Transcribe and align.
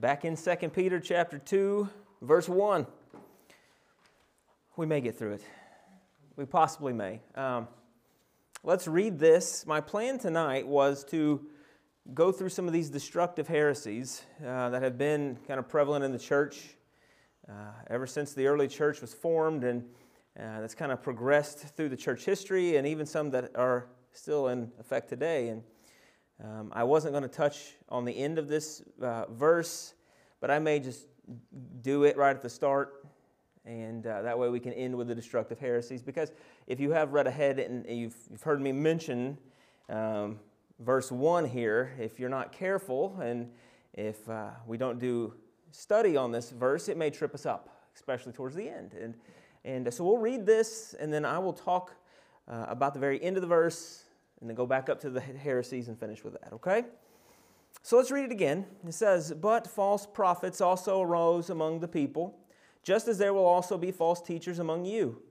back 0.00 0.24
in 0.24 0.34
2 0.34 0.56
Peter 0.70 0.98
chapter 0.98 1.36
2, 1.36 1.86
verse 2.22 2.48
1. 2.48 2.86
We 4.76 4.86
may 4.86 5.02
get 5.02 5.18
through 5.18 5.32
it. 5.32 5.42
We 6.36 6.46
possibly 6.46 6.94
may. 6.94 7.20
Um, 7.34 7.68
let's 8.64 8.88
read 8.88 9.18
this. 9.18 9.66
My 9.66 9.82
plan 9.82 10.18
tonight 10.18 10.66
was 10.66 11.04
to 11.10 11.44
go 12.14 12.32
through 12.32 12.48
some 12.48 12.66
of 12.66 12.72
these 12.72 12.88
destructive 12.88 13.46
heresies 13.46 14.22
uh, 14.42 14.70
that 14.70 14.82
have 14.82 14.96
been 14.96 15.36
kind 15.46 15.60
of 15.60 15.68
prevalent 15.68 16.02
in 16.02 16.12
the 16.12 16.18
church 16.18 16.76
uh, 17.46 17.52
ever 17.90 18.06
since 18.06 18.32
the 18.32 18.46
early 18.46 18.68
church 18.68 19.02
was 19.02 19.12
formed, 19.12 19.64
and 19.64 19.82
uh, 20.38 20.62
that's 20.62 20.74
kind 20.74 20.92
of 20.92 21.02
progressed 21.02 21.58
through 21.76 21.90
the 21.90 21.96
church 21.96 22.24
history, 22.24 22.76
and 22.76 22.86
even 22.86 23.04
some 23.04 23.28
that 23.28 23.54
are 23.54 23.86
still 24.12 24.48
in 24.48 24.72
effect 24.80 25.10
today. 25.10 25.48
And 25.48 25.62
um, 26.42 26.72
I 26.74 26.84
wasn't 26.84 27.12
going 27.12 27.22
to 27.22 27.28
touch 27.28 27.76
on 27.88 28.04
the 28.04 28.12
end 28.12 28.38
of 28.38 28.48
this 28.48 28.82
uh, 29.02 29.26
verse, 29.26 29.94
but 30.40 30.50
I 30.50 30.58
may 30.58 30.80
just 30.80 31.06
do 31.82 32.04
it 32.04 32.16
right 32.16 32.34
at 32.34 32.40
the 32.40 32.48
start, 32.48 33.04
and 33.66 34.06
uh, 34.06 34.22
that 34.22 34.38
way 34.38 34.48
we 34.48 34.58
can 34.58 34.72
end 34.72 34.96
with 34.96 35.08
the 35.08 35.14
destructive 35.14 35.58
heresies. 35.58 36.02
Because 36.02 36.32
if 36.66 36.80
you 36.80 36.92
have 36.92 37.12
read 37.12 37.26
ahead 37.26 37.58
and 37.58 37.84
you've, 37.86 38.16
you've 38.30 38.42
heard 38.42 38.60
me 38.60 38.72
mention 38.72 39.36
um, 39.90 40.38
verse 40.78 41.12
1 41.12 41.44
here, 41.44 41.92
if 41.98 42.18
you're 42.18 42.30
not 42.30 42.52
careful 42.52 43.18
and 43.22 43.50
if 43.92 44.28
uh, 44.28 44.50
we 44.66 44.78
don't 44.78 44.98
do 44.98 45.34
study 45.72 46.16
on 46.16 46.32
this 46.32 46.50
verse, 46.50 46.88
it 46.88 46.96
may 46.96 47.10
trip 47.10 47.34
us 47.34 47.44
up, 47.44 47.68
especially 47.94 48.32
towards 48.32 48.56
the 48.56 48.68
end. 48.68 48.94
And, 48.94 49.14
and 49.64 49.92
so 49.92 50.04
we'll 50.04 50.18
read 50.18 50.46
this, 50.46 50.94
and 50.98 51.12
then 51.12 51.26
I 51.26 51.38
will 51.38 51.52
talk 51.52 51.94
uh, 52.48 52.64
about 52.68 52.94
the 52.94 53.00
very 53.00 53.22
end 53.22 53.36
of 53.36 53.42
the 53.42 53.46
verse 53.46 54.04
and 54.40 54.48
then 54.48 54.56
go 54.56 54.66
back 54.66 54.88
up 54.88 55.00
to 55.00 55.10
the 55.10 55.20
heresies 55.20 55.88
and 55.88 55.98
finish 55.98 56.24
with 56.24 56.34
that, 56.34 56.52
okay? 56.52 56.84
So 57.82 57.96
let's 57.96 58.10
read 58.10 58.24
it 58.24 58.32
again. 58.32 58.66
It 58.86 58.94
says, 58.94 59.32
But 59.32 59.66
false 59.66 60.06
prophets 60.06 60.60
also 60.60 61.00
arose 61.00 61.50
among 61.50 61.80
the 61.80 61.88
people, 61.88 62.38
just 62.82 63.08
as 63.08 63.18
there 63.18 63.34
will 63.34 63.44
also 63.44 63.76
be 63.78 63.92
false 63.92 64.20
teachers 64.20 64.58
among 64.58 64.84
you, 64.84 65.22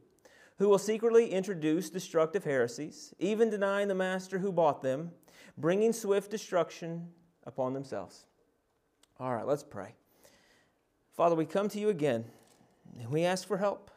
who 0.58 0.70
will 0.70 0.78
secretly 0.78 1.32
introduce 1.32 1.90
destructive 1.90 2.44
heresies, 2.44 3.14
even 3.20 3.50
denying 3.50 3.88
the 3.88 3.96
master 3.96 4.40
who 4.40 4.52
bought 4.52 4.82
them, 4.82 5.12
bringing 5.58 5.94
swift 5.94 6.32
destruction 6.32 7.08
upon 7.46 7.74
themselves. 7.74 8.26
All 9.20 9.34
right, 9.34 9.46
let's 9.46 9.64
pray. 9.64 9.96
Father, 11.14 11.36
we 11.36 11.46
come 11.46 11.68
to 11.70 11.80
you 11.80 11.90
again 11.90 12.26
and 13.00 13.10
we 13.10 13.26
ask 13.26 13.48
for 13.48 13.58
help. 13.58 13.92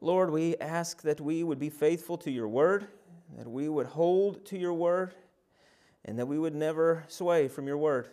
Lord, 0.00 0.30
we 0.30 0.56
ask 0.58 1.00
that 1.02 1.20
we 1.20 1.42
would 1.42 1.58
be 1.58 1.70
faithful 1.70 2.18
to 2.18 2.30
your 2.30 2.48
word 2.48 2.88
that 3.36 3.48
we 3.48 3.68
would 3.68 3.86
hold 3.86 4.44
to 4.46 4.58
your 4.58 4.74
word 4.74 5.14
and 6.04 6.18
that 6.18 6.26
we 6.26 6.38
would 6.38 6.54
never 6.54 7.04
sway 7.08 7.48
from 7.48 7.66
your 7.66 7.78
word. 7.78 8.08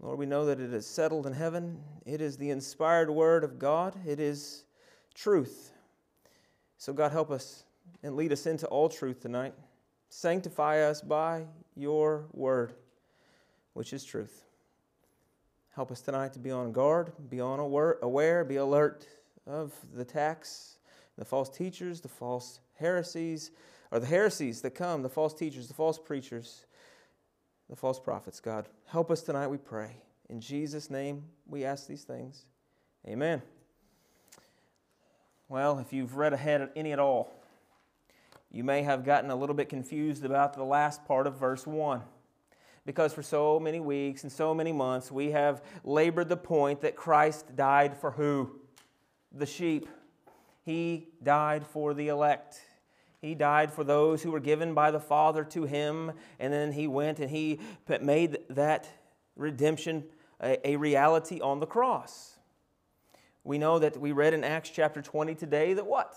Lord, 0.00 0.18
we 0.18 0.26
know 0.26 0.46
that 0.46 0.60
it 0.60 0.72
is 0.74 0.86
settled 0.86 1.26
in 1.26 1.32
heaven. 1.32 1.78
It 2.04 2.20
is 2.20 2.36
the 2.36 2.50
inspired 2.50 3.08
word 3.08 3.44
of 3.44 3.58
God. 3.58 3.94
It 4.06 4.18
is 4.18 4.64
truth. 5.14 5.72
So, 6.76 6.92
God, 6.92 7.12
help 7.12 7.30
us 7.30 7.64
and 8.02 8.16
lead 8.16 8.32
us 8.32 8.46
into 8.46 8.66
all 8.66 8.88
truth 8.88 9.20
tonight. 9.20 9.54
Sanctify 10.08 10.80
us 10.80 11.00
by 11.00 11.44
your 11.76 12.26
word, 12.32 12.74
which 13.74 13.92
is 13.92 14.04
truth. 14.04 14.44
Help 15.74 15.90
us 15.90 16.00
tonight 16.00 16.32
to 16.34 16.38
be 16.38 16.50
on 16.50 16.72
guard, 16.72 17.12
be 17.30 17.40
on 17.40 17.60
aware, 17.60 18.44
be 18.44 18.56
alert 18.56 19.06
of 19.46 19.72
the 19.94 20.02
attacks, 20.02 20.76
the 21.16 21.24
false 21.24 21.48
teachers, 21.48 22.00
the 22.00 22.08
false 22.08 22.60
heresies, 22.74 23.52
or 23.92 24.00
the 24.00 24.06
heresies 24.06 24.62
that 24.62 24.70
come, 24.70 25.02
the 25.02 25.08
false 25.08 25.34
teachers, 25.34 25.68
the 25.68 25.74
false 25.74 25.98
preachers, 25.98 26.64
the 27.68 27.76
false 27.76 28.00
prophets. 28.00 28.40
God, 28.40 28.66
help 28.86 29.10
us 29.10 29.20
tonight, 29.20 29.48
we 29.48 29.58
pray. 29.58 29.98
In 30.30 30.40
Jesus' 30.40 30.88
name, 30.88 31.24
we 31.46 31.64
ask 31.64 31.86
these 31.86 32.02
things. 32.02 32.46
Amen. 33.06 33.42
Well, 35.46 35.78
if 35.78 35.92
you've 35.92 36.16
read 36.16 36.32
ahead 36.32 36.70
any 36.74 36.92
at 36.92 36.98
all, 36.98 37.30
you 38.50 38.64
may 38.64 38.82
have 38.82 39.04
gotten 39.04 39.30
a 39.30 39.36
little 39.36 39.54
bit 39.54 39.68
confused 39.68 40.24
about 40.24 40.54
the 40.54 40.64
last 40.64 41.04
part 41.04 41.26
of 41.26 41.38
verse 41.38 41.66
1. 41.66 42.00
Because 42.86 43.12
for 43.12 43.22
so 43.22 43.60
many 43.60 43.78
weeks 43.78 44.22
and 44.22 44.32
so 44.32 44.54
many 44.54 44.72
months, 44.72 45.12
we 45.12 45.32
have 45.32 45.62
labored 45.84 46.30
the 46.30 46.36
point 46.36 46.80
that 46.80 46.96
Christ 46.96 47.54
died 47.54 47.96
for 47.96 48.12
who? 48.12 48.58
The 49.32 49.46
sheep. 49.46 49.86
He 50.64 51.08
died 51.22 51.66
for 51.66 51.92
the 51.92 52.08
elect. 52.08 52.60
He 53.22 53.36
died 53.36 53.72
for 53.72 53.84
those 53.84 54.20
who 54.20 54.32
were 54.32 54.40
given 54.40 54.74
by 54.74 54.90
the 54.90 54.98
Father 54.98 55.44
to 55.44 55.62
him, 55.62 56.10
and 56.40 56.52
then 56.52 56.72
he 56.72 56.88
went 56.88 57.20
and 57.20 57.30
he 57.30 57.60
made 58.00 58.38
that 58.50 58.88
redemption 59.36 60.04
a, 60.42 60.76
reality 60.76 61.40
on 61.40 61.60
the 61.60 61.66
cross. 61.66 62.36
We 63.44 63.58
know 63.58 63.78
that 63.78 63.96
we 63.96 64.10
read 64.10 64.34
in 64.34 64.42
Acts 64.42 64.70
chapter 64.70 65.00
20 65.00 65.36
today 65.36 65.72
that 65.74 65.86
what? 65.86 66.16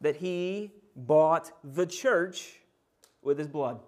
That 0.00 0.16
he 0.16 0.70
bought 0.94 1.50
the 1.64 1.86
church 1.86 2.60
with 3.20 3.36
his 3.36 3.48
blood. 3.48 3.80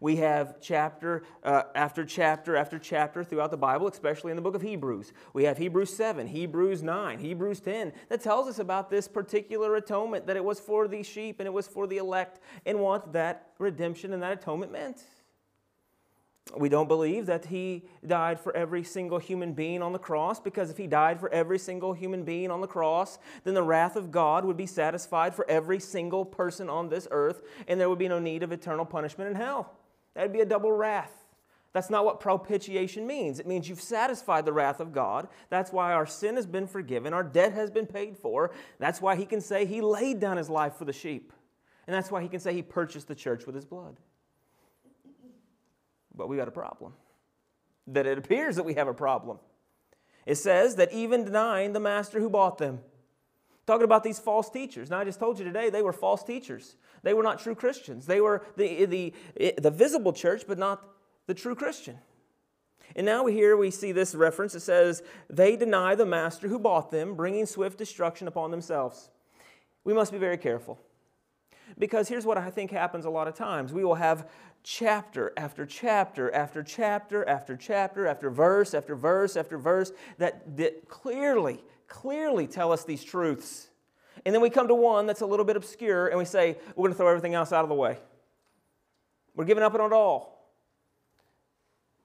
We 0.00 0.16
have 0.16 0.60
chapter 0.60 1.24
uh, 1.42 1.64
after 1.74 2.04
chapter 2.04 2.56
after 2.56 2.78
chapter 2.78 3.24
throughout 3.24 3.50
the 3.50 3.56
Bible, 3.56 3.88
especially 3.88 4.30
in 4.30 4.36
the 4.36 4.42
book 4.42 4.54
of 4.54 4.62
Hebrews. 4.62 5.12
We 5.32 5.44
have 5.44 5.58
Hebrews 5.58 5.94
7, 5.94 6.26
Hebrews 6.26 6.82
9, 6.82 7.18
Hebrews 7.18 7.60
10 7.60 7.92
that 8.08 8.22
tells 8.22 8.48
us 8.48 8.58
about 8.58 8.90
this 8.90 9.08
particular 9.08 9.76
atonement, 9.76 10.26
that 10.26 10.36
it 10.36 10.44
was 10.44 10.60
for 10.60 10.88
the 10.88 11.02
sheep 11.02 11.40
and 11.40 11.46
it 11.46 11.52
was 11.52 11.66
for 11.66 11.86
the 11.86 11.98
elect, 11.98 12.40
and 12.66 12.80
what 12.80 13.12
that 13.12 13.50
redemption 13.58 14.12
and 14.12 14.22
that 14.22 14.32
atonement 14.32 14.72
meant. 14.72 15.04
We 16.56 16.68
don't 16.68 16.88
believe 16.88 17.26
that 17.26 17.46
he 17.46 17.84
died 18.06 18.38
for 18.38 18.54
every 18.54 18.84
single 18.84 19.18
human 19.18 19.54
being 19.54 19.82
on 19.82 19.92
the 19.92 19.98
cross 19.98 20.38
because 20.38 20.70
if 20.70 20.76
he 20.76 20.86
died 20.86 21.18
for 21.18 21.30
every 21.30 21.58
single 21.58 21.94
human 21.94 22.22
being 22.22 22.50
on 22.50 22.60
the 22.60 22.66
cross, 22.66 23.18
then 23.44 23.54
the 23.54 23.62
wrath 23.62 23.96
of 23.96 24.10
God 24.10 24.44
would 24.44 24.56
be 24.56 24.66
satisfied 24.66 25.34
for 25.34 25.48
every 25.50 25.80
single 25.80 26.24
person 26.24 26.68
on 26.68 26.88
this 26.90 27.08
earth 27.10 27.42
and 27.66 27.80
there 27.80 27.88
would 27.88 27.98
be 27.98 28.08
no 28.08 28.18
need 28.18 28.42
of 28.42 28.52
eternal 28.52 28.84
punishment 28.84 29.30
in 29.30 29.36
hell. 29.36 29.72
That'd 30.14 30.32
be 30.32 30.40
a 30.40 30.46
double 30.46 30.72
wrath. 30.72 31.12
That's 31.72 31.90
not 31.90 32.04
what 32.04 32.20
propitiation 32.20 33.04
means. 33.04 33.40
It 33.40 33.48
means 33.48 33.68
you've 33.68 33.80
satisfied 33.80 34.44
the 34.44 34.52
wrath 34.52 34.78
of 34.78 34.92
God. 34.92 35.26
That's 35.50 35.72
why 35.72 35.92
our 35.92 36.06
sin 36.06 36.36
has 36.36 36.46
been 36.46 36.68
forgiven, 36.68 37.12
our 37.12 37.24
debt 37.24 37.52
has 37.52 37.70
been 37.70 37.86
paid 37.86 38.16
for. 38.16 38.52
That's 38.78 39.00
why 39.00 39.16
he 39.16 39.26
can 39.26 39.40
say 39.40 39.66
he 39.66 39.80
laid 39.80 40.20
down 40.20 40.36
his 40.36 40.48
life 40.48 40.76
for 40.76 40.84
the 40.84 40.92
sheep. 40.92 41.32
And 41.86 41.94
that's 41.94 42.10
why 42.12 42.22
he 42.22 42.28
can 42.28 42.40
say 42.40 42.54
he 42.54 42.62
purchased 42.62 43.08
the 43.08 43.14
church 43.14 43.44
with 43.44 43.56
his 43.56 43.64
blood. 43.64 43.96
But 46.14 46.28
we 46.28 46.36
got 46.36 46.48
a 46.48 46.52
problem. 46.52 46.92
That 47.88 48.06
it 48.06 48.18
appears 48.18 48.54
that 48.56 48.62
we 48.62 48.74
have 48.74 48.88
a 48.88 48.94
problem. 48.94 49.38
It 50.26 50.36
says 50.36 50.76
that 50.76 50.92
even 50.92 51.24
denying 51.24 51.72
the 51.72 51.80
master 51.80 52.20
who 52.20 52.30
bought 52.30 52.58
them, 52.58 52.80
Talking 53.66 53.84
about 53.84 54.04
these 54.04 54.18
false 54.18 54.50
teachers. 54.50 54.90
Now, 54.90 54.98
I 54.98 55.04
just 55.04 55.18
told 55.18 55.38
you 55.38 55.44
today 55.44 55.70
they 55.70 55.82
were 55.82 55.92
false 55.92 56.22
teachers. 56.22 56.76
They 57.02 57.14
were 57.14 57.22
not 57.22 57.38
true 57.38 57.54
Christians. 57.54 58.06
They 58.06 58.20
were 58.20 58.44
the, 58.56 58.84
the, 58.84 59.14
the 59.58 59.70
visible 59.70 60.12
church, 60.12 60.44
but 60.46 60.58
not 60.58 60.84
the 61.26 61.34
true 61.34 61.54
Christian. 61.54 61.98
And 62.94 63.06
now 63.06 63.26
here 63.26 63.56
we 63.56 63.70
see 63.70 63.92
this 63.92 64.14
reference. 64.14 64.54
It 64.54 64.60
says, 64.60 65.02
They 65.30 65.56
deny 65.56 65.94
the 65.94 66.06
master 66.06 66.48
who 66.48 66.58
bought 66.58 66.90
them, 66.90 67.14
bringing 67.14 67.46
swift 67.46 67.78
destruction 67.78 68.28
upon 68.28 68.50
themselves. 68.50 69.10
We 69.82 69.94
must 69.94 70.12
be 70.12 70.18
very 70.18 70.38
careful. 70.38 70.78
Because 71.78 72.08
here's 72.08 72.26
what 72.26 72.38
I 72.38 72.50
think 72.50 72.70
happens 72.70 73.04
a 73.04 73.10
lot 73.10 73.26
of 73.26 73.34
times 73.34 73.72
we 73.72 73.84
will 73.84 73.94
have 73.94 74.28
chapter 74.62 75.32
after 75.36 75.66
chapter 75.66 76.32
after 76.32 76.62
chapter 76.62 77.28
after 77.28 77.56
chapter 77.56 78.06
after 78.06 78.30
verse 78.30 78.74
after 78.74 78.94
verse 78.94 79.36
after 79.36 79.58
verse 79.58 79.92
that, 80.18 80.56
that 80.56 80.88
clearly 80.88 81.60
clearly 81.94 82.48
tell 82.48 82.72
us 82.72 82.84
these 82.84 83.04
truths. 83.04 83.68
And 84.24 84.34
then 84.34 84.42
we 84.42 84.50
come 84.50 84.66
to 84.66 84.74
one 84.74 85.06
that's 85.06 85.20
a 85.20 85.26
little 85.26 85.44
bit 85.44 85.56
obscure 85.56 86.08
and 86.08 86.18
we 86.18 86.24
say, 86.24 86.58
we're 86.74 86.82
going 86.82 86.92
to 86.92 86.96
throw 86.96 87.06
everything 87.06 87.34
else 87.34 87.52
out 87.52 87.62
of 87.62 87.68
the 87.68 87.74
way. 87.74 87.98
We're 89.36 89.44
giving 89.44 89.62
up 89.62 89.74
on 89.74 89.80
it 89.80 89.92
all. 89.92 90.52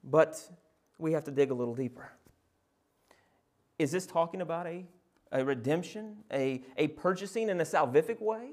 But 0.04 0.40
we 1.00 1.14
have 1.14 1.24
to 1.24 1.32
dig 1.32 1.50
a 1.50 1.56
little 1.56 1.74
deeper. 1.74 2.12
Is 3.80 3.92
this 3.92 4.06
talking 4.06 4.42
about 4.42 4.68
a, 4.68 4.86
a 5.32 5.44
redemption, 5.44 6.18
a, 6.32 6.64
a 6.78 6.90
purchasing 6.90 7.50
in 7.50 7.60
a 7.60 7.64
salvific 7.64 8.22
way? 8.22 8.52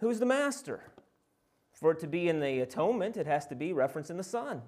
Who's 0.00 0.18
the 0.18 0.26
master? 0.26 0.80
For 1.72 1.90
it 1.90 2.00
to 2.00 2.06
be 2.06 2.28
in 2.28 2.40
the 2.40 2.60
atonement, 2.60 3.16
it 3.18 3.26
has 3.26 3.46
to 3.48 3.54
be 3.54 3.72
referenced 3.72 4.10
in 4.10 4.16
the 4.16 4.24
Son. 4.24 4.62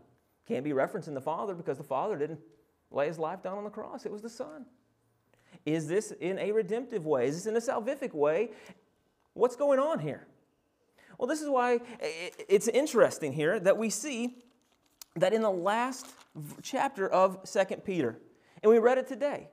Can't 0.47 0.65
be 0.65 0.75
referenced 0.75 1.09
in 1.09 1.15
the 1.15 1.21
Father 1.21 1.55
because 1.55 1.79
the 1.79 1.85
Father 1.85 2.19
didn't 2.19 2.41
lay 2.91 3.07
his 3.07 3.19
life 3.19 3.43
down 3.43 3.57
on 3.57 3.65
the 3.65 3.71
cross, 3.71 4.05
it 4.05 4.13
was 4.13 4.23
the 4.23 4.29
Son. 4.29 4.67
Is 5.67 5.89
this 5.89 6.13
in 6.13 6.39
a 6.39 6.53
redemptive 6.53 7.05
way? 7.05 7.27
Is 7.27 7.35
this 7.35 7.47
in 7.47 7.57
a 7.57 7.61
salvific 7.61 8.15
way? 8.15 8.51
What's 9.35 9.57
going 9.57 9.81
on 9.81 9.99
here? 9.99 10.27
Well, 11.19 11.27
this 11.27 11.43
is 11.43 11.49
why 11.49 11.81
it's 12.01 12.69
interesting 12.69 13.33
here 13.33 13.59
that 13.61 13.77
we 13.77 13.91
see 13.91 14.37
that 15.17 15.33
in 15.33 15.43
the 15.43 15.51
last 15.51 16.07
chapter 16.63 17.09
of 17.09 17.39
Second 17.45 17.85
Peter, 17.85 18.19
and 18.63 18.71
we 18.71 18.79
read 18.79 18.99
it 18.99 19.09
today, 19.09 19.49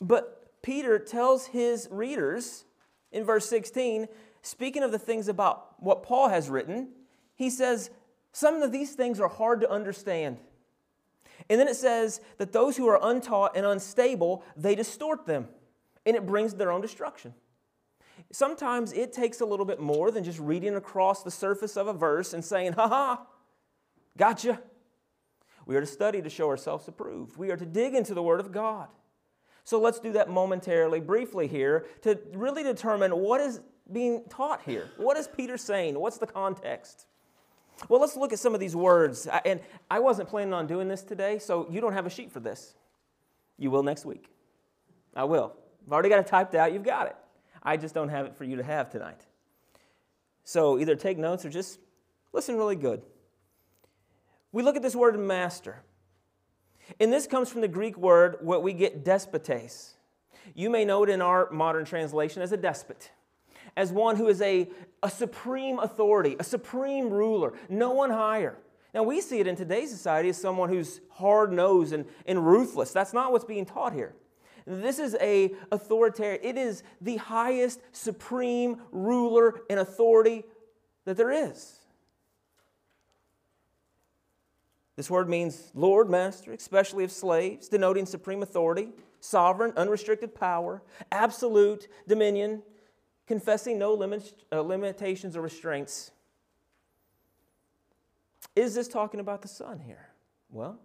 but 0.00 0.62
Peter 0.62 0.98
tells 0.98 1.46
his 1.46 1.88
readers 1.90 2.64
in 3.10 3.24
verse 3.24 3.48
16, 3.48 4.06
speaking 4.42 4.82
of 4.82 4.92
the 4.92 4.98
things 4.98 5.28
about 5.28 5.82
what 5.82 6.02
Paul 6.02 6.28
has 6.28 6.50
written, 6.50 6.90
he 7.34 7.50
says, 7.50 7.90
Some 8.32 8.62
of 8.62 8.70
these 8.70 8.92
things 8.92 9.18
are 9.18 9.28
hard 9.28 9.60
to 9.62 9.70
understand. 9.70 10.38
And 11.48 11.60
then 11.60 11.68
it 11.68 11.76
says 11.76 12.20
that 12.38 12.52
those 12.52 12.76
who 12.76 12.88
are 12.88 12.98
untaught 13.02 13.56
and 13.56 13.64
unstable, 13.64 14.42
they 14.56 14.74
distort 14.74 15.26
them, 15.26 15.48
and 16.04 16.16
it 16.16 16.26
brings 16.26 16.54
their 16.54 16.72
own 16.72 16.80
destruction. 16.80 17.34
Sometimes 18.32 18.92
it 18.92 19.12
takes 19.12 19.40
a 19.40 19.46
little 19.46 19.64
bit 19.64 19.80
more 19.80 20.10
than 20.10 20.24
just 20.24 20.38
reading 20.38 20.74
across 20.74 21.22
the 21.22 21.30
surface 21.30 21.76
of 21.76 21.86
a 21.86 21.92
verse 21.92 22.34
and 22.34 22.44
saying, 22.44 22.72
ha 22.72 22.88
ha, 22.88 23.26
gotcha. 24.16 24.60
We 25.66 25.76
are 25.76 25.80
to 25.80 25.86
study 25.86 26.22
to 26.22 26.30
show 26.30 26.48
ourselves 26.48 26.88
approved. 26.88 27.36
We 27.36 27.50
are 27.50 27.56
to 27.56 27.66
dig 27.66 27.94
into 27.94 28.14
the 28.14 28.22
Word 28.22 28.40
of 28.40 28.52
God. 28.52 28.88
So 29.64 29.78
let's 29.78 30.00
do 30.00 30.12
that 30.12 30.30
momentarily, 30.30 30.98
briefly 30.98 31.46
here, 31.46 31.86
to 32.02 32.18
really 32.32 32.62
determine 32.62 33.12
what 33.12 33.40
is 33.40 33.60
being 33.92 34.24
taught 34.28 34.62
here. 34.62 34.88
What 34.96 35.16
is 35.16 35.28
Peter 35.28 35.58
saying? 35.58 35.98
What's 35.98 36.18
the 36.18 36.26
context? 36.26 37.06
Well, 37.88 38.00
let's 38.00 38.16
look 38.16 38.32
at 38.32 38.38
some 38.38 38.54
of 38.54 38.60
these 38.60 38.74
words. 38.74 39.28
And 39.44 39.60
I 39.90 40.00
wasn't 40.00 40.28
planning 40.28 40.52
on 40.52 40.66
doing 40.66 40.88
this 40.88 41.02
today, 41.02 41.38
so 41.38 41.68
you 41.70 41.80
don't 41.80 41.92
have 41.92 42.06
a 42.06 42.10
sheet 42.10 42.32
for 42.32 42.40
this. 42.40 42.74
You 43.56 43.70
will 43.70 43.82
next 43.82 44.04
week. 44.04 44.30
I 45.14 45.24
will. 45.24 45.54
I've 45.86 45.92
already 45.92 46.08
got 46.08 46.20
it 46.20 46.26
typed 46.26 46.54
out. 46.54 46.72
You've 46.72 46.84
got 46.84 47.06
it. 47.06 47.16
I 47.62 47.76
just 47.76 47.94
don't 47.94 48.08
have 48.08 48.26
it 48.26 48.36
for 48.36 48.44
you 48.44 48.56
to 48.56 48.62
have 48.62 48.90
tonight. 48.90 49.20
So 50.44 50.78
either 50.78 50.96
take 50.96 51.18
notes 51.18 51.44
or 51.44 51.50
just 51.50 51.78
listen 52.32 52.56
really 52.56 52.76
good. 52.76 53.02
We 54.52 54.62
look 54.62 54.76
at 54.76 54.82
this 54.82 54.96
word 54.96 55.18
master. 55.18 55.82
And 56.98 57.12
this 57.12 57.26
comes 57.26 57.50
from 57.50 57.60
the 57.60 57.68
Greek 57.68 57.96
word 57.98 58.38
what 58.40 58.62
we 58.62 58.72
get 58.72 59.04
despotes. 59.04 59.94
You 60.54 60.70
may 60.70 60.84
know 60.84 61.04
it 61.04 61.10
in 61.10 61.20
our 61.20 61.50
modern 61.50 61.84
translation 61.84 62.42
as 62.42 62.52
a 62.52 62.56
despot 62.56 63.10
as 63.76 63.92
one 63.92 64.16
who 64.16 64.28
is 64.28 64.40
a, 64.42 64.68
a 65.02 65.10
supreme 65.10 65.78
authority, 65.78 66.36
a 66.38 66.44
supreme 66.44 67.10
ruler, 67.10 67.54
no 67.68 67.92
one 67.92 68.10
higher. 68.10 68.58
Now, 68.94 69.02
we 69.02 69.20
see 69.20 69.38
it 69.38 69.46
in 69.46 69.54
today's 69.54 69.90
society 69.90 70.30
as 70.30 70.40
someone 70.40 70.70
who's 70.70 71.00
hard 71.10 71.52
nosed 71.52 71.92
and, 71.92 72.06
and 72.26 72.46
ruthless. 72.46 72.92
That's 72.92 73.12
not 73.12 73.32
what's 73.32 73.44
being 73.44 73.66
taught 73.66 73.92
here. 73.92 74.14
This 74.66 74.98
is 74.98 75.16
a 75.20 75.52
authoritarian, 75.72 76.40
it 76.42 76.58
is 76.58 76.82
the 77.00 77.16
highest 77.16 77.80
supreme 77.92 78.82
ruler 78.92 79.62
and 79.70 79.80
authority 79.80 80.44
that 81.06 81.16
there 81.16 81.30
is. 81.30 81.78
This 84.96 85.08
word 85.08 85.28
means 85.28 85.70
Lord, 85.74 86.10
Master, 86.10 86.52
especially 86.52 87.04
of 87.04 87.12
slaves, 87.12 87.68
denoting 87.68 88.04
supreme 88.04 88.42
authority, 88.42 88.90
sovereign, 89.20 89.72
unrestricted 89.76 90.34
power, 90.34 90.82
absolute 91.12 91.88
dominion, 92.06 92.62
confessing 93.28 93.78
no 93.78 93.92
limits, 93.92 94.32
uh, 94.50 94.60
limitations 94.62 95.36
or 95.36 95.42
restraints. 95.42 96.10
Is 98.56 98.74
this 98.74 98.88
talking 98.88 99.20
about 99.20 99.42
the 99.42 99.48
Son 99.48 99.78
here? 99.78 100.08
Well, 100.50 100.80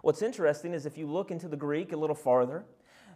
what's 0.00 0.22
interesting 0.22 0.72
is 0.72 0.86
if 0.86 0.96
you 0.96 1.06
look 1.06 1.30
into 1.30 1.46
the 1.46 1.58
Greek 1.58 1.92
a 1.92 1.96
little 1.96 2.16
farther, 2.16 2.64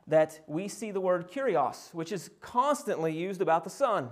that 0.06 0.40
we 0.46 0.68
see 0.68 0.90
the 0.90 1.00
word 1.00 1.30
kurios, 1.30 1.92
which 1.94 2.12
is 2.12 2.30
constantly 2.40 3.16
used 3.16 3.40
about 3.40 3.64
the 3.64 3.70
Son. 3.70 4.10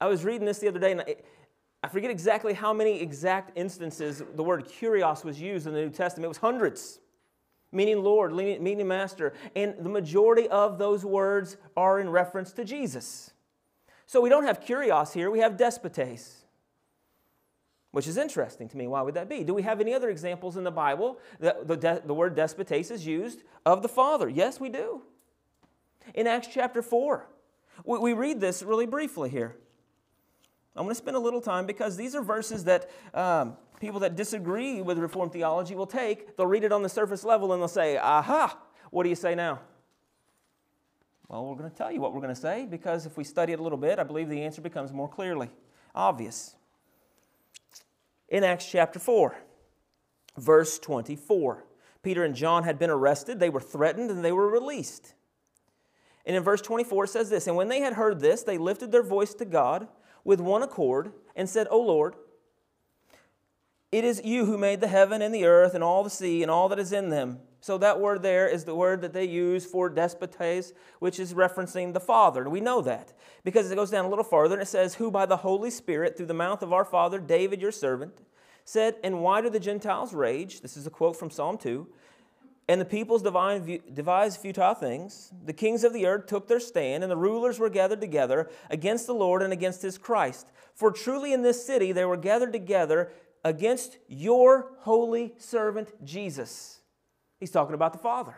I 0.00 0.06
was 0.06 0.24
reading 0.24 0.46
this 0.46 0.58
the 0.58 0.68
other 0.68 0.78
day, 0.78 0.92
and 0.92 1.00
I, 1.00 1.16
I 1.82 1.88
forget 1.88 2.10
exactly 2.10 2.52
how 2.52 2.74
many 2.74 3.00
exact 3.00 3.56
instances 3.56 4.22
the 4.34 4.42
word 4.42 4.66
kurios 4.66 5.24
was 5.24 5.40
used 5.40 5.66
in 5.66 5.72
the 5.72 5.80
New 5.80 5.90
Testament. 5.90 6.26
It 6.26 6.28
was 6.28 6.38
hundreds 6.38 7.00
meaning 7.72 8.02
Lord, 8.02 8.34
meaning 8.34 8.88
Master. 8.88 9.34
And 9.54 9.74
the 9.78 9.88
majority 9.88 10.48
of 10.48 10.78
those 10.78 11.04
words 11.04 11.56
are 11.76 12.00
in 12.00 12.08
reference 12.08 12.52
to 12.52 12.64
Jesus. 12.64 13.32
So 14.08 14.22
we 14.22 14.30
don't 14.30 14.44
have 14.44 14.60
kurios 14.60 15.12
here, 15.12 15.30
we 15.30 15.40
have 15.40 15.58
despotes, 15.58 16.46
which 17.90 18.06
is 18.06 18.16
interesting 18.16 18.66
to 18.70 18.76
me. 18.78 18.86
Why 18.86 19.02
would 19.02 19.12
that 19.12 19.28
be? 19.28 19.44
Do 19.44 19.52
we 19.52 19.60
have 19.60 19.82
any 19.82 19.92
other 19.92 20.08
examples 20.08 20.56
in 20.56 20.64
the 20.64 20.70
Bible 20.70 21.18
that 21.40 21.68
the, 21.68 21.76
de- 21.76 22.02
the 22.02 22.14
word 22.14 22.34
despotes 22.34 22.90
is 22.90 23.06
used 23.06 23.42
of 23.66 23.82
the 23.82 23.88
Father? 23.88 24.26
Yes, 24.26 24.58
we 24.58 24.70
do. 24.70 25.02
In 26.14 26.26
Acts 26.26 26.48
chapter 26.50 26.80
4, 26.80 27.28
we, 27.84 27.98
we 27.98 28.12
read 28.14 28.40
this 28.40 28.62
really 28.62 28.86
briefly 28.86 29.28
here. 29.28 29.56
I'm 30.74 30.84
going 30.84 30.94
to 30.94 30.98
spend 30.98 31.18
a 31.18 31.20
little 31.20 31.42
time 31.42 31.66
because 31.66 31.94
these 31.94 32.14
are 32.14 32.22
verses 32.22 32.64
that 32.64 32.88
um, 33.12 33.58
people 33.78 34.00
that 34.00 34.16
disagree 34.16 34.80
with 34.80 34.96
Reformed 34.96 35.34
theology 35.34 35.74
will 35.74 35.86
take. 35.86 36.34
They'll 36.34 36.46
read 36.46 36.64
it 36.64 36.72
on 36.72 36.82
the 36.82 36.88
surface 36.88 37.24
level 37.24 37.52
and 37.52 37.60
they'll 37.60 37.68
say, 37.68 37.98
Aha, 37.98 38.58
what 38.90 39.02
do 39.02 39.10
you 39.10 39.16
say 39.16 39.34
now? 39.34 39.60
Well, 41.28 41.44
we're 41.44 41.56
going 41.56 41.70
to 41.70 41.76
tell 41.76 41.92
you 41.92 42.00
what 42.00 42.14
we're 42.14 42.22
going 42.22 42.34
to 42.34 42.40
say 42.40 42.66
because 42.68 43.04
if 43.04 43.18
we 43.18 43.24
study 43.24 43.52
it 43.52 43.60
a 43.60 43.62
little 43.62 43.78
bit, 43.78 43.98
I 43.98 44.02
believe 44.02 44.30
the 44.30 44.42
answer 44.42 44.62
becomes 44.62 44.92
more 44.92 45.08
clearly 45.08 45.50
obvious. 45.94 46.56
In 48.30 48.44
Acts 48.44 48.66
chapter 48.70 48.98
4, 48.98 49.36
verse 50.38 50.78
24, 50.78 51.64
Peter 52.02 52.24
and 52.24 52.34
John 52.34 52.64
had 52.64 52.78
been 52.78 52.88
arrested, 52.88 53.40
they 53.40 53.50
were 53.50 53.60
threatened, 53.60 54.10
and 54.10 54.24
they 54.24 54.32
were 54.32 54.48
released. 54.48 55.14
And 56.24 56.34
in 56.34 56.42
verse 56.42 56.62
24, 56.62 57.04
it 57.04 57.08
says 57.08 57.30
this 57.30 57.46
And 57.46 57.56
when 57.56 57.68
they 57.68 57.80
had 57.80 57.94
heard 57.94 58.20
this, 58.20 58.42
they 58.42 58.56
lifted 58.56 58.90
their 58.90 59.02
voice 59.02 59.34
to 59.34 59.44
God 59.44 59.88
with 60.24 60.40
one 60.40 60.62
accord 60.62 61.12
and 61.36 61.48
said, 61.48 61.66
O 61.70 61.80
Lord, 61.80 62.14
it 63.92 64.04
is 64.04 64.22
you 64.24 64.46
who 64.46 64.56
made 64.56 64.80
the 64.80 64.88
heaven 64.88 65.20
and 65.20 65.34
the 65.34 65.46
earth 65.46 65.74
and 65.74 65.84
all 65.84 66.04
the 66.04 66.10
sea 66.10 66.42
and 66.42 66.50
all 66.50 66.68
that 66.68 66.78
is 66.78 66.92
in 66.92 67.08
them 67.08 67.40
so 67.60 67.78
that 67.78 68.00
word 68.00 68.22
there 68.22 68.48
is 68.48 68.64
the 68.64 68.74
word 68.74 69.00
that 69.00 69.12
they 69.12 69.24
use 69.24 69.66
for 69.66 69.88
despotes, 69.88 70.72
which 71.00 71.18
is 71.18 71.34
referencing 71.34 71.92
the 71.92 72.00
Father. 72.00 72.42
And 72.42 72.52
we 72.52 72.60
know 72.60 72.80
that 72.82 73.12
because 73.44 73.70
it 73.70 73.76
goes 73.76 73.90
down 73.90 74.04
a 74.04 74.08
little 74.08 74.24
farther 74.24 74.54
and 74.54 74.62
it 74.62 74.66
says, 74.66 74.94
Who 74.94 75.10
by 75.10 75.26
the 75.26 75.38
Holy 75.38 75.70
Spirit, 75.70 76.16
through 76.16 76.26
the 76.26 76.34
mouth 76.34 76.62
of 76.62 76.72
our 76.72 76.84
father 76.84 77.18
David, 77.18 77.60
your 77.60 77.72
servant, 77.72 78.22
said, 78.64 78.96
And 79.02 79.22
why 79.22 79.40
do 79.40 79.50
the 79.50 79.60
Gentiles 79.60 80.14
rage? 80.14 80.60
This 80.60 80.76
is 80.76 80.86
a 80.86 80.90
quote 80.90 81.16
from 81.16 81.30
Psalm 81.30 81.58
2. 81.58 81.86
And 82.70 82.80
the 82.80 82.84
peoples 82.84 83.22
devised 83.22 84.40
futile 84.40 84.74
things. 84.74 85.32
The 85.46 85.54
kings 85.54 85.84
of 85.84 85.94
the 85.94 86.04
earth 86.04 86.26
took 86.26 86.48
their 86.48 86.60
stand, 86.60 87.02
and 87.02 87.10
the 87.10 87.16
rulers 87.16 87.58
were 87.58 87.70
gathered 87.70 88.02
together 88.02 88.50
against 88.68 89.06
the 89.06 89.14
Lord 89.14 89.42
and 89.42 89.54
against 89.54 89.80
his 89.80 89.96
Christ. 89.96 90.52
For 90.74 90.92
truly 90.92 91.32
in 91.32 91.42
this 91.42 91.64
city 91.64 91.92
they 91.92 92.04
were 92.04 92.18
gathered 92.18 92.52
together 92.52 93.10
against 93.42 93.96
your 94.06 94.72
holy 94.80 95.32
servant 95.38 96.04
Jesus. 96.04 96.82
He's 97.38 97.50
talking 97.50 97.74
about 97.74 97.92
the 97.92 97.98
Father. 97.98 98.34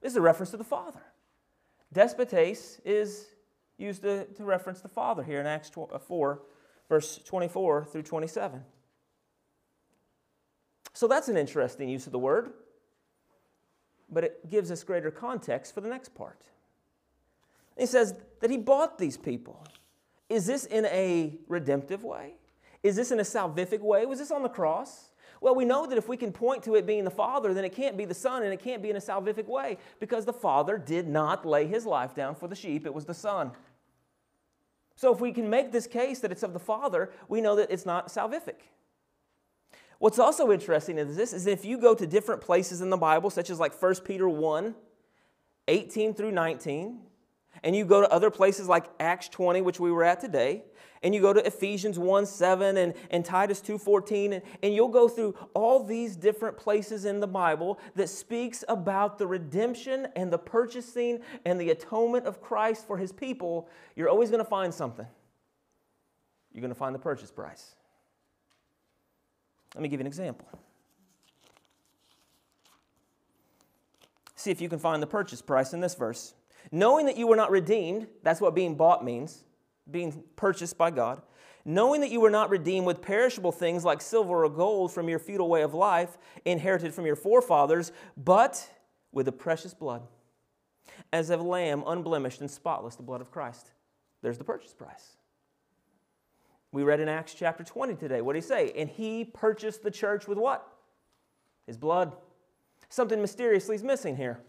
This 0.00 0.12
is 0.12 0.16
a 0.16 0.20
reference 0.20 0.50
to 0.50 0.56
the 0.56 0.64
Father. 0.64 1.00
Despotes 1.92 2.80
is 2.84 3.26
used 3.78 4.02
to, 4.02 4.24
to 4.24 4.44
reference 4.44 4.80
the 4.80 4.88
Father 4.88 5.22
here 5.22 5.40
in 5.40 5.46
Acts 5.46 5.70
uh, 5.76 5.98
4, 5.98 6.42
verse 6.88 7.20
24 7.24 7.84
through 7.84 8.02
27. 8.02 8.62
So 10.92 11.08
that's 11.08 11.28
an 11.28 11.36
interesting 11.36 11.88
use 11.88 12.06
of 12.06 12.12
the 12.12 12.18
word, 12.18 12.52
but 14.10 14.24
it 14.24 14.48
gives 14.48 14.70
us 14.70 14.82
greater 14.84 15.10
context 15.10 15.74
for 15.74 15.80
the 15.80 15.88
next 15.88 16.14
part. 16.14 16.42
He 17.76 17.86
says 17.86 18.14
that 18.40 18.50
he 18.50 18.56
bought 18.56 18.98
these 18.98 19.16
people. 19.16 19.64
Is 20.28 20.46
this 20.46 20.64
in 20.64 20.86
a 20.86 21.38
redemptive 21.48 22.04
way? 22.04 22.34
Is 22.82 22.96
this 22.96 23.10
in 23.10 23.18
a 23.18 23.24
salvific 23.24 23.80
way? 23.80 24.06
Was 24.06 24.18
this 24.18 24.30
on 24.30 24.42
the 24.42 24.48
cross? 24.48 25.10
Well, 25.44 25.54
we 25.54 25.66
know 25.66 25.84
that 25.84 25.98
if 25.98 26.08
we 26.08 26.16
can 26.16 26.32
point 26.32 26.62
to 26.62 26.74
it 26.74 26.86
being 26.86 27.04
the 27.04 27.10
Father, 27.10 27.52
then 27.52 27.66
it 27.66 27.74
can't 27.74 27.98
be 27.98 28.06
the 28.06 28.14
Son 28.14 28.44
and 28.44 28.50
it 28.50 28.62
can't 28.62 28.80
be 28.80 28.88
in 28.88 28.96
a 28.96 28.98
salvific 28.98 29.44
way 29.44 29.76
because 30.00 30.24
the 30.24 30.32
Father 30.32 30.78
did 30.78 31.06
not 31.06 31.44
lay 31.44 31.66
his 31.66 31.84
life 31.84 32.14
down 32.14 32.34
for 32.34 32.48
the 32.48 32.56
sheep, 32.56 32.86
it 32.86 32.94
was 32.94 33.04
the 33.04 33.12
Son. 33.12 33.50
So 34.96 35.12
if 35.12 35.20
we 35.20 35.32
can 35.32 35.50
make 35.50 35.70
this 35.70 35.86
case 35.86 36.20
that 36.20 36.32
it's 36.32 36.42
of 36.42 36.54
the 36.54 36.58
Father, 36.58 37.10
we 37.28 37.42
know 37.42 37.56
that 37.56 37.70
it's 37.70 37.84
not 37.84 38.08
salvific. 38.08 38.54
What's 39.98 40.18
also 40.18 40.50
interesting 40.50 40.96
is 40.96 41.14
this 41.14 41.34
is 41.34 41.46
if 41.46 41.62
you 41.62 41.76
go 41.76 41.94
to 41.94 42.06
different 42.06 42.40
places 42.40 42.80
in 42.80 42.88
the 42.88 42.96
Bible, 42.96 43.28
such 43.28 43.50
as 43.50 43.60
like 43.60 43.74
1 43.74 43.96
Peter 43.96 44.26
1, 44.26 44.74
18 45.68 46.14
through 46.14 46.30
19, 46.30 47.00
and 47.62 47.74
you 47.74 47.84
go 47.84 48.00
to 48.00 48.10
other 48.10 48.30
places 48.30 48.68
like 48.68 48.86
Acts 48.98 49.28
20, 49.28 49.60
which 49.62 49.80
we 49.80 49.90
were 49.92 50.04
at 50.04 50.20
today, 50.20 50.64
and 51.02 51.14
you 51.14 51.20
go 51.20 51.32
to 51.32 51.46
Ephesians 51.46 51.98
1 51.98 52.26
7 52.26 52.76
and, 52.78 52.94
and 53.10 53.24
Titus 53.24 53.60
2 53.60 53.78
14, 53.78 54.32
and, 54.32 54.42
and 54.62 54.74
you'll 54.74 54.88
go 54.88 55.08
through 55.08 55.34
all 55.54 55.84
these 55.84 56.16
different 56.16 56.56
places 56.56 57.04
in 57.04 57.20
the 57.20 57.26
Bible 57.26 57.78
that 57.94 58.08
speaks 58.08 58.64
about 58.68 59.18
the 59.18 59.26
redemption 59.26 60.08
and 60.16 60.32
the 60.32 60.38
purchasing 60.38 61.20
and 61.44 61.60
the 61.60 61.70
atonement 61.70 62.26
of 62.26 62.40
Christ 62.40 62.86
for 62.86 62.96
his 62.96 63.12
people, 63.12 63.68
you're 63.94 64.08
always 64.08 64.30
going 64.30 64.42
to 64.42 64.48
find 64.48 64.72
something. 64.72 65.06
You're 66.52 66.62
going 66.62 66.72
to 66.72 66.78
find 66.78 66.94
the 66.94 67.00
purchase 67.00 67.30
price. 67.30 67.74
Let 69.74 69.82
me 69.82 69.88
give 69.88 70.00
you 70.00 70.02
an 70.02 70.06
example. 70.06 70.48
See 74.36 74.50
if 74.50 74.60
you 74.60 74.68
can 74.68 74.78
find 74.78 75.02
the 75.02 75.06
purchase 75.06 75.42
price 75.42 75.72
in 75.72 75.80
this 75.80 75.94
verse. 75.94 76.34
Knowing 76.74 77.06
that 77.06 77.16
you 77.16 77.28
were 77.28 77.36
not 77.36 77.52
redeemed, 77.52 78.08
that's 78.24 78.40
what 78.40 78.52
being 78.52 78.74
bought 78.74 79.04
means 79.04 79.44
being 79.88 80.24
purchased 80.34 80.76
by 80.76 80.90
God, 80.90 81.22
knowing 81.64 82.00
that 82.00 82.10
you 82.10 82.20
were 82.20 82.30
not 82.30 82.50
redeemed 82.50 82.84
with 82.84 83.00
perishable 83.00 83.52
things 83.52 83.84
like 83.84 84.00
silver 84.00 84.44
or 84.44 84.48
gold 84.48 84.90
from 84.90 85.08
your 85.08 85.20
futile 85.20 85.48
way 85.48 85.62
of 85.62 85.72
life, 85.72 86.18
inherited 86.44 86.92
from 86.92 87.06
your 87.06 87.14
forefathers, 87.14 87.92
but 88.16 88.68
with 89.12 89.26
the 89.26 89.32
precious 89.32 89.72
blood, 89.72 90.02
as 91.12 91.30
of 91.30 91.38
a 91.38 91.44
lamb 91.44 91.84
unblemished 91.86 92.40
and 92.40 92.50
spotless, 92.50 92.96
the 92.96 93.04
blood 93.04 93.20
of 93.20 93.30
Christ. 93.30 93.70
There's 94.20 94.38
the 94.38 94.42
purchase 94.42 94.74
price. 94.74 95.16
We 96.72 96.82
read 96.82 96.98
in 96.98 97.08
Acts 97.08 97.34
chapter 97.34 97.62
20 97.62 97.94
today. 97.94 98.20
What 98.20 98.32
did 98.32 98.42
he 98.42 98.48
say? 98.48 98.72
And 98.74 98.90
he 98.90 99.24
purchased 99.24 99.84
the 99.84 99.92
church 99.92 100.26
with 100.26 100.38
what? 100.38 100.66
his 101.68 101.76
blood. 101.76 102.16
Something 102.88 103.20
mysteriously 103.20 103.76
is 103.76 103.84
missing 103.84 104.16
here. 104.16 104.40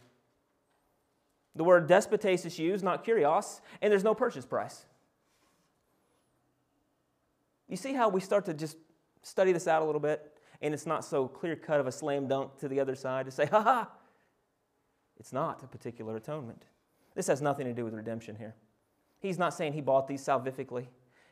The 1.56 1.64
word 1.64 1.88
despotes 1.88 2.46
is 2.46 2.60
used, 2.60 2.84
not 2.84 3.06
kurios, 3.06 3.62
and 3.82 3.92
there's 3.92 4.04
no 4.04 4.14
purchase 4.14 4.46
price. 4.46 4.86
You 7.70 7.78
see 7.78 7.94
how 7.94 8.10
we 8.10 8.22
start 8.22 8.46
to 8.46 8.54
just 8.54 8.78
study 9.24 9.52
this 9.52 9.68
out 9.68 9.82
a 9.82 9.86
little 9.86 10.02
bit, 10.02 10.38
and 10.62 10.74
it's 10.74 10.86
not 10.86 11.06
so 11.06 11.28
clear 11.28 11.56
cut 11.56 11.80
of 11.80 11.88
a 11.88 11.92
slam 11.92 12.28
dunk 12.28 12.58
to 12.60 12.68
the 12.68 12.80
other 12.80 12.96
side 12.96 13.26
to 13.26 13.32
say, 13.32 13.46
ha 13.52 13.62
ha. 13.62 13.90
It's 15.18 15.32
not 15.32 15.64
a 15.64 15.68
particular 15.68 16.18
atonement. 16.18 16.66
This 17.16 17.28
has 17.28 17.42
nothing 17.42 17.66
to 17.66 17.74
do 17.74 17.86
with 17.86 17.94
redemption 17.94 18.36
here. 18.36 18.54
He's 19.20 19.40
not 19.40 19.54
saying 19.54 19.74
he 19.74 19.82
bought 19.82 20.08
these 20.08 20.22
salvifically. 20.22 20.88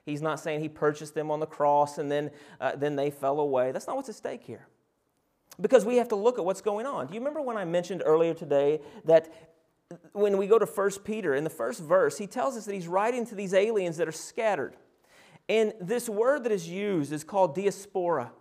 He's 0.06 0.22
not 0.22 0.40
saying 0.40 0.62
he 0.62 0.70
purchased 0.70 1.14
them 1.14 1.30
on 1.30 1.40
the 1.40 1.46
cross 1.46 1.98
and 1.98 2.12
then, 2.12 2.32
uh, 2.60 2.76
then 2.76 2.96
they 2.96 3.10
fell 3.10 3.40
away. 3.40 3.72
That's 3.72 3.88
not 3.88 3.96
what's 3.96 4.10
at 4.10 4.16
stake 4.16 4.44
here. 4.44 4.68
Because 5.62 5.86
we 5.86 5.98
have 5.98 6.08
to 6.10 6.16
look 6.16 6.40
at 6.40 6.46
what's 6.46 6.62
going 6.62 6.86
on. 6.86 7.08
Do 7.08 7.14
you 7.14 7.20
remember 7.20 7.42
when 7.42 7.58
I 7.58 7.66
mentioned 7.66 8.02
earlier 8.06 8.34
today 8.34 8.82
that 9.06 9.53
when 10.14 10.38
we 10.38 10.48
go 10.48 10.60
to 10.60 10.66
1 10.66 10.92
Peter, 11.04 11.34
in 11.34 11.44
the 11.44 11.50
first 11.50 11.82
verse, 11.82 12.18
he 12.18 12.28
tells 12.28 12.58
us 12.58 12.66
that 12.66 12.74
he's 12.74 12.88
writing 12.88 13.26
to 13.28 13.36
these 13.36 13.54
aliens 13.54 13.98
that 13.98 14.08
are 14.08 14.14
scattered. 14.14 14.76
And 15.50 15.74
this 15.82 16.08
word 16.08 16.44
that 16.44 16.52
is 16.52 16.68
used 16.68 17.12
is 17.12 17.24
called 17.24 17.56
diaspora. 17.56 18.32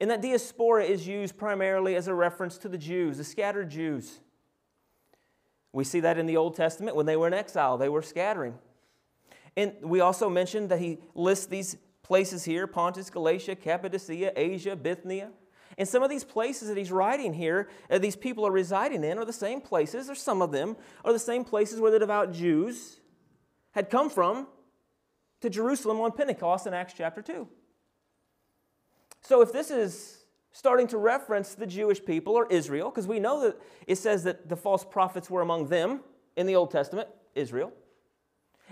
And 0.00 0.10
that 0.10 0.22
diaspora 0.22 0.84
is 0.84 1.06
used 1.06 1.36
primarily 1.36 1.96
as 1.96 2.08
a 2.08 2.14
reference 2.14 2.58
to 2.58 2.68
the 2.68 2.78
Jews, 2.78 3.18
the 3.18 3.24
scattered 3.24 3.70
Jews. 3.70 4.20
We 5.72 5.84
see 5.84 6.00
that 6.00 6.18
in 6.18 6.26
the 6.26 6.36
Old 6.36 6.56
Testament 6.56 6.96
when 6.96 7.06
they 7.06 7.16
were 7.16 7.26
in 7.26 7.34
exile, 7.34 7.78
they 7.78 7.88
were 7.88 8.02
scattering. 8.02 8.54
And 9.56 9.74
we 9.82 10.00
also 10.00 10.28
mentioned 10.28 10.70
that 10.70 10.78
he 10.78 10.98
lists 11.14 11.46
these 11.46 11.76
places 12.02 12.44
here 12.44 12.66
Pontus, 12.66 13.10
Galatia, 13.10 13.56
Cappadocia, 13.56 14.32
Asia, 14.36 14.76
Bithynia. 14.76 15.30
And 15.78 15.88
some 15.88 16.02
of 16.02 16.10
these 16.10 16.24
places 16.24 16.68
that 16.68 16.76
he's 16.76 16.90
writing 16.90 17.32
here, 17.32 17.68
uh, 17.88 17.98
these 17.98 18.16
people 18.16 18.44
are 18.44 18.50
residing 18.50 19.04
in, 19.04 19.16
are 19.16 19.24
the 19.24 19.32
same 19.32 19.60
places, 19.60 20.10
or 20.10 20.16
some 20.16 20.42
of 20.42 20.50
them 20.50 20.76
are 21.04 21.12
the 21.12 21.20
same 21.20 21.44
places 21.44 21.80
where 21.80 21.92
the 21.92 22.00
devout 22.00 22.32
Jews 22.32 23.00
had 23.70 23.88
come 23.88 24.10
from 24.10 24.48
to 25.40 25.48
Jerusalem 25.48 26.00
on 26.00 26.10
Pentecost 26.10 26.66
in 26.66 26.74
Acts 26.74 26.94
chapter 26.96 27.22
2. 27.22 27.48
So 29.22 29.40
if 29.40 29.52
this 29.52 29.70
is 29.70 30.24
starting 30.50 30.88
to 30.88 30.98
reference 30.98 31.54
the 31.54 31.66
Jewish 31.66 32.04
people 32.04 32.32
or 32.34 32.48
Israel, 32.48 32.90
because 32.90 33.06
we 33.06 33.20
know 33.20 33.42
that 33.42 33.60
it 33.86 33.96
says 33.96 34.24
that 34.24 34.48
the 34.48 34.56
false 34.56 34.84
prophets 34.84 35.30
were 35.30 35.42
among 35.42 35.68
them 35.68 36.00
in 36.36 36.46
the 36.46 36.56
Old 36.56 36.72
Testament, 36.72 37.08
Israel. 37.36 37.72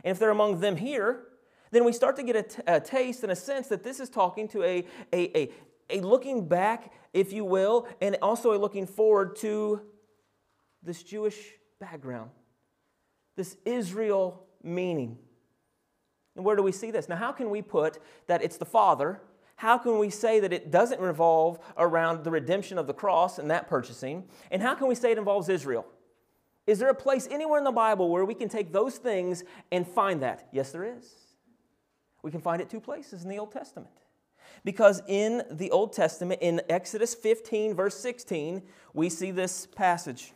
And 0.03 0.11
if 0.11 0.19
they're 0.19 0.31
among 0.31 0.59
them 0.59 0.77
here, 0.77 1.23
then 1.71 1.85
we 1.85 1.93
start 1.93 2.17
to 2.17 2.25
get 2.25 2.37
a, 2.37 2.43
t- 2.43 2.63
a 2.67 2.81
taste 2.81 3.23
and 3.23 3.31
a 3.31 3.37
sense 3.37 3.69
that 3.69 3.85
this 3.85 4.01
is 4.01 4.09
talking 4.09 4.49
to 4.49 4.65
a, 4.65 4.85
a, 5.13 5.39
a, 5.39 5.51
a 5.91 6.01
looking 6.01 6.49
back, 6.49 6.93
if 7.13 7.33
you 7.33 7.45
will, 7.45 7.87
and 8.01 8.17
also 8.23 8.53
a 8.53 8.59
looking 8.59 8.87
forward 8.87 9.37
to 9.37 9.81
this 10.83 11.03
Jewish 11.03 11.37
background, 11.81 12.31
this 13.37 13.57
Israel 13.65 14.47
meaning. 14.63 15.19
And 16.35 16.45
where 16.45 16.57
do 16.57 16.63
we 16.63 16.73
see 16.73 16.91
this? 16.91 17.09
Now, 17.09 17.17
how 17.17 17.33
can 17.33 17.51
we 17.51 17.63
put 17.63 17.99
that 18.27 18.43
it's 18.43 18.59
the 18.59 18.67
Father? 18.67 19.21
How 19.57 19.79
can 19.79 19.99
we 19.99 20.11
say 20.11 20.41
that 20.41 20.53
it 20.53 20.71
doesn't 20.71 21.01
revolve 21.01 21.59
around 21.79 22.25
the 22.25 22.31
redemption 22.31 22.79
of 22.79 22.87
the 22.87 22.93
cross 22.93 23.39
and 23.39 23.51
that 23.51 23.69
purchasing? 23.69 24.25
And 24.51 24.61
how 24.61 24.75
can 24.75 24.87
we 24.87 24.95
say 24.95 25.13
it 25.13 25.19
involves 25.19 25.49
Israel? 25.49 25.87
Is 26.67 26.79
there 26.79 26.91
a 26.91 26.95
place 26.95 27.27
anywhere 27.31 27.59
in 27.59 27.65
the 27.65 27.73
Bible 27.73 28.11
where 28.11 28.25
we 28.25 28.35
can 28.35 28.49
take 28.49 28.73
those 28.73 28.97
things 28.97 29.45
and 29.73 29.87
find 29.87 30.23
that? 30.23 30.49
Yes, 30.53 30.73
there 30.73 30.85
is. 30.85 31.15
We 32.23 32.31
can 32.31 32.41
find 32.41 32.61
it 32.61 32.69
two 32.69 32.81
places 32.81 33.23
in 33.23 33.31
the 33.31 33.39
Old 33.39 33.53
Testament. 33.53 33.95
Because 34.65 35.03
in 35.07 35.43
the 35.51 35.71
Old 35.71 35.93
Testament, 35.93 36.41
in 36.43 36.61
Exodus 36.69 37.15
15, 37.15 37.75
verse 37.75 37.99
16, 37.99 38.63
we 38.95 39.09
see 39.09 39.31
this 39.31 39.67
passage. 39.67 40.33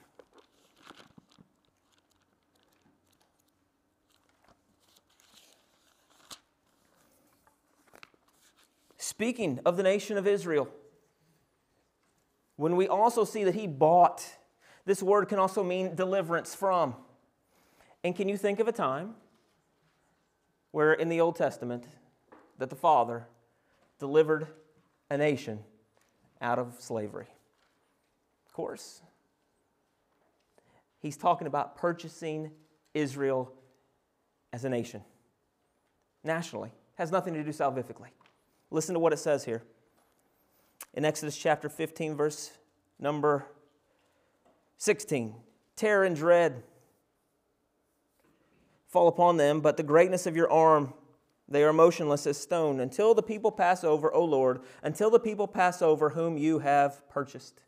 Speaking 8.97 9.61
of 9.67 9.77
the 9.77 9.83
nation 9.83 10.17
of 10.17 10.27
Israel, 10.27 10.69
when 12.57 12.77
we 12.77 12.89
also 12.89 13.25
see 13.25 13.45
that 13.45 13.55
he 13.55 13.67
bought, 13.67 14.25
this 14.87 15.03
word 15.03 15.29
can 15.29 15.39
also 15.39 15.63
mean 15.63 15.95
deliverance 15.95 16.55
from. 16.55 16.95
And 18.05 18.15
can 18.15 18.29
you 18.29 18.37
think 18.37 18.61
of 18.61 18.69
a 18.69 18.73
time 18.73 19.15
where 20.71 20.93
in 20.93 21.09
the 21.09 21.21
Old 21.21 21.37
Testament 21.37 21.87
that 22.59 22.71
the 22.71 22.77
Father 22.77 23.27
delivered 24.01 24.49
a 25.11 25.17
nation 25.17 25.61
out 26.41 26.59
of 26.59 26.75
slavery. 26.81 27.29
Of 28.47 28.53
course. 28.53 29.03
He's 30.99 31.17
talking 31.17 31.47
about 31.47 31.77
purchasing 31.77 32.51
Israel 32.95 33.53
as 34.53 34.65
a 34.65 34.69
nation, 34.69 35.03
nationally. 36.25 36.73
Has 36.97 37.13
nothing 37.13 37.35
to 37.35 37.45
do 37.45 37.51
salvifically. 37.51 38.09
Listen 38.71 38.95
to 38.95 38.99
what 38.99 39.13
it 39.13 39.19
says 39.19 39.45
here. 39.45 39.63
In 40.95 41.05
Exodus 41.05 41.37
chapter 41.37 41.69
15, 41.69 42.17
verse 42.17 42.51
number 42.99 43.47
16 44.79 45.35
Terror 45.77 46.05
and 46.05 46.17
dread 46.17 46.63
fall 48.89 49.09
upon 49.09 49.37
them, 49.37 49.61
but 49.61 49.77
the 49.77 49.83
greatness 49.83 50.27
of 50.27 50.37
your 50.37 50.51
arm 50.51 50.93
they 51.51 51.65
are 51.65 51.73
motionless 51.73 52.27
as 52.27 52.39
stone 52.39 52.79
until 52.79 53.13
the 53.13 53.23
people 53.23 53.51
pass 53.51 53.83
over, 53.83 54.13
O 54.15 54.25
Lord, 54.25 54.61
until 54.83 55.11
the 55.11 55.19
people 55.19 55.49
pass 55.49 55.83
over 55.83 56.11
whom 56.11 56.39
you 56.39 56.61
have 56.61 57.09
purchased. 57.09 57.63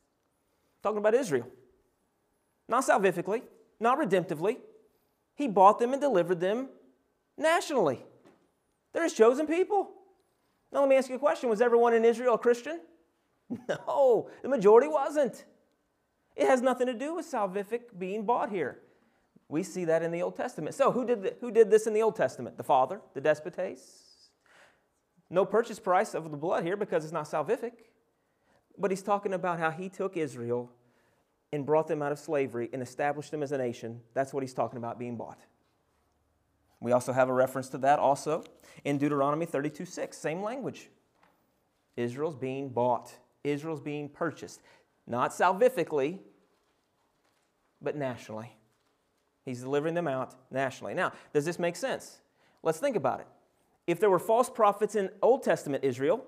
Talking 0.82 0.98
about 0.98 1.14
Israel. 1.14 1.48
Not 2.68 2.84
salvifically, 2.84 3.42
not 3.80 3.98
redemptively. 3.98 4.58
He 5.34 5.48
bought 5.48 5.80
them 5.80 5.92
and 5.92 6.00
delivered 6.00 6.40
them 6.40 6.68
nationally. 7.36 8.04
They're 8.92 9.02
his 9.02 9.14
chosen 9.14 9.46
people. 9.46 9.90
Now, 10.72 10.80
let 10.80 10.88
me 10.88 10.96
ask 10.96 11.08
you 11.08 11.16
a 11.16 11.18
question 11.18 11.50
Was 11.50 11.60
everyone 11.60 11.92
in 11.92 12.04
Israel 12.04 12.34
a 12.34 12.38
Christian? 12.38 12.80
No, 13.68 14.30
the 14.40 14.48
majority 14.48 14.88
wasn't. 14.88 15.44
It 16.36 16.46
has 16.46 16.62
nothing 16.62 16.86
to 16.86 16.94
do 16.94 17.14
with 17.14 17.30
salvific 17.30 17.98
being 17.98 18.24
bought 18.24 18.50
here. 18.50 18.78
We 19.52 19.62
see 19.62 19.84
that 19.84 20.02
in 20.02 20.12
the 20.12 20.22
Old 20.22 20.34
Testament. 20.34 20.74
So, 20.74 20.90
who 20.90 21.04
did, 21.04 21.22
the, 21.22 21.36
who 21.42 21.50
did 21.50 21.70
this 21.70 21.86
in 21.86 21.92
the 21.92 22.00
Old 22.00 22.16
Testament? 22.16 22.56
The 22.56 22.62
Father, 22.62 23.02
the 23.12 23.20
despotes. 23.20 24.30
No 25.28 25.44
purchase 25.44 25.78
price 25.78 26.14
of 26.14 26.30
the 26.30 26.38
blood 26.38 26.64
here 26.64 26.74
because 26.74 27.04
it's 27.04 27.12
not 27.12 27.26
salvific. 27.26 27.72
But 28.78 28.90
he's 28.90 29.02
talking 29.02 29.34
about 29.34 29.58
how 29.58 29.70
he 29.70 29.90
took 29.90 30.16
Israel 30.16 30.72
and 31.52 31.66
brought 31.66 31.86
them 31.86 32.00
out 32.00 32.12
of 32.12 32.18
slavery 32.18 32.70
and 32.72 32.80
established 32.80 33.30
them 33.30 33.42
as 33.42 33.52
a 33.52 33.58
nation. 33.58 34.00
That's 34.14 34.32
what 34.32 34.42
he's 34.42 34.54
talking 34.54 34.78
about 34.78 34.98
being 34.98 35.16
bought. 35.16 35.40
We 36.80 36.92
also 36.92 37.12
have 37.12 37.28
a 37.28 37.34
reference 37.34 37.68
to 37.70 37.78
that 37.78 37.98
also 37.98 38.44
in 38.84 38.96
Deuteronomy 38.96 39.44
32 39.44 39.84
6, 39.84 40.16
same 40.16 40.42
language. 40.42 40.88
Israel's 41.98 42.36
being 42.36 42.70
bought, 42.70 43.12
Israel's 43.44 43.82
being 43.82 44.08
purchased, 44.08 44.62
not 45.06 45.30
salvifically, 45.30 46.20
but 47.82 47.96
nationally. 47.96 48.56
He's 49.44 49.60
delivering 49.60 49.94
them 49.94 50.08
out 50.08 50.34
nationally. 50.50 50.94
Now, 50.94 51.12
does 51.32 51.44
this 51.44 51.58
make 51.58 51.76
sense? 51.76 52.20
Let's 52.62 52.78
think 52.78 52.96
about 52.96 53.20
it. 53.20 53.26
If 53.86 53.98
there 53.98 54.10
were 54.10 54.20
false 54.20 54.48
prophets 54.48 54.94
in 54.94 55.10
Old 55.20 55.42
Testament 55.42 55.84
Israel, 55.84 56.24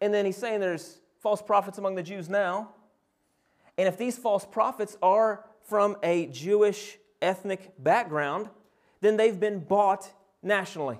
and 0.00 0.12
then 0.12 0.24
he's 0.24 0.36
saying 0.36 0.60
there's 0.60 0.98
false 1.20 1.42
prophets 1.42 1.78
among 1.78 1.94
the 1.94 2.02
Jews 2.02 2.28
now, 2.28 2.70
and 3.76 3.86
if 3.86 3.96
these 3.98 4.16
false 4.18 4.46
prophets 4.46 4.96
are 5.02 5.44
from 5.62 5.96
a 6.02 6.26
Jewish 6.26 6.98
ethnic 7.20 7.72
background, 7.78 8.48
then 9.00 9.16
they've 9.16 9.38
been 9.38 9.60
bought 9.60 10.10
nationally. 10.42 10.98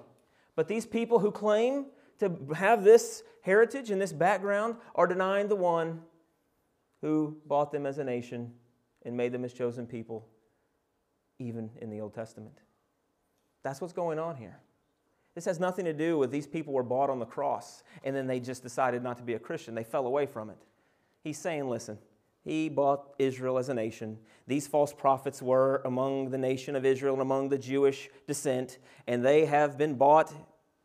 But 0.55 0.69
these 0.69 0.87
people 0.87 1.19
who 1.19 1.31
claim 1.31 1.87
to 2.19 2.33
have 2.55 2.85
this 2.85 3.23
heritage 3.41 3.91
and 3.91 4.01
this 4.01 4.13
background 4.13 4.77
are 4.95 5.07
denying 5.07 5.49
the 5.49 5.57
one 5.57 6.03
who 7.01 7.37
bought 7.47 7.73
them 7.73 7.87
as 7.87 7.99
a 7.99 8.05
nation 8.05 8.53
and 9.05 9.17
made 9.17 9.33
them 9.33 9.43
his 9.43 9.53
chosen 9.53 9.87
people 9.87 10.29
even 11.39 11.71
in 11.81 11.91
the 11.91 12.01
Old 12.01 12.15
Testament. 12.15 12.59
That's 13.63 13.81
what's 13.81 13.93
going 13.93 14.19
on 14.19 14.37
here. 14.37 14.59
This 15.35 15.45
has 15.47 15.59
nothing 15.59 15.85
to 15.87 15.93
do 15.93 16.19
with 16.19 16.31
these 16.31 16.47
people 16.47 16.75
were 16.75 16.83
bought 16.83 17.09
on 17.09 17.19
the 17.19 17.27
cross 17.27 17.83
and 18.05 18.15
then 18.15 18.27
they 18.27 18.39
just 18.41 18.63
decided 18.63 19.03
not 19.03 19.17
to 19.19 19.25
be 19.25 19.35
a 19.35 19.39
Christian. 19.39 19.75
They 19.75 19.85
fell 19.85 20.07
away 20.07 20.27
from 20.27 20.51
it. 20.51 20.59
He's 21.25 21.39
saying, 21.39 21.69
listen, 21.69 21.99
he 22.45 22.69
bought 22.69 23.15
Israel 23.19 23.59
as 23.59 23.69
a 23.69 23.75
nation. 23.75 24.19
These 24.47 24.67
false 24.67 24.93
prophets 24.93 25.41
were 25.41 25.81
among 25.85 26.31
the 26.31 26.39
nation 26.39 26.75
of 26.75 26.85
Israel 26.85 27.15
and 27.15 27.23
among 27.23 27.49
the 27.49 27.59
Jewish 27.59 28.11
descent, 28.27 28.79
and 29.07 29.25
they 29.25 29.47
have 29.47 29.79
been 29.79 29.95
bought 29.95 30.33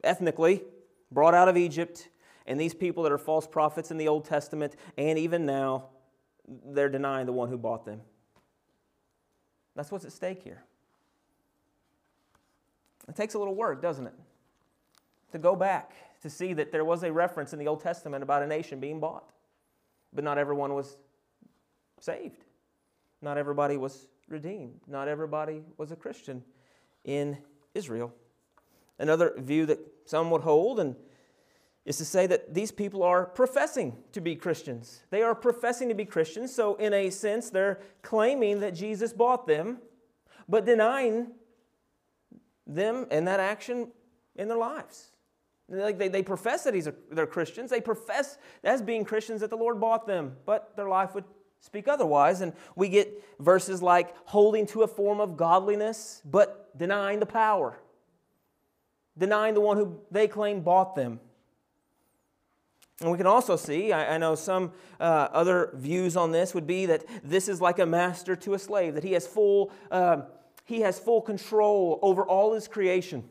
ethnically, 0.04 0.64
brought 1.12 1.34
out 1.34 1.48
of 1.48 1.58
Egypt. 1.58 2.10
And 2.46 2.60
these 2.60 2.74
people 2.74 3.04
that 3.04 3.12
are 3.12 3.18
false 3.18 3.48
prophets 3.48 3.92
in 3.92 3.98
the 3.98 4.08
Old 4.08 4.26
Testament 4.26 4.76
and 4.98 5.18
even 5.18 5.46
now, 5.46 5.90
they're 6.48 6.90
denying 6.90 7.26
the 7.26 7.34
one 7.34 7.50
who 7.50 7.58
bought 7.58 7.86
them. 7.86 8.02
That's 9.78 9.92
what's 9.92 10.04
at 10.04 10.12
stake 10.12 10.44
here. 10.44 10.64
It 13.08 13.16
takes 13.16 13.36
a 13.36 13.40
little 13.40 13.56
work, 13.56 13.82
doesn't 13.82 14.08
it? 14.08 14.14
To 15.32 15.38
go 15.38 15.56
back 15.56 15.94
to 16.24 16.30
see 16.30 16.52
that 16.54 16.72
there 16.72 16.84
was 16.84 17.04
a 17.04 17.12
reference 17.14 17.54
in 17.54 17.60
the 17.60 17.68
Old 17.68 17.82
Testament 17.82 18.24
about 18.24 18.42
a 18.42 18.48
nation 18.48 18.80
being 18.80 19.00
bought. 19.00 19.32
But 20.12 20.24
not 20.24 20.40
everyone 20.40 20.74
was 20.74 20.98
saved. 22.00 22.44
Not 23.22 23.38
everybody 23.38 23.78
was 23.78 24.08
redeemed. 24.28 24.82
Not 24.88 25.08
everybody 25.08 25.62
was 25.78 25.92
a 25.92 25.96
Christian 25.96 26.44
in 27.04 27.38
Israel. 27.76 28.12
Another 28.98 29.36
view 29.38 29.68
that 29.68 29.80
some 30.06 30.32
would 30.32 30.42
hold 30.42 30.80
and 30.80 30.96
is 31.88 31.98
to 31.98 32.06
say 32.06 32.28
that 32.28 32.54
these 32.54 32.70
people 32.70 33.02
are 33.02 33.26
professing 33.26 33.96
to 34.12 34.20
be 34.20 34.36
Christians. 34.36 35.04
They 35.10 35.22
are 35.22 35.34
professing 35.34 35.88
to 35.88 35.96
be 35.96 36.04
Christians, 36.04 36.54
so 36.54 36.76
in 36.76 36.94
a 36.94 37.10
sense, 37.10 37.50
they're 37.50 37.80
claiming 38.02 38.60
that 38.60 38.76
Jesus 38.76 39.14
bought 39.14 39.48
them, 39.48 39.78
but 40.50 40.66
denying 40.66 41.28
them 42.68 43.08
and 43.10 43.26
that 43.30 43.40
action 43.40 43.90
in 44.36 44.50
their 44.50 44.58
lives. 44.58 45.12
Like 45.70 45.98
they, 45.98 46.10
they 46.10 46.24
profess 46.24 46.66
that 46.66 46.74
he's 46.74 46.88
a, 46.88 46.96
they're 47.10 47.26
Christians. 47.26 47.70
They 47.70 47.80
profess 47.80 48.38
as 48.66 48.82
being 48.82 49.06
Christians 49.06 49.40
that 49.40 49.50
the 49.50 49.56
Lord 49.56 49.80
bought 49.80 50.06
them, 50.06 50.36
but 50.46 50.76
their 50.76 50.90
life 50.90 51.16
would 51.16 51.24
speak 51.62 51.88
otherwise. 51.88 52.42
And 52.42 52.52
we 52.76 52.90
get 52.90 53.24
verses 53.40 53.82
like 53.82 54.14
holding 54.26 54.66
to 54.68 54.84
a 54.84 54.88
form 54.88 55.22
of 55.22 55.38
godliness, 55.38 56.22
but 56.26 56.78
denying 56.78 57.22
the 57.22 57.26
power, 57.26 57.80
denying 59.18 59.54
the 59.54 59.62
one 59.62 59.78
who 59.78 60.00
they 60.12 60.28
claim 60.28 60.62
bought 60.62 60.94
them. 60.94 61.22
And 63.02 63.12
we 63.12 63.18
can 63.18 63.28
also 63.28 63.56
see, 63.56 63.92
I, 63.92 64.16
I 64.16 64.18
know 64.18 64.34
some 64.34 64.72
uh, 65.00 65.28
other 65.32 65.70
views 65.76 66.18
on 66.18 66.32
this 66.32 66.56
would 66.56 66.66
be 66.66 66.88
that 66.88 67.06
this 67.24 67.48
is 67.48 67.62
like 67.62 67.78
a 67.78 67.86
master 67.86 68.36
to 68.38 68.56
a 68.56 68.60
slave, 68.60 68.96
that 68.96 69.04
he 69.04 69.12
has 69.12 69.28
full, 69.28 69.72
uh, 69.92 70.22
he 70.66 70.82
has 70.82 70.98
full 70.98 71.22
control 71.22 72.00
over 72.02 72.24
all 72.24 72.54
his 72.54 72.68
creation, 72.68 73.24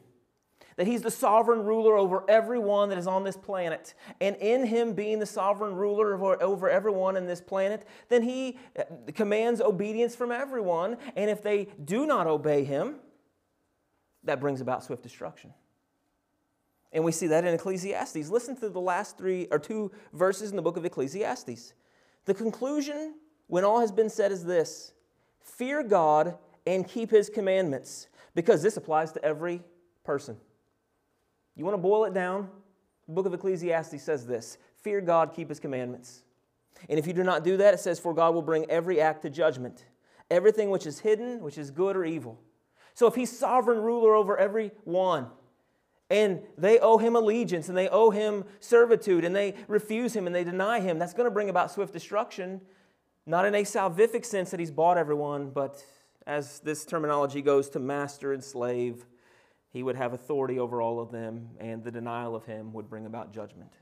that 0.76 0.86
he's 0.86 1.02
the 1.02 1.10
sovereign 1.10 1.64
ruler 1.64 1.96
over 1.96 2.22
everyone 2.28 2.90
that 2.90 2.98
is 2.98 3.08
on 3.08 3.24
this 3.24 3.36
planet. 3.36 3.94
And 4.20 4.36
in 4.36 4.66
him 4.66 4.92
being 4.92 5.18
the 5.18 5.26
sovereign 5.26 5.74
ruler 5.74 6.14
over, 6.14 6.40
over 6.40 6.70
everyone 6.70 7.16
in 7.16 7.26
this 7.26 7.40
planet, 7.40 7.84
then 8.08 8.22
he 8.22 8.58
uh, 8.78 8.84
commands 9.14 9.60
obedience 9.60 10.14
from 10.14 10.30
everyone. 10.30 10.96
And 11.16 11.28
if 11.28 11.42
they 11.42 11.68
do 11.84 12.06
not 12.06 12.28
obey 12.28 12.62
him, 12.62 12.96
that 14.22 14.38
brings 14.38 14.60
about 14.60 14.84
swift 14.84 15.02
destruction. 15.02 15.52
And 16.92 17.04
we 17.04 17.12
see 17.12 17.26
that 17.26 17.44
in 17.44 17.54
Ecclesiastes. 17.54 18.28
Listen 18.30 18.56
to 18.56 18.68
the 18.68 18.80
last 18.80 19.18
three 19.18 19.48
or 19.50 19.58
two 19.58 19.90
verses 20.12 20.50
in 20.50 20.56
the 20.56 20.62
book 20.62 20.76
of 20.76 20.84
Ecclesiastes. 20.84 21.74
The 22.24 22.34
conclusion, 22.34 23.14
when 23.46 23.64
all 23.64 23.80
has 23.80 23.92
been 23.92 24.10
said, 24.10 24.32
is 24.32 24.44
this 24.44 24.92
fear 25.40 25.82
God 25.82 26.36
and 26.66 26.86
keep 26.86 27.10
his 27.10 27.28
commandments, 27.28 28.08
because 28.34 28.62
this 28.62 28.76
applies 28.76 29.12
to 29.12 29.24
every 29.24 29.62
person. 30.04 30.36
You 31.54 31.64
want 31.64 31.74
to 31.74 31.82
boil 31.82 32.04
it 32.04 32.14
down? 32.14 32.48
The 33.06 33.14
book 33.14 33.26
of 33.26 33.34
Ecclesiastes 33.34 34.02
says 34.02 34.26
this 34.26 34.58
Fear 34.82 35.00
God, 35.02 35.32
keep 35.34 35.48
his 35.48 35.60
commandments. 35.60 36.22
And 36.88 36.98
if 36.98 37.06
you 37.06 37.12
do 37.12 37.24
not 37.24 37.44
do 37.44 37.56
that, 37.56 37.74
it 37.74 37.80
says, 37.80 37.98
For 37.98 38.14
God 38.14 38.34
will 38.34 38.42
bring 38.42 38.68
every 38.70 39.00
act 39.00 39.22
to 39.22 39.30
judgment, 39.30 39.84
everything 40.30 40.70
which 40.70 40.86
is 40.86 41.00
hidden, 41.00 41.40
which 41.40 41.58
is 41.58 41.70
good 41.70 41.96
or 41.96 42.04
evil. 42.04 42.38
So 42.94 43.06
if 43.06 43.14
he's 43.14 43.36
sovereign 43.36 43.78
ruler 43.78 44.14
over 44.14 44.38
every 44.38 44.72
one, 44.84 45.28
and 46.08 46.40
they 46.56 46.78
owe 46.78 46.98
him 46.98 47.16
allegiance 47.16 47.68
and 47.68 47.76
they 47.76 47.88
owe 47.88 48.10
him 48.10 48.44
servitude 48.60 49.24
and 49.24 49.34
they 49.34 49.54
refuse 49.66 50.14
him 50.14 50.26
and 50.26 50.34
they 50.34 50.44
deny 50.44 50.80
him, 50.80 50.98
that's 50.98 51.14
going 51.14 51.26
to 51.26 51.32
bring 51.32 51.50
about 51.50 51.70
swift 51.70 51.92
destruction. 51.92 52.60
Not 53.26 53.44
in 53.44 53.54
a 53.56 53.62
salvific 53.62 54.24
sense 54.24 54.50
that 54.50 54.60
he's 54.60 54.70
bought 54.70 54.98
everyone, 54.98 55.50
but 55.50 55.84
as 56.26 56.60
this 56.60 56.84
terminology 56.84 57.42
goes 57.42 57.68
to 57.70 57.80
master 57.80 58.32
and 58.32 58.42
slave, 58.42 59.04
he 59.72 59.82
would 59.82 59.96
have 59.96 60.12
authority 60.12 60.58
over 60.58 60.80
all 60.80 61.00
of 61.00 61.10
them, 61.10 61.50
and 61.58 61.84
the 61.84 61.90
denial 61.90 62.34
of 62.34 62.46
him 62.46 62.72
would 62.72 62.88
bring 62.88 63.04
about 63.04 63.32
judgment. 63.32 63.72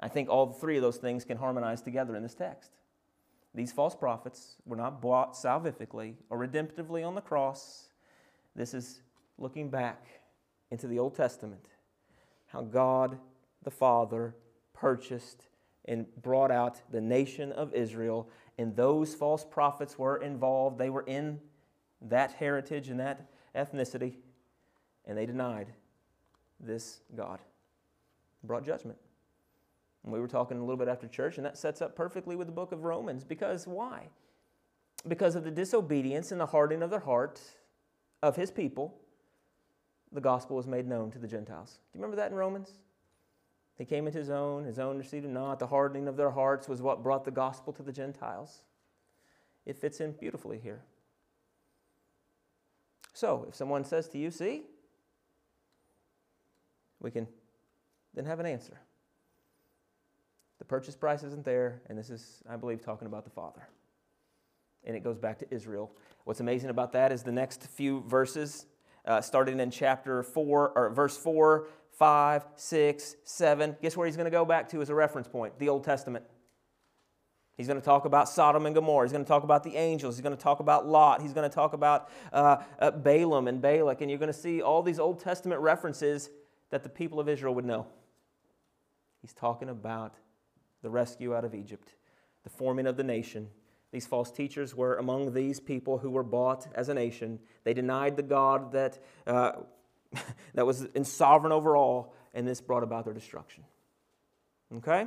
I 0.00 0.08
think 0.08 0.28
all 0.28 0.52
three 0.52 0.76
of 0.76 0.82
those 0.82 0.96
things 0.96 1.24
can 1.24 1.38
harmonize 1.38 1.80
together 1.80 2.16
in 2.16 2.22
this 2.24 2.34
text. 2.34 2.72
These 3.54 3.72
false 3.72 3.94
prophets 3.94 4.56
were 4.66 4.76
not 4.76 5.00
bought 5.00 5.34
salvifically 5.34 6.14
or 6.28 6.38
redemptively 6.38 7.06
on 7.06 7.14
the 7.14 7.20
cross. 7.20 7.88
This 8.56 8.74
is 8.74 9.02
looking 9.38 9.70
back 9.70 10.06
into 10.72 10.86
the 10.86 10.98
Old 10.98 11.14
Testament, 11.14 11.68
how 12.46 12.62
God 12.62 13.18
the 13.62 13.70
Father 13.70 14.34
purchased 14.72 15.48
and 15.84 16.06
brought 16.22 16.50
out 16.50 16.80
the 16.90 17.00
nation 17.00 17.52
of 17.52 17.74
Israel, 17.74 18.30
and 18.56 18.74
those 18.74 19.14
false 19.14 19.44
prophets 19.44 19.98
were 19.98 20.16
involved. 20.16 20.78
They 20.78 20.88
were 20.88 21.02
in 21.02 21.40
that 22.00 22.32
heritage 22.32 22.88
and 22.88 22.98
that 23.00 23.28
ethnicity, 23.54 24.14
and 25.04 25.18
they 25.18 25.26
denied 25.26 25.68
this 26.58 27.00
God. 27.14 27.40
Brought 28.42 28.64
judgment. 28.64 28.96
And 30.04 30.12
we 30.12 30.20
were 30.20 30.26
talking 30.26 30.56
a 30.56 30.60
little 30.60 30.78
bit 30.78 30.88
after 30.88 31.06
church, 31.06 31.36
and 31.36 31.44
that 31.44 31.58
sets 31.58 31.82
up 31.82 31.94
perfectly 31.94 32.34
with 32.34 32.46
the 32.46 32.52
book 32.52 32.72
of 32.72 32.84
Romans. 32.84 33.24
Because 33.24 33.66
why? 33.66 34.08
Because 35.06 35.36
of 35.36 35.44
the 35.44 35.50
disobedience 35.50 36.32
and 36.32 36.40
the 36.40 36.46
hardening 36.46 36.82
of 36.82 36.88
their 36.88 37.00
heart 37.00 37.42
of 38.22 38.36
his 38.36 38.50
people 38.50 39.01
the 40.12 40.20
gospel 40.20 40.56
was 40.56 40.66
made 40.66 40.86
known 40.86 41.10
to 41.10 41.18
the 41.18 41.26
Gentiles. 41.26 41.78
Do 41.92 41.98
you 41.98 42.02
remember 42.02 42.16
that 42.16 42.30
in 42.30 42.36
Romans? 42.36 42.70
He 43.76 43.84
came 43.84 44.06
into 44.06 44.18
his 44.18 44.30
own, 44.30 44.64
his 44.64 44.78
own 44.78 44.98
received 44.98 45.24
him 45.24 45.32
not. 45.32 45.58
The 45.58 45.66
hardening 45.66 46.06
of 46.06 46.16
their 46.16 46.30
hearts 46.30 46.68
was 46.68 46.82
what 46.82 47.02
brought 47.02 47.24
the 47.24 47.30
gospel 47.30 47.72
to 47.72 47.82
the 47.82 47.92
Gentiles. 47.92 48.64
It 49.64 49.76
fits 49.76 50.00
in 50.00 50.12
beautifully 50.12 50.58
here. 50.58 50.82
So, 53.14 53.46
if 53.48 53.54
someone 53.54 53.84
says 53.84 54.08
to 54.08 54.18
you, 54.18 54.30
see, 54.30 54.62
we 57.00 57.10
can 57.10 57.26
then 58.14 58.24
have 58.24 58.40
an 58.40 58.46
answer. 58.46 58.80
The 60.58 60.64
purchase 60.64 60.94
price 60.94 61.22
isn't 61.22 61.44
there, 61.44 61.82
and 61.88 61.98
this 61.98 62.10
is, 62.10 62.42
I 62.48 62.56
believe, 62.56 62.82
talking 62.82 63.06
about 63.06 63.24
the 63.24 63.30
Father. 63.30 63.68
And 64.84 64.96
it 64.96 65.02
goes 65.02 65.18
back 65.18 65.38
to 65.40 65.54
Israel. 65.54 65.90
What's 66.24 66.40
amazing 66.40 66.70
about 66.70 66.92
that 66.92 67.12
is 67.12 67.22
the 67.22 67.32
next 67.32 67.66
few 67.66 68.02
verses 68.02 68.66
uh, 69.04 69.20
starting 69.20 69.60
in 69.60 69.70
chapter 69.70 70.22
4, 70.22 70.72
or 70.74 70.90
verse 70.90 71.16
4, 71.16 71.66
5, 71.98 72.44
6, 72.56 73.16
7. 73.24 73.76
Guess 73.82 73.96
where 73.96 74.06
he's 74.06 74.16
going 74.16 74.24
to 74.24 74.30
go 74.30 74.44
back 74.44 74.68
to 74.70 74.80
as 74.80 74.90
a 74.90 74.94
reference 74.94 75.28
point? 75.28 75.58
The 75.58 75.68
Old 75.68 75.84
Testament. 75.84 76.24
He's 77.56 77.66
going 77.66 77.78
to 77.78 77.84
talk 77.84 78.06
about 78.06 78.28
Sodom 78.28 78.64
and 78.66 78.74
Gomorrah. 78.74 79.06
He's 79.06 79.12
going 79.12 79.24
to 79.24 79.28
talk 79.28 79.44
about 79.44 79.62
the 79.62 79.76
angels. 79.76 80.16
He's 80.16 80.22
going 80.22 80.36
to 80.36 80.42
talk 80.42 80.60
about 80.60 80.86
Lot. 80.86 81.20
He's 81.20 81.32
going 81.32 81.48
to 81.48 81.54
talk 81.54 81.74
about 81.74 82.10
uh, 82.32 82.56
uh, 82.78 82.90
Balaam 82.90 83.46
and 83.46 83.60
Balak. 83.60 84.00
And 84.00 84.10
you're 84.10 84.18
going 84.18 84.32
to 84.32 84.38
see 84.38 84.62
all 84.62 84.82
these 84.82 84.98
Old 84.98 85.20
Testament 85.20 85.60
references 85.60 86.30
that 86.70 86.82
the 86.82 86.88
people 86.88 87.20
of 87.20 87.28
Israel 87.28 87.54
would 87.54 87.66
know. 87.66 87.86
He's 89.20 89.34
talking 89.34 89.68
about 89.68 90.14
the 90.82 90.90
rescue 90.90 91.36
out 91.36 91.44
of 91.44 91.54
Egypt, 91.54 91.94
the 92.42 92.50
forming 92.50 92.86
of 92.86 92.96
the 92.96 93.04
nation, 93.04 93.48
these 93.92 94.06
false 94.06 94.32
teachers 94.32 94.74
were 94.74 94.96
among 94.96 95.34
these 95.34 95.60
people 95.60 95.98
who 95.98 96.10
were 96.10 96.22
bought 96.22 96.66
as 96.74 96.88
a 96.88 96.94
nation. 96.94 97.38
They 97.64 97.74
denied 97.74 98.16
the 98.16 98.22
God 98.22 98.72
that, 98.72 98.98
uh, 99.26 99.52
that 100.54 100.66
was 100.66 100.86
in 100.94 101.04
sovereign 101.04 101.52
over 101.52 101.76
all, 101.76 102.14
and 102.32 102.48
this 102.48 102.60
brought 102.60 102.82
about 102.82 103.04
their 103.04 103.12
destruction. 103.12 103.64
Okay? 104.78 105.06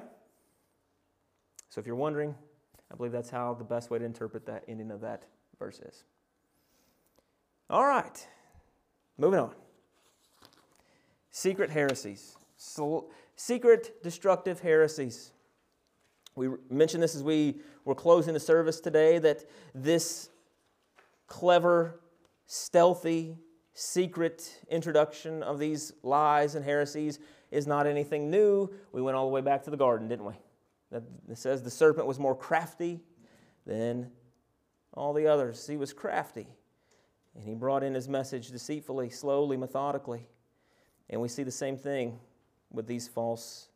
So 1.69 1.81
if 1.81 1.87
you're 1.87 1.95
wondering, 1.95 2.35
I 2.91 2.95
believe 2.95 3.11
that's 3.11 3.31
how 3.31 3.55
the 3.55 3.63
best 3.63 3.89
way 3.89 3.97
to 3.97 4.05
interpret 4.05 4.45
that 4.45 4.63
ending 4.67 4.91
of 4.91 5.01
that 5.01 5.23
verse 5.57 5.79
is. 5.79 6.03
All 7.67 7.85
right, 7.85 8.27
moving 9.17 9.39
on. 9.39 9.55
Secret 11.31 11.71
heresies. 11.71 12.37
Secret 13.35 14.03
destructive 14.03 14.59
heresies. 14.59 15.31
We 16.35 16.49
mentioned 16.69 17.01
this 17.01 17.15
as 17.15 17.23
we 17.23 17.61
were 17.85 17.95
closing 17.95 18.33
the 18.33 18.39
service 18.39 18.81
today 18.81 19.19
that 19.19 19.45
this 19.73 20.29
clever, 21.27 22.01
stealthy, 22.45 23.37
secret 23.73 24.61
introduction 24.69 25.43
of 25.43 25.59
these 25.59 25.93
lies 26.03 26.55
and 26.55 26.65
heresies 26.65 27.19
is 27.51 27.67
not 27.67 27.87
anything 27.87 28.29
new. 28.29 28.69
We 28.91 29.01
went 29.01 29.15
all 29.15 29.25
the 29.25 29.31
way 29.31 29.41
back 29.41 29.63
to 29.63 29.69
the 29.69 29.77
garden, 29.77 30.07
didn't 30.07 30.25
we? 30.25 30.33
It 31.29 31.37
says 31.37 31.63
the 31.63 31.71
serpent 31.71 32.05
was 32.05 32.19
more 32.19 32.35
crafty 32.35 33.01
than 33.65 34.11
all 34.93 35.13
the 35.13 35.27
others. 35.27 35.65
He 35.65 35.77
was 35.77 35.93
crafty. 35.93 36.47
And 37.35 37.43
he 37.43 37.53
brought 37.53 37.83
in 37.83 37.93
his 37.93 38.07
message 38.07 38.49
deceitfully, 38.49 39.09
slowly, 39.09 39.57
methodically. 39.57 40.27
And 41.09 41.21
we 41.21 41.27
see 41.27 41.43
the 41.43 41.51
same 41.51 41.77
thing 41.77 42.19
with 42.71 42.87
these 42.87 43.07
false 43.07 43.69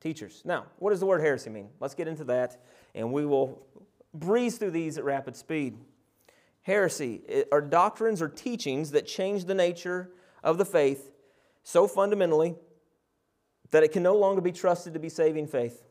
teachers. 0.00 0.42
Now, 0.44 0.66
what 0.78 0.90
does 0.90 1.00
the 1.00 1.06
word 1.06 1.20
heresy 1.20 1.50
mean? 1.50 1.68
Let's 1.78 1.94
get 1.94 2.08
into 2.08 2.24
that, 2.24 2.62
and 2.94 3.12
we 3.12 3.26
will 3.26 3.66
breeze 4.14 4.58
through 4.58 4.72
these 4.72 4.98
at 4.98 5.04
rapid 5.04 5.36
speed. 5.36 5.76
Heresy 6.62 7.22
are 7.52 7.60
doctrines 7.60 8.20
or 8.20 8.28
teachings 8.28 8.90
that 8.90 9.06
change 9.06 9.44
the 9.44 9.54
nature 9.54 10.10
of 10.42 10.58
the 10.58 10.64
faith 10.64 11.10
so 11.62 11.86
fundamentally 11.86 12.54
that 13.70 13.82
it 13.82 13.92
can 13.92 14.02
no 14.02 14.16
longer 14.16 14.40
be 14.40 14.52
trusted 14.52 14.94
to 14.94 15.00
be 15.00 15.08
saving 15.08 15.46
faith. 15.46 15.84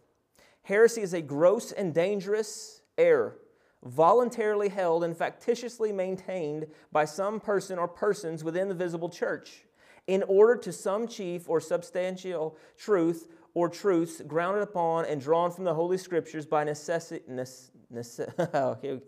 Heresy 0.64 1.02
is 1.02 1.14
a 1.14 1.22
gross 1.22 1.72
and 1.72 1.94
dangerous 1.94 2.82
error, 2.98 3.38
voluntarily 3.84 4.70
held 4.70 5.04
and 5.04 5.16
factitiously 5.16 5.94
maintained 5.94 6.68
by 6.92 7.06
some 7.06 7.40
person 7.40 7.80
or 7.80 7.88
persons 7.88 8.44
within 8.44 8.68
the 8.68 8.76
visible 8.76 9.10
church 9.10 9.64
in 10.08 10.24
order 10.24 10.56
to 10.56 10.72
some 10.72 11.08
chief 11.08 11.48
or 11.48 11.62
substantial 11.62 12.58
truth 12.78 13.28
or 13.54 13.70
truths 13.70 14.22
grounded 14.28 14.64
upon 14.64 15.06
and 15.06 15.22
drawn 15.22 15.52
from 15.52 15.64
the 15.64 15.74
Holy 15.74 15.98
Scriptures 15.98 16.46
by 16.46 16.64
necessity. 16.64 17.24
Nece- 17.30 17.72
nece- 17.94 18.34
oh, 18.54 18.70
okay. 18.70 19.00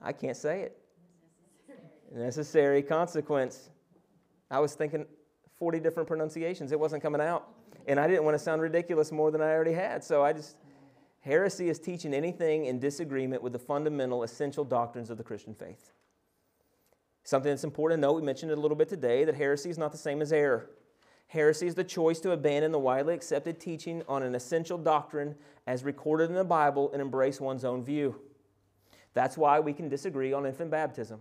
I 0.00 0.12
can't 0.12 0.36
say 0.36 0.62
it. 0.62 0.78
Necessary 2.14 2.82
consequence. 2.82 3.70
I 4.50 4.60
was 4.60 4.74
thinking 4.74 5.06
40 5.58 5.80
different 5.80 6.06
pronunciations. 6.06 6.72
It 6.72 6.78
wasn't 6.78 7.02
coming 7.02 7.20
out. 7.20 7.48
And 7.86 7.98
I 7.98 8.06
didn't 8.06 8.24
want 8.24 8.34
to 8.36 8.38
sound 8.38 8.62
ridiculous 8.62 9.10
more 9.10 9.30
than 9.30 9.40
I 9.40 9.50
already 9.50 9.72
had. 9.72 10.04
So 10.04 10.22
I 10.22 10.32
just, 10.32 10.56
heresy 11.20 11.68
is 11.68 11.78
teaching 11.78 12.14
anything 12.14 12.66
in 12.66 12.78
disagreement 12.78 13.42
with 13.42 13.52
the 13.52 13.58
fundamental, 13.58 14.22
essential 14.22 14.64
doctrines 14.64 15.10
of 15.10 15.18
the 15.18 15.24
Christian 15.24 15.54
faith. 15.54 15.92
Something 17.24 17.50
that's 17.50 17.64
important 17.64 17.98
to 17.98 18.06
note, 18.06 18.12
we 18.12 18.22
mentioned 18.22 18.52
it 18.52 18.58
a 18.58 18.60
little 18.60 18.76
bit 18.76 18.88
today, 18.88 19.24
that 19.24 19.34
heresy 19.34 19.70
is 19.70 19.78
not 19.78 19.92
the 19.92 19.98
same 19.98 20.20
as 20.20 20.32
error. 20.32 20.68
Heresy 21.34 21.66
is 21.66 21.74
the 21.74 21.82
choice 21.82 22.20
to 22.20 22.30
abandon 22.30 22.70
the 22.70 22.78
widely 22.78 23.12
accepted 23.12 23.58
teaching 23.58 24.04
on 24.08 24.22
an 24.22 24.36
essential 24.36 24.78
doctrine 24.78 25.34
as 25.66 25.82
recorded 25.82 26.30
in 26.30 26.36
the 26.36 26.44
Bible 26.44 26.92
and 26.92 27.02
embrace 27.02 27.40
one's 27.40 27.64
own 27.64 27.82
view. 27.82 28.20
That's 29.14 29.36
why 29.36 29.58
we 29.58 29.72
can 29.72 29.88
disagree 29.88 30.32
on 30.32 30.46
infant 30.46 30.70
baptism. 30.70 31.20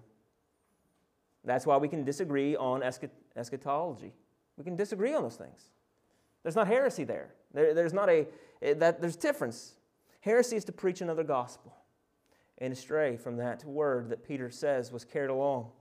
That's 1.43 1.65
why 1.65 1.77
we 1.77 1.87
can 1.87 2.03
disagree 2.03 2.55
on 2.55 2.83
eschatology. 3.35 4.13
We 4.55 4.63
can 4.63 4.75
disagree 4.75 5.15
on 5.15 5.23
those 5.23 5.35
things. 5.35 5.71
There's 6.43 6.55
not 6.55 6.67
heresy 6.67 7.05
there. 7.05 7.33
there 7.51 7.73
there's 7.73 7.91
not 7.91 8.07
a 8.07 8.27
eh, 8.61 8.75
that 8.75 9.01
there's 9.01 9.15
difference. 9.15 9.73
Heresy 10.19 10.57
is 10.57 10.65
to 10.65 10.71
preach 10.71 11.01
another 11.01 11.23
gospel 11.23 11.73
and 12.59 12.77
stray 12.77 13.17
from 13.17 13.37
that 13.37 13.65
word 13.65 14.09
that 14.09 14.23
Peter 14.23 14.51
says 14.51 14.91
was 14.91 15.03
carried 15.03 15.31
along 15.31 15.71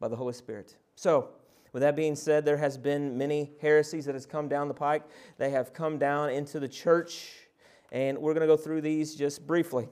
by 0.00 0.08
the 0.08 0.16
Holy 0.16 0.32
Spirit. 0.32 0.76
So, 0.94 1.28
with 1.72 1.82
that 1.82 1.96
being 1.96 2.16
said, 2.16 2.44
there 2.44 2.56
has 2.56 2.76
been 2.76 3.16
many 3.16 3.52
heresies 3.60 4.04
that 4.06 4.14
has 4.14 4.26
come 4.26 4.48
down 4.48 4.68
the 4.68 4.74
pike. 4.74 5.04
They 5.38 5.50
have 5.50 5.72
come 5.72 5.98
down 5.98 6.30
into 6.30 6.60
the 6.60 6.68
church, 6.68 7.32
and 7.92 8.18
we're 8.18 8.34
going 8.34 8.46
to 8.46 8.46
go 8.46 8.56
through 8.56 8.80
these 8.80 9.14
just 9.14 9.46
briefly. 9.46 9.88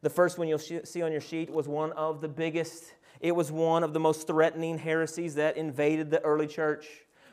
The 0.00 0.10
first 0.10 0.38
one 0.38 0.48
you'll 0.48 0.58
see 0.58 1.02
on 1.02 1.12
your 1.12 1.20
sheet 1.20 1.50
was 1.50 1.68
one 1.68 1.92
of 1.92 2.20
the 2.20 2.28
biggest 2.28 2.94
it 3.22 3.36
was 3.36 3.52
one 3.52 3.84
of 3.84 3.92
the 3.92 4.00
most 4.00 4.26
threatening 4.26 4.78
heresies 4.78 5.36
that 5.36 5.56
invaded 5.56 6.10
the 6.10 6.20
early 6.22 6.48
church. 6.48 6.86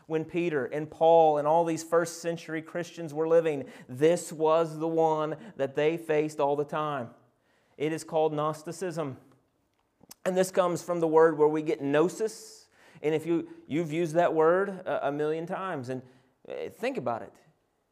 When 0.05 0.23
Peter 0.23 0.65
and 0.65 0.89
Paul 0.89 1.37
and 1.37 1.47
all 1.47 1.65
these 1.65 1.83
first 1.83 2.21
century 2.21 2.61
Christians 2.61 3.13
were 3.13 3.27
living, 3.27 3.65
this 3.87 4.31
was 4.31 4.79
the 4.79 4.87
one 4.87 5.35
that 5.57 5.75
they 5.75 5.97
faced 5.97 6.39
all 6.39 6.55
the 6.55 6.63
time. 6.63 7.09
It 7.77 7.91
is 7.91 8.03
called 8.03 8.33
Gnosticism. 8.33 9.17
And 10.25 10.37
this 10.37 10.51
comes 10.51 10.81
from 10.81 10.99
the 10.99 11.07
word 11.07 11.37
where 11.37 11.47
we 11.47 11.61
get 11.61 11.81
gnosis. 11.81 12.58
And 13.01 13.15
if 13.15 13.25
you, 13.25 13.47
you've 13.67 13.91
used 13.91 14.15
that 14.15 14.33
word 14.33 14.69
a, 14.69 15.07
a 15.07 15.11
million 15.11 15.45
times, 15.45 15.89
and 15.89 16.01
uh, 16.47 16.69
think 16.77 16.97
about 16.97 17.21
it. 17.21 17.33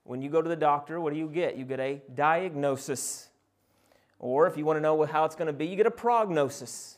When 0.04 0.22
you 0.22 0.30
go 0.30 0.41
to 0.41 0.50
the 0.50 0.56
doctor, 0.56 1.00
what 1.02 1.13
do 1.13 1.20
you 1.20 1.28
get? 1.28 1.58
You 1.58 1.65
get 1.65 1.80
a 1.80 2.02
diagnosis. 2.13 3.30
Or 4.20 4.48
if 4.48 4.58
you 4.58 4.65
want 4.65 4.78
to 4.78 4.82
know 4.82 5.04
how 5.06 5.26
it's 5.26 5.36
going 5.36 5.48
to 5.48 5.54
be, 5.54 5.67
you 5.67 5.76
get 5.76 5.86
a 5.86 5.91
prognosis. 5.91 6.98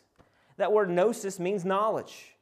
That 0.57 0.71
word 0.71 0.89
gnosis 0.89 1.39
means 1.39 1.65
knowledge. 1.65 2.35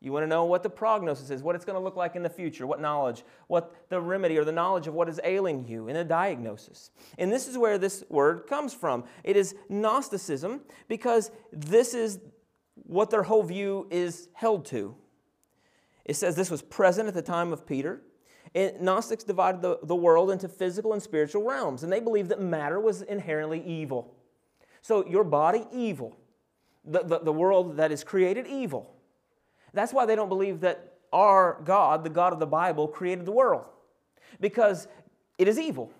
You 0.00 0.12
want 0.12 0.22
to 0.22 0.28
know 0.28 0.44
what 0.44 0.62
the 0.62 0.70
prognosis 0.70 1.30
is, 1.30 1.42
what 1.42 1.56
it's 1.56 1.64
going 1.64 1.74
to 1.74 1.82
look 1.82 1.96
like 1.96 2.14
in 2.14 2.22
the 2.22 2.28
future, 2.28 2.66
what 2.66 2.80
knowledge, 2.80 3.24
what 3.48 3.74
the 3.88 4.00
remedy 4.00 4.38
or 4.38 4.44
the 4.44 4.52
knowledge 4.52 4.86
of 4.86 4.94
what 4.94 5.08
is 5.08 5.20
ailing 5.24 5.66
you 5.66 5.88
in 5.88 5.96
a 5.96 6.04
diagnosis. 6.04 6.90
And 7.18 7.32
this 7.32 7.48
is 7.48 7.58
where 7.58 7.78
this 7.78 8.04
word 8.08 8.46
comes 8.46 8.72
from. 8.72 9.04
It 9.24 9.36
is 9.36 9.56
Gnosticism 9.68 10.60
because 10.86 11.32
this 11.52 11.94
is 11.94 12.20
what 12.74 13.10
their 13.10 13.24
whole 13.24 13.42
view 13.42 13.88
is 13.90 14.28
held 14.34 14.66
to. 14.66 14.94
It 16.08 16.16
says 16.16 16.34
this 16.34 16.50
was 16.50 16.62
present 16.62 17.06
at 17.06 17.14
the 17.14 17.22
time 17.22 17.52
of 17.52 17.64
Peter. 17.66 18.02
And 18.54 18.80
Gnostics 18.80 19.22
divided 19.22 19.62
the, 19.62 19.78
the 19.82 19.94
world 19.94 20.30
into 20.30 20.48
physical 20.48 20.94
and 20.94 21.02
spiritual 21.02 21.44
realms, 21.44 21.82
and 21.82 21.92
they 21.92 22.00
believed 22.00 22.30
that 22.30 22.40
matter 22.40 22.80
was 22.80 23.02
inherently 23.02 23.62
evil. 23.62 24.14
So, 24.80 25.06
your 25.06 25.22
body, 25.22 25.66
evil 25.70 26.16
the, 26.88 27.02
the, 27.02 27.18
the 27.20 27.32
world 27.32 27.76
that 27.76 27.92
is 27.92 28.02
created 28.02 28.46
evil. 28.46 28.94
That's 29.74 29.92
why 29.92 30.06
they 30.06 30.16
don't 30.16 30.28
believe 30.28 30.60
that 30.60 30.94
our 31.12 31.60
God, 31.64 32.04
the 32.04 32.10
God 32.10 32.32
of 32.32 32.38
the 32.38 32.46
Bible, 32.46 32.88
created 32.88 33.26
the 33.26 33.32
world, 33.32 33.66
because 34.40 34.88
it 35.36 35.46
is 35.48 35.58
evil. 35.58 35.92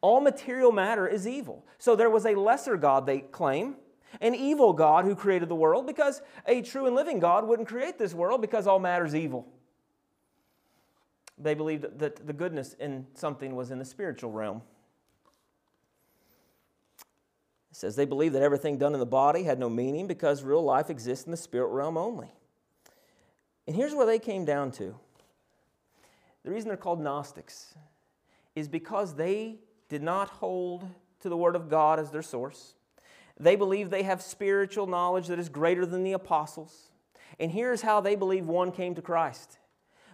All 0.00 0.20
material 0.20 0.72
matter 0.72 1.06
is 1.06 1.26
evil. 1.26 1.64
So 1.78 1.96
there 1.96 2.10
was 2.10 2.26
a 2.26 2.34
lesser 2.34 2.76
God, 2.76 3.06
they 3.06 3.20
claim, 3.20 3.76
an 4.20 4.34
evil 4.34 4.72
God 4.72 5.04
who 5.04 5.14
created 5.14 5.48
the 5.48 5.54
world, 5.54 5.86
because 5.86 6.22
a 6.46 6.62
true 6.62 6.86
and 6.86 6.94
living 6.94 7.18
God 7.18 7.46
wouldn't 7.46 7.68
create 7.68 7.98
this 7.98 8.14
world 8.14 8.40
because 8.40 8.66
all 8.66 8.78
matter 8.78 9.04
is 9.04 9.14
evil. 9.14 9.46
They 11.38 11.54
believed 11.54 11.98
that 11.98 12.26
the 12.26 12.32
goodness 12.32 12.74
in 12.74 13.06
something 13.14 13.54
was 13.54 13.70
in 13.70 13.78
the 13.78 13.84
spiritual 13.84 14.30
realm. 14.30 14.62
It 17.70 17.76
says 17.76 17.94
they 17.94 18.06
believed 18.06 18.34
that 18.34 18.42
everything 18.42 18.78
done 18.78 18.94
in 18.94 19.00
the 19.00 19.06
body 19.06 19.42
had 19.42 19.58
no 19.58 19.68
meaning 19.68 20.06
because 20.06 20.42
real 20.42 20.62
life 20.62 20.88
exists 20.88 21.26
in 21.26 21.30
the 21.30 21.36
spirit 21.36 21.66
realm 21.66 21.98
only. 21.98 22.32
And 23.66 23.76
here's 23.76 23.94
where 23.94 24.06
they 24.06 24.18
came 24.18 24.46
down 24.46 24.70
to. 24.72 24.94
The 26.42 26.50
reason 26.50 26.68
they're 26.68 26.76
called 26.78 27.02
Gnostics 27.02 27.74
is 28.54 28.68
because 28.68 29.14
they 29.14 29.56
did 29.90 30.02
not 30.02 30.28
hold 30.28 30.88
to 31.20 31.28
the 31.28 31.36
Word 31.36 31.56
of 31.56 31.68
God 31.68 31.98
as 31.98 32.10
their 32.10 32.22
source. 32.22 32.75
They 33.38 33.56
believe 33.56 33.90
they 33.90 34.02
have 34.02 34.22
spiritual 34.22 34.86
knowledge 34.86 35.26
that 35.28 35.38
is 35.38 35.48
greater 35.48 35.84
than 35.84 36.04
the 36.04 36.12
apostles. 36.12 36.90
And 37.38 37.50
here's 37.50 37.82
how 37.82 38.00
they 38.00 38.16
believe 38.16 38.46
one 38.46 38.72
came 38.72 38.94
to 38.94 39.02
Christ 39.02 39.58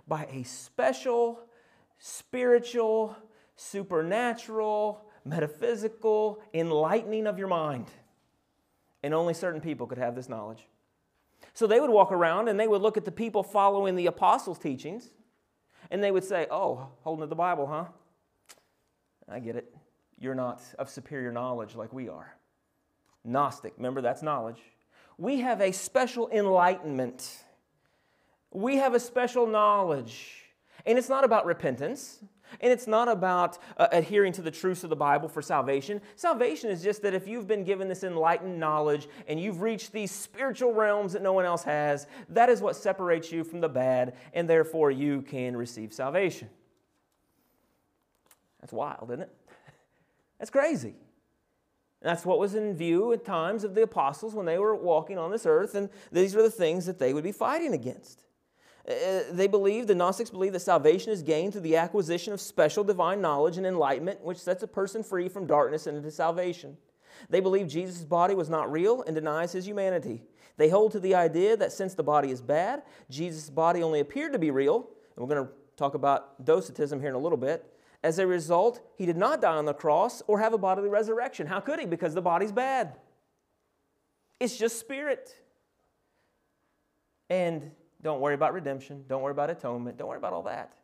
by 0.08 0.26
a 0.32 0.42
special, 0.42 1.40
spiritual, 1.98 3.16
supernatural, 3.54 5.04
metaphysical 5.24 6.42
enlightening 6.52 7.26
of 7.26 7.38
your 7.38 7.48
mind. 7.48 7.86
And 9.04 9.14
only 9.14 9.34
certain 9.34 9.60
people 9.60 9.86
could 9.86 9.98
have 9.98 10.14
this 10.14 10.28
knowledge. 10.28 10.66
So 11.54 11.66
they 11.66 11.80
would 11.80 11.90
walk 11.90 12.12
around 12.12 12.48
and 12.48 12.58
they 12.58 12.68
would 12.68 12.82
look 12.82 12.96
at 12.96 13.04
the 13.04 13.12
people 13.12 13.42
following 13.42 13.94
the 13.94 14.06
apostles' 14.06 14.58
teachings 14.58 15.10
and 15.90 16.02
they 16.02 16.10
would 16.10 16.24
say, 16.24 16.46
Oh, 16.50 16.88
holding 17.02 17.22
to 17.22 17.26
the 17.26 17.34
Bible, 17.34 17.66
huh? 17.66 17.84
I 19.28 19.38
get 19.38 19.56
it. 19.56 19.72
You're 20.18 20.34
not 20.34 20.62
of 20.78 20.88
superior 20.88 21.32
knowledge 21.32 21.74
like 21.74 21.92
we 21.92 22.08
are. 22.08 22.34
Gnostic, 23.24 23.74
remember 23.76 24.00
that's 24.00 24.22
knowledge. 24.22 24.60
We 25.18 25.40
have 25.40 25.60
a 25.60 25.72
special 25.72 26.28
enlightenment. 26.30 27.44
We 28.50 28.76
have 28.76 28.94
a 28.94 29.00
special 29.00 29.46
knowledge. 29.46 30.42
And 30.84 30.98
it's 30.98 31.08
not 31.08 31.24
about 31.24 31.46
repentance. 31.46 32.18
And 32.60 32.72
it's 32.72 32.86
not 32.86 33.08
about 33.08 33.58
uh, 33.78 33.88
adhering 33.92 34.32
to 34.34 34.42
the 34.42 34.50
truths 34.50 34.84
of 34.84 34.90
the 34.90 34.96
Bible 34.96 35.28
for 35.28 35.40
salvation. 35.40 36.00
Salvation 36.16 36.70
is 36.70 36.82
just 36.82 37.02
that 37.02 37.14
if 37.14 37.26
you've 37.26 37.46
been 37.46 37.64
given 37.64 37.88
this 37.88 38.04
enlightened 38.04 38.58
knowledge 38.58 39.08
and 39.26 39.40
you've 39.40 39.62
reached 39.62 39.92
these 39.92 40.10
spiritual 40.10 40.74
realms 40.74 41.12
that 41.14 41.22
no 41.22 41.32
one 41.32 41.44
else 41.44 41.62
has, 41.64 42.06
that 42.28 42.48
is 42.50 42.60
what 42.60 42.76
separates 42.76 43.32
you 43.32 43.44
from 43.44 43.60
the 43.60 43.68
bad, 43.68 44.14
and 44.34 44.48
therefore 44.48 44.90
you 44.90 45.22
can 45.22 45.56
receive 45.56 45.92
salvation. 45.92 46.48
That's 48.60 48.72
wild, 48.72 49.10
isn't 49.10 49.22
it? 49.22 49.34
That's 50.38 50.50
crazy. 50.50 50.94
That's 52.02 52.26
what 52.26 52.38
was 52.38 52.54
in 52.54 52.74
view 52.76 53.12
at 53.12 53.24
times 53.24 53.64
of 53.64 53.74
the 53.74 53.82
apostles 53.82 54.34
when 54.34 54.46
they 54.46 54.58
were 54.58 54.74
walking 54.74 55.18
on 55.18 55.30
this 55.30 55.46
earth, 55.46 55.74
and 55.74 55.88
these 56.10 56.34
were 56.34 56.42
the 56.42 56.50
things 56.50 56.86
that 56.86 56.98
they 56.98 57.14
would 57.14 57.24
be 57.24 57.32
fighting 57.32 57.72
against. 57.72 58.24
Uh, 58.88 59.20
they 59.30 59.46
believe, 59.46 59.86
the 59.86 59.94
Gnostics 59.94 60.30
believe 60.30 60.52
that 60.52 60.60
salvation 60.60 61.12
is 61.12 61.22
gained 61.22 61.52
through 61.52 61.62
the 61.62 61.76
acquisition 61.76 62.32
of 62.32 62.40
special 62.40 62.82
divine 62.82 63.20
knowledge 63.20 63.56
and 63.56 63.66
enlightenment, 63.66 64.20
which 64.22 64.38
sets 64.38 64.64
a 64.64 64.66
person 64.66 65.04
free 65.04 65.28
from 65.28 65.46
darkness 65.46 65.86
and 65.86 65.96
into 65.96 66.10
salvation. 66.10 66.76
They 67.30 67.38
believe 67.38 67.68
Jesus' 67.68 68.04
body 68.04 68.34
was 68.34 68.50
not 68.50 68.72
real 68.72 69.02
and 69.02 69.14
denies 69.14 69.52
his 69.52 69.66
humanity. 69.66 70.22
They 70.56 70.68
hold 70.68 70.92
to 70.92 71.00
the 71.00 71.14
idea 71.14 71.56
that 71.56 71.72
since 71.72 71.94
the 71.94 72.02
body 72.02 72.30
is 72.30 72.42
bad, 72.42 72.82
Jesus' 73.08 73.48
body 73.48 73.82
only 73.82 74.00
appeared 74.00 74.32
to 74.32 74.38
be 74.38 74.50
real, 74.50 74.88
and 75.14 75.24
we're 75.24 75.32
going 75.34 75.46
to 75.46 75.52
talk 75.76 75.94
about 75.94 76.44
docetism 76.44 76.98
here 76.98 77.10
in 77.10 77.14
a 77.14 77.18
little 77.18 77.38
bit. 77.38 77.71
As 78.02 78.18
a 78.18 78.26
result, 78.26 78.80
he 78.96 79.06
did 79.06 79.16
not 79.16 79.40
die 79.40 79.54
on 79.54 79.64
the 79.64 79.74
cross 79.74 80.22
or 80.26 80.40
have 80.40 80.52
a 80.52 80.58
bodily 80.58 80.88
resurrection. 80.88 81.46
How 81.46 81.60
could 81.60 81.78
he? 81.78 81.86
Because 81.86 82.14
the 82.14 82.22
body's 82.22 82.50
bad. 82.50 82.96
It's 84.40 84.56
just 84.56 84.80
spirit. 84.80 85.36
And 87.30 87.70
don't 88.02 88.20
worry 88.20 88.34
about 88.34 88.54
redemption. 88.54 89.04
Don't 89.08 89.22
worry 89.22 89.30
about 89.30 89.50
atonement. 89.50 89.98
Don't 89.98 90.08
worry 90.08 90.18
about 90.18 90.32
all 90.32 90.42
that. 90.42 90.74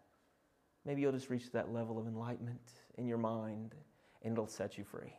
Maybe 0.84 1.02
you'll 1.02 1.12
just 1.12 1.28
reach 1.28 1.50
that 1.52 1.72
level 1.72 1.98
of 1.98 2.06
enlightenment 2.06 2.70
in 2.96 3.06
your 3.06 3.18
mind 3.18 3.74
and 4.22 4.32
it'll 4.32 4.46
set 4.46 4.78
you 4.78 4.84
free. 4.84 5.12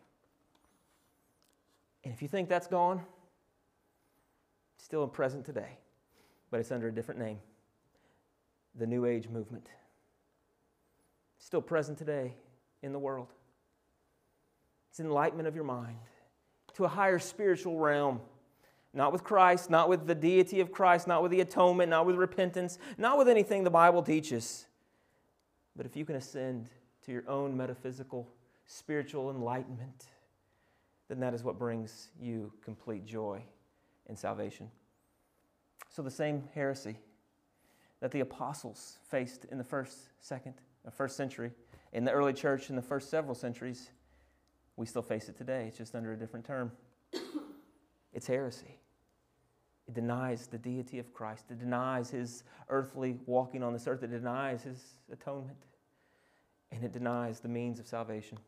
And 2.04 2.14
if 2.14 2.22
you 2.22 2.28
think 2.30 2.48
that's 2.48 2.68
gone, 2.68 3.02
it's 4.76 4.86
still 4.86 5.06
present 5.08 5.46
today, 5.46 5.78
but 6.50 6.62
it's 6.62 6.72
under 6.72 6.88
a 6.88 6.92
different 6.94 7.20
name 7.20 7.40
the 8.76 8.88
New 8.88 9.06
Age 9.06 9.28
movement. 9.28 9.68
Still 11.40 11.62
present 11.62 11.98
today 11.98 12.36
in 12.84 12.94
the 12.94 13.00
world. 13.00 13.34
It's 14.92 15.00
enlightenment 15.00 15.48
of 15.48 15.56
your 15.56 15.64
mind 15.64 15.98
to 16.76 16.86
a 16.86 16.88
higher 16.88 17.20
spiritual 17.20 17.78
realm. 17.78 18.22
Not 18.94 19.12
with 19.12 19.24
Christ, 19.24 19.70
not 19.70 19.88
with 19.88 20.08
the 20.08 20.16
deity 20.16 20.62
of 20.62 20.72
Christ, 20.72 21.08
not 21.08 21.22
with 21.22 21.32
the 21.32 21.42
atonement, 21.42 21.90
not 21.90 22.06
with 22.06 22.16
repentance, 22.16 22.80
not 22.98 23.18
with 23.18 23.30
anything 23.30 23.64
the 23.64 23.70
Bible 23.70 24.02
teaches, 24.02 24.66
But 25.76 25.86
if 25.86 25.96
you 25.96 26.06
can 26.06 26.16
ascend 26.16 26.70
to 27.06 27.12
your 27.12 27.24
own 27.28 27.56
metaphysical, 27.56 28.28
spiritual 28.66 29.30
enlightenment, 29.30 30.06
then 31.08 31.20
that 31.20 31.34
is 31.34 31.44
what 31.44 31.60
brings 31.60 32.10
you 32.20 32.52
complete 32.64 33.06
joy 33.06 33.42
and 34.08 34.18
salvation. 34.18 34.72
So, 35.90 36.02
the 36.02 36.12
same 36.12 36.44
heresy 36.54 36.98
that 38.00 38.12
the 38.12 38.20
apostles 38.22 38.98
faced 39.10 39.46
in 39.46 39.58
the 39.58 39.64
first, 39.64 39.98
second, 40.20 40.56
uh, 40.88 40.92
first 40.92 41.16
century, 41.16 41.52
in 41.94 42.06
the 42.06 42.12
early 42.12 42.34
church 42.34 42.70
in 42.70 42.76
the 42.76 42.82
first 42.82 43.10
several 43.10 43.36
centuries, 43.36 43.90
we 44.76 44.86
still 44.86 45.02
face 45.02 45.28
it 45.30 45.38
today. 45.38 45.66
It's 45.68 45.78
just 45.78 45.96
under 45.96 46.14
a 46.14 46.18
different 46.18 46.46
term. 46.46 46.72
It's 48.12 48.26
heresy. 48.26 48.76
It 49.88 49.94
denies 49.94 50.48
the 50.48 50.58
deity 50.58 50.98
of 50.98 51.14
Christ. 51.14 51.46
It 51.52 51.60
denies 51.60 52.10
his 52.10 52.44
earthly 52.70 53.18
walking 53.28 53.62
on 53.62 53.72
this 53.72 53.88
earth. 53.88 54.02
It 54.02 54.10
denies 54.10 54.64
his 54.64 54.84
atonement. 55.12 55.60
And 56.72 56.84
it 56.84 56.92
denies 56.92 57.40
the 57.40 57.50
means 57.50 57.80
of 57.80 57.86
salvation. 57.86 58.40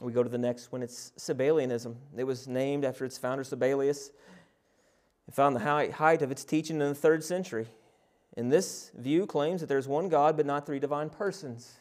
We 0.00 0.12
go 0.12 0.22
to 0.22 0.28
the 0.28 0.38
next 0.38 0.70
one. 0.70 0.82
It's 0.82 1.12
Sabellianism. 1.18 1.96
It 2.16 2.24
was 2.24 2.46
named 2.46 2.84
after 2.84 3.04
its 3.04 3.18
founder, 3.18 3.42
Sabellius. 3.42 4.10
It 5.26 5.34
found 5.34 5.56
the 5.56 5.90
height 5.92 6.22
of 6.22 6.30
its 6.30 6.44
teaching 6.44 6.80
in 6.80 6.88
the 6.88 6.94
third 6.94 7.24
century. 7.24 7.66
And 8.38 8.52
this 8.52 8.92
view 8.96 9.26
claims 9.26 9.60
that 9.60 9.66
there's 9.66 9.88
one 9.88 10.08
God, 10.08 10.36
but 10.36 10.46
not 10.46 10.64
three 10.64 10.78
divine 10.78 11.10
persons. 11.10 11.72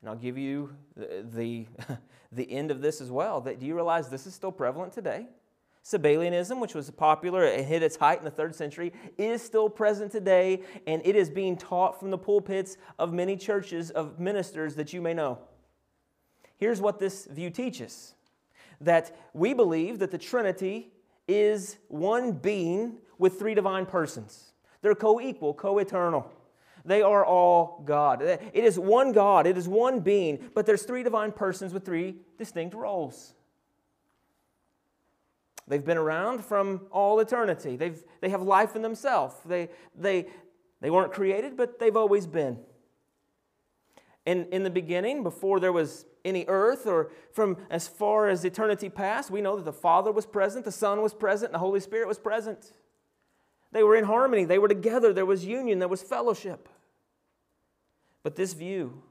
And 0.00 0.10
I'll 0.10 0.16
give 0.16 0.36
you 0.36 0.74
the, 0.96 1.24
the, 1.32 1.66
the 2.32 2.50
end 2.50 2.72
of 2.72 2.80
this 2.80 3.00
as 3.00 3.08
well. 3.08 3.40
That, 3.42 3.60
do 3.60 3.66
you 3.66 3.76
realize 3.76 4.08
this 4.08 4.26
is 4.26 4.34
still 4.34 4.50
prevalent 4.50 4.92
today? 4.92 5.28
Sabellianism, 5.84 6.60
which 6.60 6.74
was 6.74 6.90
popular 6.90 7.44
and 7.44 7.64
hit 7.64 7.80
its 7.80 7.94
height 7.94 8.18
in 8.18 8.24
the 8.24 8.30
third 8.30 8.56
century, 8.56 8.92
is 9.16 9.40
still 9.40 9.70
present 9.70 10.10
today, 10.10 10.62
and 10.88 11.00
it 11.04 11.14
is 11.14 11.30
being 11.30 11.56
taught 11.56 12.00
from 12.00 12.10
the 12.10 12.18
pulpits 12.18 12.76
of 12.98 13.12
many 13.12 13.36
churches 13.36 13.92
of 13.92 14.18
ministers 14.18 14.74
that 14.74 14.92
you 14.92 15.00
may 15.00 15.14
know. 15.14 15.38
Here's 16.56 16.80
what 16.80 16.98
this 16.98 17.26
view 17.26 17.50
teaches 17.50 18.14
that 18.80 19.16
we 19.32 19.54
believe 19.54 20.00
that 20.00 20.10
the 20.10 20.18
Trinity 20.18 20.90
is 21.28 21.76
one 21.86 22.32
being 22.32 22.98
with 23.16 23.38
three 23.38 23.54
divine 23.54 23.86
persons. 23.86 24.54
They're 24.86 24.94
co 24.94 25.20
equal, 25.20 25.52
co 25.52 25.80
eternal. 25.80 26.30
They 26.84 27.02
are 27.02 27.24
all 27.24 27.82
God. 27.84 28.22
It 28.22 28.40
is 28.54 28.78
one 28.78 29.10
God, 29.10 29.44
it 29.44 29.58
is 29.58 29.66
one 29.66 29.98
being, 29.98 30.50
but 30.54 30.64
there's 30.64 30.84
three 30.84 31.02
divine 31.02 31.32
persons 31.32 31.74
with 31.74 31.84
three 31.84 32.14
distinct 32.38 32.72
roles. 32.72 33.34
They've 35.66 35.84
been 35.84 35.96
around 35.96 36.44
from 36.44 36.82
all 36.92 37.18
eternity. 37.18 37.74
They've, 37.74 38.00
they 38.20 38.28
have 38.28 38.42
life 38.42 38.76
in 38.76 38.82
themselves. 38.82 39.34
They, 39.44 39.70
they, 39.98 40.26
they 40.80 40.90
weren't 40.90 41.12
created, 41.12 41.56
but 41.56 41.80
they've 41.80 41.96
always 41.96 42.28
been. 42.28 42.60
And 44.24 44.46
in 44.52 44.62
the 44.62 44.70
beginning, 44.70 45.24
before 45.24 45.58
there 45.58 45.72
was 45.72 46.06
any 46.24 46.44
earth 46.46 46.86
or 46.86 47.10
from 47.32 47.56
as 47.70 47.88
far 47.88 48.28
as 48.28 48.44
eternity 48.44 48.88
past, 48.88 49.32
we 49.32 49.40
know 49.40 49.56
that 49.56 49.64
the 49.64 49.72
Father 49.72 50.12
was 50.12 50.26
present, 50.26 50.64
the 50.64 50.70
Son 50.70 51.02
was 51.02 51.12
present, 51.12 51.48
and 51.48 51.54
the 51.56 51.58
Holy 51.58 51.80
Spirit 51.80 52.06
was 52.06 52.20
present. 52.20 52.70
They 53.76 53.82
were 53.82 53.94
in 53.94 54.04
harmony, 54.04 54.46
they 54.46 54.58
were 54.58 54.68
together, 54.68 55.12
there 55.12 55.26
was 55.26 55.44
union, 55.44 55.80
there 55.80 55.86
was 55.86 56.00
fellowship. 56.00 56.66
But 58.22 58.34
this 58.34 58.54
view 58.54 59.02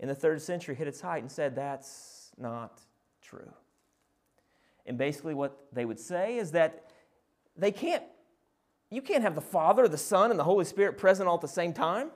in 0.00 0.08
the 0.08 0.16
third 0.16 0.42
century 0.42 0.74
hit 0.74 0.88
its 0.88 1.00
height 1.00 1.22
and 1.22 1.30
said 1.30 1.54
that's 1.54 2.32
not 2.36 2.80
true. 3.22 3.52
And 4.84 4.98
basically, 4.98 5.32
what 5.32 5.56
they 5.72 5.84
would 5.84 6.00
say 6.00 6.38
is 6.38 6.50
that 6.50 6.90
they 7.56 7.70
can't, 7.70 8.02
you 8.90 9.00
can't 9.00 9.22
have 9.22 9.36
the 9.36 9.40
Father, 9.40 9.86
the 9.86 9.96
Son, 9.96 10.32
and 10.32 10.40
the 10.40 10.44
Holy 10.44 10.64
Spirit 10.64 10.98
present 10.98 11.28
all 11.28 11.36
at 11.36 11.40
the 11.40 11.46
same 11.46 11.72
time. 11.72 12.10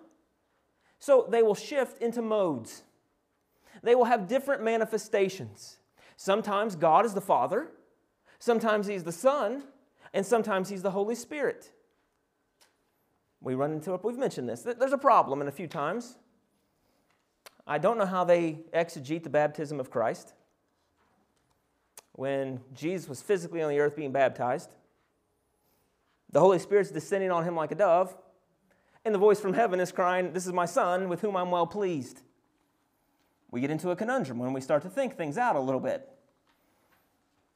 So 0.98 1.28
they 1.30 1.44
will 1.44 1.54
shift 1.54 2.02
into 2.02 2.22
modes. 2.22 2.82
They 3.84 3.94
will 3.94 4.06
have 4.06 4.26
different 4.26 4.64
manifestations. 4.64 5.76
Sometimes 6.16 6.74
God 6.74 7.04
is 7.04 7.14
the 7.14 7.20
Father, 7.20 7.68
sometimes 8.40 8.88
He's 8.88 9.04
the 9.04 9.12
Son, 9.12 9.62
and 10.12 10.24
sometimes 10.24 10.68
He's 10.68 10.82
the 10.82 10.90
Holy 10.90 11.14
Spirit. 11.14 11.72
We 13.40 13.54
run 13.54 13.72
into 13.72 13.94
it, 13.94 14.04
we've 14.04 14.16
mentioned 14.16 14.48
this. 14.48 14.62
There's 14.62 14.92
a 14.92 14.98
problem 14.98 15.40
in 15.40 15.48
a 15.48 15.52
few 15.52 15.66
times. 15.66 16.16
I 17.66 17.78
don't 17.78 17.98
know 17.98 18.06
how 18.06 18.24
they 18.24 18.60
exegete 18.74 19.22
the 19.22 19.30
baptism 19.30 19.80
of 19.80 19.90
Christ. 19.90 20.34
When 22.12 22.60
Jesus 22.74 23.08
was 23.08 23.22
physically 23.22 23.62
on 23.62 23.70
the 23.70 23.80
earth 23.80 23.96
being 23.96 24.12
baptized, 24.12 24.70
the 26.30 26.40
Holy 26.40 26.58
Spirit's 26.58 26.90
descending 26.90 27.30
on 27.30 27.44
him 27.44 27.56
like 27.56 27.72
a 27.72 27.74
dove, 27.74 28.14
and 29.04 29.14
the 29.14 29.18
voice 29.18 29.40
from 29.40 29.54
heaven 29.54 29.80
is 29.80 29.92
crying, 29.92 30.32
This 30.32 30.46
is 30.46 30.52
my 30.52 30.66
Son, 30.66 31.08
with 31.08 31.20
whom 31.20 31.36
I'm 31.36 31.50
well 31.50 31.66
pleased. 31.66 32.22
We 33.50 33.60
get 33.60 33.70
into 33.70 33.90
a 33.90 33.96
conundrum 33.96 34.38
when 34.38 34.52
we 34.52 34.60
start 34.60 34.82
to 34.82 34.88
think 34.88 35.16
things 35.16 35.36
out 35.36 35.56
a 35.56 35.60
little 35.60 35.80
bit. 35.80 36.08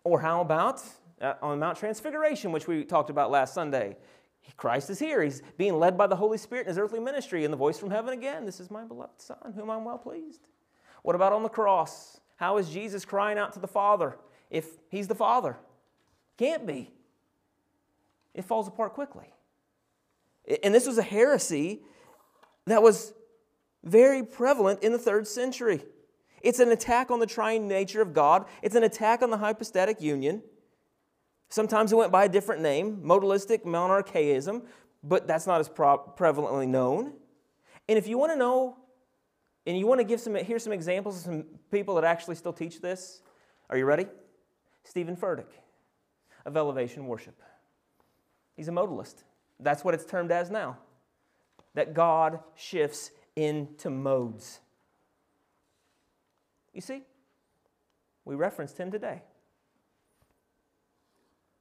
Or 0.05 0.21
how 0.21 0.41
about 0.41 0.83
Uh, 1.21 1.33
on 1.41 1.59
Mount 1.59 1.79
Transfiguration, 1.79 2.53
which 2.53 2.69
we 2.69 2.85
talked 2.85 3.09
about 3.09 3.31
last 3.31 3.55
Sunday? 3.55 3.97
Christ 4.57 4.91
is 4.91 4.99
here. 4.99 5.23
He's 5.23 5.43
being 5.57 5.79
led 5.79 5.97
by 5.97 6.07
the 6.07 6.17
Holy 6.17 6.39
Spirit 6.39 6.63
in 6.63 6.69
his 6.69 6.79
earthly 6.79 7.01
ministry, 7.01 7.45
and 7.45 7.53
the 7.53 7.57
voice 7.57 7.79
from 7.79 7.91
heaven 7.91 8.13
again 8.13 8.45
This 8.45 8.61
is 8.61 8.71
my 8.71 8.85
beloved 8.85 9.21
Son, 9.21 9.55
whom 9.57 9.71
I'm 9.71 9.85
well 9.85 9.99
pleased. 9.99 10.47
What 11.03 11.17
about 11.17 11.33
on 11.33 11.43
the 11.43 11.49
cross? 11.49 12.21
How 12.37 12.59
is 12.59 12.69
Jesus 12.69 13.05
crying 13.05 13.39
out 13.39 13.53
to 13.55 13.59
the 13.59 13.69
Father 13.69 14.19
if 14.51 14.67
he's 14.91 15.09
the 15.09 15.15
Father? 15.15 15.57
Can't 16.37 16.67
be. 16.67 16.91
It 18.35 18.45
falls 18.45 18.69
apart 18.69 18.93
quickly. 18.93 19.33
And 20.63 20.75
this 20.75 20.87
was 20.87 20.99
a 20.99 21.03
heresy 21.03 21.81
that 22.67 22.83
was 22.83 23.15
very 23.83 24.23
prevalent 24.23 24.83
in 24.83 24.93
the 24.93 24.99
third 24.99 25.27
century. 25.27 25.83
It's 26.43 26.59
an 26.59 26.71
attack 26.71 27.11
on 27.11 27.21
the 27.21 27.27
triune 27.27 27.67
nature 27.67 28.03
of 28.03 28.13
God, 28.13 28.45
it's 28.63 28.75
an 28.75 28.85
attack 28.85 29.23
on 29.23 29.31
the 29.31 29.39
hypostatic 29.39 30.01
union. 30.01 30.43
Sometimes 31.49 31.93
it 31.93 31.97
went 31.97 32.13
by 32.13 32.25
a 32.25 32.29
different 32.29 32.61
name, 32.63 33.03
modalistic 33.05 33.65
monarchianism, 33.65 34.63
but 35.03 35.27
that's 35.27 35.47
not 35.47 35.61
as 35.61 35.69
prevalently 35.69 36.67
known. 36.67 37.13
And 37.89 37.97
if 37.97 38.09
you 38.09 38.19
want 38.19 38.33
to 38.33 38.39
know, 38.39 38.77
and 39.67 39.79
you 39.79 39.87
want 39.87 40.01
to 40.01 40.05
give 40.05 40.21
some, 40.21 40.35
here's 40.35 40.63
some 40.63 40.73
examples 40.73 41.19
of 41.19 41.23
some 41.25 41.45
people 41.71 41.97
that 41.97 42.05
actually 42.05 42.37
still 42.37 42.53
teach 42.53 42.81
this. 42.81 43.23
Are 43.69 43.77
you 43.77 43.85
ready? 43.85 44.07
Steven 44.85 45.17
Furtick 45.17 45.51
of 46.45 46.57
Elevation 46.57 47.07
Worship. 47.07 47.41
He's 48.57 48.69
a 48.69 48.73
modalist. 48.73 49.25
That's 49.59 49.85
what 49.85 49.95
it's 49.95 50.05
termed 50.05 50.31
as 50.31 50.51
now. 50.51 50.79
That 51.75 51.95
God 51.95 52.41
shifts 52.55 53.11
into 53.35 53.91
modes. 53.91 54.61
You 56.73 56.81
see, 56.81 57.03
we 58.25 58.35
referenced 58.35 58.79
him 58.79 58.91
today. 58.91 59.23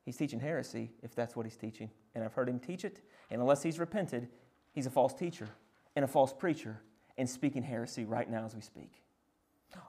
He's 0.06 0.15
teaching 0.15 0.39
heresy 0.39 0.91
if 1.02 1.15
that's 1.15 1.36
what 1.36 1.46
he's 1.46 1.58
teaching. 1.58 1.89
And 2.13 2.24
I've 2.24 2.34
heard 2.34 2.48
him 2.48 2.60
teach 2.60 2.86
it. 2.86 3.02
And 3.32 3.41
unless 3.41 3.63
he's 3.63 3.80
repented, 3.80 4.30
he's 4.72 4.86
a 4.86 4.91
false 4.91 5.15
teacher 5.15 5.50
and 5.96 6.06
a 6.06 6.08
false 6.08 6.32
preacher 6.32 6.80
and 7.18 7.28
speaking 7.28 7.63
heresy 7.63 8.06
right 8.06 8.30
now 8.30 8.46
as 8.46 8.54
we 8.54 8.62
speak. 8.62 9.02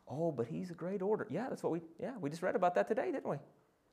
Oh, 0.08 0.32
but 0.32 0.46
he's 0.46 0.70
a 0.70 0.74
great 0.74 1.02
order. 1.02 1.26
Yeah, 1.30 1.48
that's 1.48 1.62
what 1.62 1.70
we, 1.70 1.82
yeah, 2.00 2.12
we 2.20 2.30
just 2.30 2.42
read 2.42 2.56
about 2.56 2.74
that 2.74 2.88
today, 2.88 3.12
didn't 3.12 3.28
we? 3.28 3.36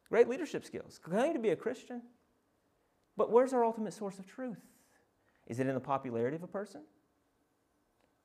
Great 0.10 0.30
leadership 0.30 0.66
skills. 0.66 1.00
Claim 1.04 1.34
to 1.34 1.40
be 1.40 1.50
a 1.50 1.56
Christian. 1.56 2.02
But 3.18 3.32
where's 3.32 3.54
our 3.54 3.64
ultimate 3.64 3.94
source 3.94 4.18
of 4.18 4.26
truth? 4.26 4.62
Is 5.46 5.60
it 5.60 5.68
in 5.68 5.74
the 5.74 5.82
popularity 5.82 6.36
of 6.36 6.44
a 6.44 6.48
person? 6.48 6.82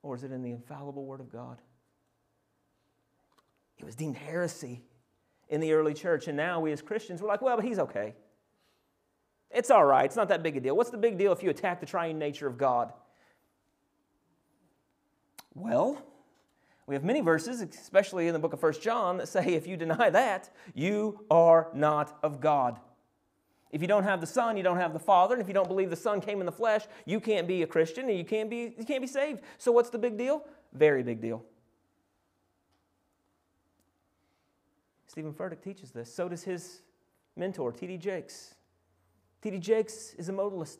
Or 0.01 0.15
is 0.15 0.23
it 0.23 0.31
in 0.31 0.41
the 0.41 0.51
infallible 0.51 1.05
Word 1.05 1.19
of 1.19 1.31
God? 1.31 1.61
It 3.77 3.85
was 3.85 3.95
deemed 3.95 4.15
heresy 4.15 4.81
in 5.49 5.59
the 5.59 5.73
early 5.73 5.93
church. 5.93 6.27
And 6.27 6.37
now 6.37 6.59
we 6.59 6.71
as 6.71 6.81
Christians, 6.81 7.21
we're 7.21 7.27
like, 7.27 7.41
well, 7.41 7.55
but 7.55 7.65
he's 7.65 7.79
okay. 7.79 8.13
It's 9.51 9.71
all 9.71 9.85
right. 9.85 10.05
It's 10.05 10.15
not 10.15 10.29
that 10.29 10.43
big 10.43 10.57
a 10.57 10.59
deal. 10.59 10.75
What's 10.75 10.91
the 10.91 10.97
big 10.97 11.17
deal 11.17 11.31
if 11.31 11.41
you 11.41 11.49
attack 11.49 11.79
the 11.79 11.85
triune 11.85 12.19
nature 12.19 12.47
of 12.47 12.57
God? 12.57 12.93
Well, 15.55 16.01
we 16.85 16.95
have 16.95 17.03
many 17.03 17.21
verses, 17.21 17.61
especially 17.61 18.27
in 18.27 18.33
the 18.33 18.39
book 18.39 18.53
of 18.53 18.59
First 18.59 18.81
John, 18.81 19.17
that 19.17 19.27
say 19.27 19.53
if 19.53 19.67
you 19.67 19.77
deny 19.77 20.09
that, 20.09 20.49
you 20.73 21.25
are 21.29 21.69
not 21.73 22.17
of 22.23 22.39
God. 22.39 22.79
If 23.71 23.81
you 23.81 23.87
don't 23.87 24.03
have 24.03 24.21
the 24.21 24.27
Son, 24.27 24.57
you 24.57 24.63
don't 24.63 24.77
have 24.77 24.93
the 24.93 24.99
Father. 24.99 25.35
And 25.35 25.41
if 25.41 25.47
you 25.47 25.53
don't 25.53 25.67
believe 25.67 25.89
the 25.89 25.95
Son 25.95 26.21
came 26.21 26.39
in 26.39 26.45
the 26.45 26.51
flesh, 26.51 26.85
you 27.05 27.19
can't 27.19 27.47
be 27.47 27.61
a 27.61 27.67
Christian 27.67 28.09
and 28.09 28.17
you 28.17 28.25
can't 28.25 28.49
be, 28.49 28.73
you 28.77 28.85
can't 28.85 29.01
be 29.01 29.07
saved. 29.07 29.41
So, 29.57 29.71
what's 29.71 29.89
the 29.89 29.99
big 29.99 30.17
deal? 30.17 30.43
Very 30.73 31.03
big 31.03 31.21
deal. 31.21 31.43
Steven 35.09 35.33
Furtick 35.33 35.63
teaches 35.63 35.89
this. 35.89 36.13
So 36.13 36.29
does 36.29 36.43
his 36.43 36.83
mentor, 37.35 37.71
T.D. 37.71 37.97
Jakes. 37.97 38.53
T.D. 39.41 39.57
Jakes 39.57 40.13
is 40.19 40.29
a 40.29 40.31
modalist. 40.31 40.77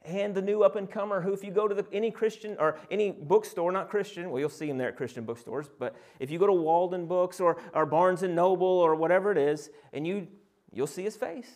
And 0.00 0.34
the 0.34 0.40
new 0.40 0.62
up 0.62 0.74
and 0.74 0.90
comer, 0.90 1.20
who, 1.20 1.34
if 1.34 1.44
you 1.44 1.50
go 1.50 1.68
to 1.68 1.74
the, 1.74 1.84
any 1.92 2.10
Christian 2.10 2.56
or 2.58 2.78
any 2.90 3.10
bookstore, 3.10 3.70
not 3.72 3.90
Christian, 3.90 4.30
well, 4.30 4.40
you'll 4.40 4.48
see 4.48 4.70
him 4.70 4.78
there 4.78 4.88
at 4.88 4.96
Christian 4.96 5.24
bookstores, 5.24 5.68
but 5.78 5.94
if 6.18 6.30
you 6.30 6.38
go 6.38 6.46
to 6.46 6.52
Walden 6.54 7.06
Books 7.06 7.38
or, 7.38 7.58
or 7.74 7.84
Barnes 7.84 8.22
and 8.22 8.34
Noble 8.34 8.66
or 8.66 8.94
whatever 8.94 9.32
it 9.32 9.38
is, 9.38 9.68
and 9.92 10.06
you, 10.06 10.28
you'll 10.72 10.86
see 10.86 11.02
his 11.02 11.16
face 11.16 11.50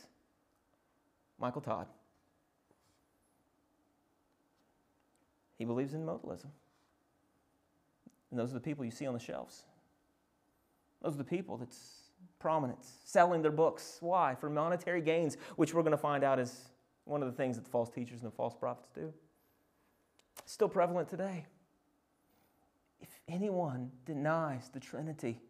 Michael 1.38 1.62
Todd. 1.62 1.86
He 5.56 5.64
believes 5.64 5.94
in 5.94 6.04
modalism. 6.04 6.50
And 8.30 8.38
those 8.38 8.50
are 8.50 8.54
the 8.54 8.60
people 8.60 8.84
you 8.84 8.90
see 8.90 9.06
on 9.06 9.14
the 9.14 9.20
shelves. 9.20 9.62
Those 11.02 11.14
are 11.14 11.18
the 11.18 11.24
people 11.24 11.56
that's 11.56 12.00
prominent, 12.38 12.78
selling 13.04 13.42
their 13.42 13.50
books. 13.50 13.98
Why? 14.00 14.34
For 14.34 14.50
monetary 14.50 15.00
gains, 15.00 15.36
which 15.56 15.74
we're 15.74 15.82
going 15.82 15.92
to 15.92 15.98
find 15.98 16.24
out 16.24 16.38
is 16.38 16.68
one 17.04 17.22
of 17.22 17.28
the 17.28 17.34
things 17.34 17.56
that 17.56 17.64
the 17.64 17.70
false 17.70 17.90
teachers 17.90 18.22
and 18.22 18.30
the 18.30 18.34
false 18.34 18.54
prophets 18.54 18.88
do. 18.94 19.12
Still 20.46 20.68
prevalent 20.68 21.08
today. 21.08 21.46
If 23.00 23.08
anyone 23.28 23.90
denies 24.04 24.70
the 24.72 24.80
Trinity, 24.80 25.40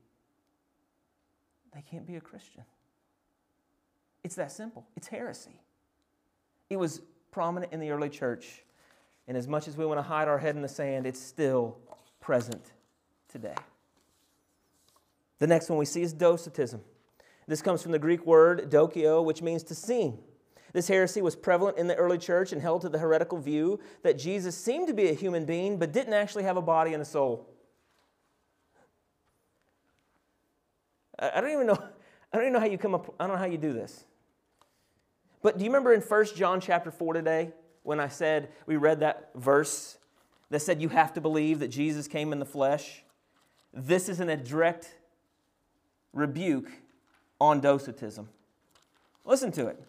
they 1.75 1.83
can't 1.83 2.07
be 2.07 2.17
a 2.17 2.21
Christian. 2.21 2.65
It's 4.23 4.35
that 4.35 4.53
simple. 4.53 4.87
It's 4.97 5.09
heresy. 5.09 5.61
It 6.69 6.77
was 6.77 7.01
prominent 7.31 7.73
in 7.73 7.81
the 7.81 7.91
early 7.91 8.09
church. 8.09 8.63
And 9.27 9.37
as 9.37 9.47
much 9.47 9.69
as 9.69 9.77
we 9.77 9.87
want 9.87 9.99
to 9.99 10.03
hide 10.03 10.29
our 10.29 10.39
head 10.39 10.57
in 10.57 10.63
the 10.63 10.69
sand, 10.69 11.07
it's 11.07 11.21
still 11.21 11.79
present 12.21 12.73
today. 13.29 13.55
The 15.41 15.47
next 15.47 15.69
one 15.69 15.79
we 15.79 15.87
see 15.87 16.03
is 16.03 16.13
docetism. 16.13 16.83
This 17.49 17.63
comes 17.63 17.83
from 17.83 17.91
the 17.91 17.99
Greek 17.99 18.25
word 18.25 18.71
dokeo, 18.71 19.25
which 19.25 19.43
means 19.43 19.65
to 19.65 19.75
seem. 19.75 20.19
This 20.73 20.87
heresy 20.87 21.21
was 21.21 21.35
prevalent 21.35 21.79
in 21.79 21.89
the 21.89 21.97
early 21.97 22.19
church 22.19 22.53
and 22.53 22.63
held 22.63 22.83
to 22.83 22.89
the 22.89 22.99
heretical 22.99 23.39
view 23.39 23.81
that 24.05 24.19
Jesus 24.19 24.57
seemed 24.57 24.87
to 24.87 24.95
be 24.95 25.09
a 25.09 25.15
human 25.15 25.45
being 25.45 25.79
but 25.79 25.93
didn't 25.93 26.13
actually 26.13 26.45
have 26.45 26.57
a 26.57 26.63
body 26.63 26.93
and 26.93 27.03
a 27.03 27.05
soul. 27.05 27.49
I 31.19 31.41
don't 31.41 31.51
even 31.51 31.67
know, 31.67 31.79
I 32.33 32.37
don't 32.37 32.45
even 32.45 32.53
know 32.53 32.61
how 32.61 32.67
you 32.67 32.79
come 32.79 32.95
up, 32.95 33.13
I 33.19 33.27
don't 33.27 33.35
know 33.35 33.41
how 33.41 33.51
you 33.51 33.59
do 33.59 33.73
this. 33.73 34.05
But 35.43 35.59
do 35.59 35.65
you 35.65 35.71
remember 35.71 35.93
in 35.93 36.03
1 36.03 36.27
John 36.37 36.61
chapter 36.61 36.91
4 36.91 37.15
today 37.15 37.51
when 37.83 37.99
I 37.99 38.09
said 38.09 38.51
we 38.67 38.77
read 38.77 39.01
that 39.01 39.31
verse 39.35 39.99
that 40.51 40.61
said 40.61 40.81
you 40.81 40.91
have 40.91 41.15
to 41.15 41.21
believe 41.21 41.59
that 41.61 41.69
Jesus 41.69 42.07
came 42.07 42.33
in 42.33 42.39
the 42.39 42.47
flesh? 42.47 43.03
This 43.73 44.09
is 44.09 44.21
in 44.21 44.29
a 44.29 44.37
direct 44.37 44.95
rebuke 46.13 46.71
on 47.41 47.61
docetism. 47.61 48.29
Listen 49.25 49.53
to 49.53 49.67
it. 49.67 49.83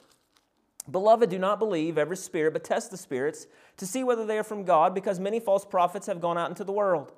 Beloved, 0.89 1.29
do 1.29 1.38
not 1.38 1.60
believe 1.60 1.97
every 1.97 2.17
spirit, 2.17 2.53
but 2.53 2.63
test 2.63 2.91
the 2.91 2.97
spirits 2.97 3.47
to 3.77 3.86
see 3.86 4.03
whether 4.03 4.25
they 4.25 4.38
are 4.38 4.43
from 4.43 4.63
God, 4.63 4.95
because 4.95 5.19
many 5.19 5.39
false 5.39 5.63
prophets 5.63 6.07
have 6.07 6.21
gone 6.21 6.38
out 6.38 6.49
into 6.49 6.63
the 6.63 6.71
world. 6.71 7.12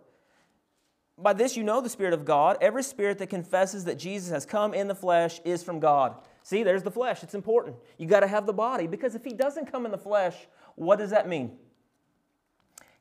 By 1.17 1.33
this 1.33 1.55
you 1.55 1.63
know 1.63 1.79
the 1.79 1.89
Spirit 1.89 2.13
of 2.13 2.25
God. 2.25 2.57
Every 2.59 2.83
spirit 2.83 3.19
that 3.19 3.29
confesses 3.29 3.85
that 3.85 3.99
Jesus 3.99 4.31
has 4.31 4.45
come 4.45 4.73
in 4.73 4.87
the 4.87 4.95
flesh 4.95 5.39
is 5.45 5.63
from 5.63 5.79
God. 5.79 6.15
See, 6.41 6.63
there's 6.63 6.83
the 6.83 6.91
flesh. 6.91 7.23
It's 7.23 7.35
important. 7.35 7.75
You 7.97 8.07
got 8.07 8.21
to 8.21 8.27
have 8.27 8.45
the 8.45 8.53
body, 8.53 8.87
because 8.87 9.15
if 9.15 9.23
he 9.23 9.33
doesn't 9.33 9.71
come 9.71 9.85
in 9.85 9.91
the 9.91 9.97
flesh, 9.97 10.35
what 10.75 10.97
does 10.97 11.11
that 11.11 11.29
mean? 11.29 11.57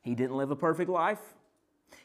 He 0.01 0.15
didn't 0.15 0.37
live 0.37 0.51
a 0.51 0.55
perfect 0.55 0.89
life. 0.89 1.19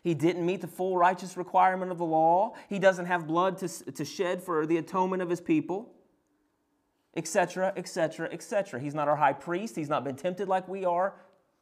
He 0.03 0.15
didn't 0.15 0.45
meet 0.45 0.61
the 0.61 0.67
full 0.67 0.97
righteous 0.97 1.37
requirement 1.37 1.91
of 1.91 1.99
the 1.99 2.05
law. 2.05 2.55
He 2.69 2.79
doesn't 2.79 3.07
have 3.07 3.27
blood 3.27 3.59
to, 3.59 3.69
to 3.93 4.05
shed 4.05 4.43
for 4.43 4.67
the 4.67 4.77
atonement 4.77 5.23
of 5.23 5.31
his 5.31 5.41
people, 5.41 5.93
etc., 7.17 7.73
etc., 7.77 8.29
etc. 8.33 8.81
He's 8.81 8.95
not 8.95 9.09
our 9.09 9.17
high 9.17 9.33
priest. 9.33 9.77
He's 9.77 9.89
not 9.89 10.05
been 10.05 10.17
tempted 10.17 10.49
like 10.49 10.69
we 10.69 10.85
are. 10.85 11.15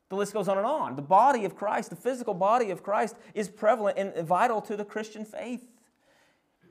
The 0.08 0.16
list 0.16 0.32
goes 0.32 0.48
on 0.48 0.56
and 0.56 0.66
on. 0.66 0.94
The 0.94 1.02
body 1.02 1.44
of 1.44 1.56
Christ, 1.56 1.90
the 1.90 1.96
physical 1.96 2.34
body 2.34 2.70
of 2.70 2.82
Christ, 2.82 3.16
is 3.34 3.48
prevalent 3.48 3.98
and 3.98 4.26
vital 4.26 4.60
to 4.62 4.76
the 4.76 4.84
Christian 4.84 5.24
faith. 5.24 5.68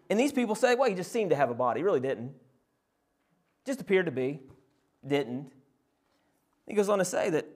And 0.09 0.19
these 0.19 0.31
people 0.31 0.55
say, 0.55 0.75
well, 0.75 0.89
he 0.89 0.95
just 0.95 1.11
seemed 1.11 1.31
to 1.31 1.35
have 1.35 1.49
a 1.49 1.53
body. 1.53 1.81
He 1.81 1.83
really 1.83 1.99
didn't. 1.99 2.33
Just 3.65 3.81
appeared 3.81 4.05
to 4.05 4.11
be. 4.11 4.39
Didn't. 5.05 5.51
He 6.67 6.73
goes 6.73 6.89
on 6.89 6.99
to 6.99 7.05
say 7.05 7.29
that 7.31 7.47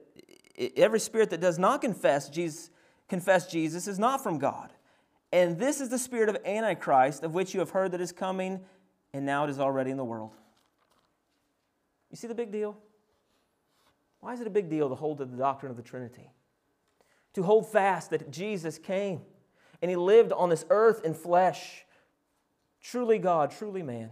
every 0.76 1.00
spirit 1.00 1.30
that 1.30 1.40
does 1.40 1.58
not 1.58 1.80
confess 1.80 2.28
Jesus 2.28 2.70
confess 3.10 3.46
Jesus 3.46 3.86
is 3.86 3.98
not 3.98 4.22
from 4.22 4.38
God. 4.38 4.72
And 5.32 5.58
this 5.58 5.80
is 5.80 5.90
the 5.90 5.98
spirit 5.98 6.28
of 6.28 6.38
Antichrist, 6.46 7.22
of 7.22 7.34
which 7.34 7.52
you 7.52 7.60
have 7.60 7.70
heard 7.70 7.92
that 7.92 8.00
is 8.00 8.12
coming, 8.12 8.60
and 9.12 9.26
now 9.26 9.44
it 9.44 9.50
is 9.50 9.60
already 9.60 9.90
in 9.90 9.96
the 9.96 10.04
world. 10.04 10.34
You 12.10 12.16
see 12.16 12.26
the 12.26 12.34
big 12.34 12.50
deal? 12.50 12.78
Why 14.20 14.32
is 14.32 14.40
it 14.40 14.46
a 14.46 14.50
big 14.50 14.68
deal 14.70 14.88
to 14.88 14.94
hold 14.94 15.18
to 15.18 15.24
the 15.24 15.36
doctrine 15.36 15.70
of 15.70 15.76
the 15.76 15.82
Trinity? 15.82 16.30
To 17.34 17.42
hold 17.42 17.70
fast 17.70 18.10
that 18.10 18.30
Jesus 18.30 18.78
came 18.78 19.20
and 19.82 19.90
he 19.90 19.96
lived 19.96 20.32
on 20.32 20.48
this 20.48 20.64
earth 20.68 21.04
in 21.04 21.14
flesh, 21.14 21.84
truly 22.82 23.18
God, 23.18 23.50
truly 23.50 23.82
man. 23.82 24.10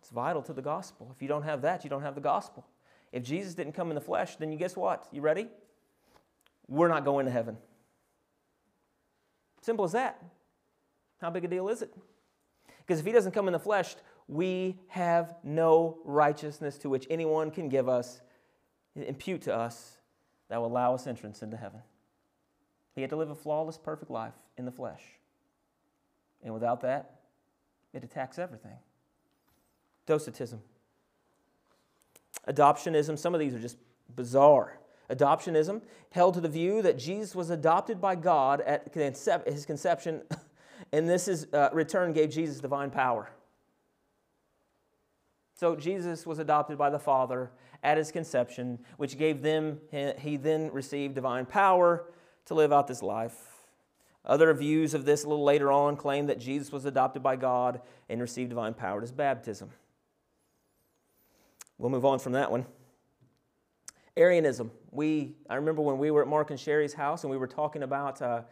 It's 0.00 0.10
vital 0.10 0.42
to 0.42 0.52
the 0.52 0.62
gospel. 0.62 1.10
If 1.14 1.22
you 1.22 1.28
don't 1.28 1.42
have 1.42 1.62
that, 1.62 1.84
you 1.84 1.90
don't 1.90 2.02
have 2.02 2.14
the 2.14 2.20
gospel. 2.20 2.66
If 3.12 3.22
Jesus 3.22 3.54
didn't 3.54 3.72
come 3.72 3.90
in 3.90 3.94
the 3.94 4.00
flesh, 4.00 4.36
then 4.36 4.52
you 4.52 4.58
guess 4.58 4.76
what? 4.76 5.08
You 5.10 5.20
ready? 5.20 5.48
We're 6.70 6.88
not 6.88 7.04
going 7.04 7.26
to 7.26 7.32
heaven. 7.32 7.58
Simple 9.60 9.84
as 9.84 9.92
that. 9.92 10.22
How 11.20 11.28
big 11.28 11.44
a 11.44 11.48
deal 11.48 11.68
is 11.68 11.82
it? 11.82 11.92
Because 12.78 13.00
if 13.00 13.04
he 13.04 13.12
doesn't 13.12 13.32
come 13.32 13.46
in 13.46 13.52
the 13.52 13.58
flesh, 13.58 13.94
we 14.26 14.78
have 14.88 15.34
no 15.44 15.98
righteousness 16.04 16.78
to 16.78 16.88
which 16.88 17.06
anyone 17.10 17.50
can 17.50 17.68
give 17.68 17.88
us, 17.88 18.22
impute 18.96 19.42
to 19.42 19.54
us, 19.54 19.98
that 20.48 20.58
will 20.58 20.66
allow 20.66 20.94
us 20.94 21.06
entrance 21.06 21.42
into 21.42 21.56
heaven. 21.56 21.80
He 22.94 23.02
had 23.02 23.10
to 23.10 23.16
live 23.16 23.30
a 23.30 23.34
flawless, 23.34 23.76
perfect 23.76 24.10
life 24.10 24.34
in 24.56 24.64
the 24.64 24.72
flesh. 24.72 25.02
And 26.42 26.54
without 26.54 26.80
that, 26.80 27.20
it 27.92 28.02
attacks 28.02 28.38
everything. 28.38 28.78
Docetism. 30.06 30.60
Adoptionism, 32.48 33.18
some 33.18 33.34
of 33.34 33.40
these 33.40 33.54
are 33.54 33.60
just 33.60 33.76
bizarre. 34.16 34.79
Adoptionism 35.10 35.82
held 36.12 36.34
to 36.34 36.40
the 36.40 36.48
view 36.48 36.82
that 36.82 36.98
Jesus 36.98 37.34
was 37.34 37.50
adopted 37.50 38.00
by 38.00 38.14
God 38.14 38.60
at 38.62 38.94
his 38.94 39.66
conception, 39.66 40.22
and 40.92 41.08
this 41.08 41.28
is, 41.28 41.46
uh, 41.52 41.68
return 41.72 42.12
gave 42.12 42.30
Jesus 42.30 42.60
divine 42.60 42.90
power. 42.90 43.30
So 45.54 45.76
Jesus 45.76 46.26
was 46.26 46.38
adopted 46.38 46.78
by 46.78 46.88
the 46.90 46.98
Father 46.98 47.50
at 47.82 47.98
his 47.98 48.12
conception, 48.12 48.78
which 48.96 49.18
gave 49.18 49.42
them, 49.42 49.78
he 50.18 50.36
then 50.36 50.70
received 50.72 51.14
divine 51.14 51.46
power 51.46 52.06
to 52.46 52.54
live 52.54 52.72
out 52.72 52.86
this 52.86 53.02
life. 53.02 53.36
Other 54.24 54.52
views 54.54 54.94
of 54.94 55.04
this 55.04 55.24
a 55.24 55.28
little 55.28 55.44
later 55.44 55.72
on 55.72 55.96
claim 55.96 56.26
that 56.26 56.38
Jesus 56.38 56.70
was 56.72 56.84
adopted 56.84 57.22
by 57.22 57.36
God 57.36 57.80
and 58.08 58.20
received 58.20 58.50
divine 58.50 58.74
power 58.74 58.98
at 58.98 59.02
his 59.02 59.12
baptism. 59.12 59.70
We'll 61.78 61.90
move 61.90 62.04
on 62.04 62.18
from 62.18 62.32
that 62.32 62.50
one. 62.50 62.66
Arianism. 64.16 64.70
We, 64.90 65.36
I 65.48 65.56
remember 65.56 65.82
when 65.82 65.98
we 65.98 66.10
were 66.10 66.22
at 66.22 66.28
Mark 66.28 66.50
and 66.50 66.58
Sherry's 66.58 66.94
house 66.94 67.24
and 67.24 67.30
we 67.30 67.36
were 67.36 67.46
talking 67.46 67.82
about 67.82 68.20
uh, 68.20 68.42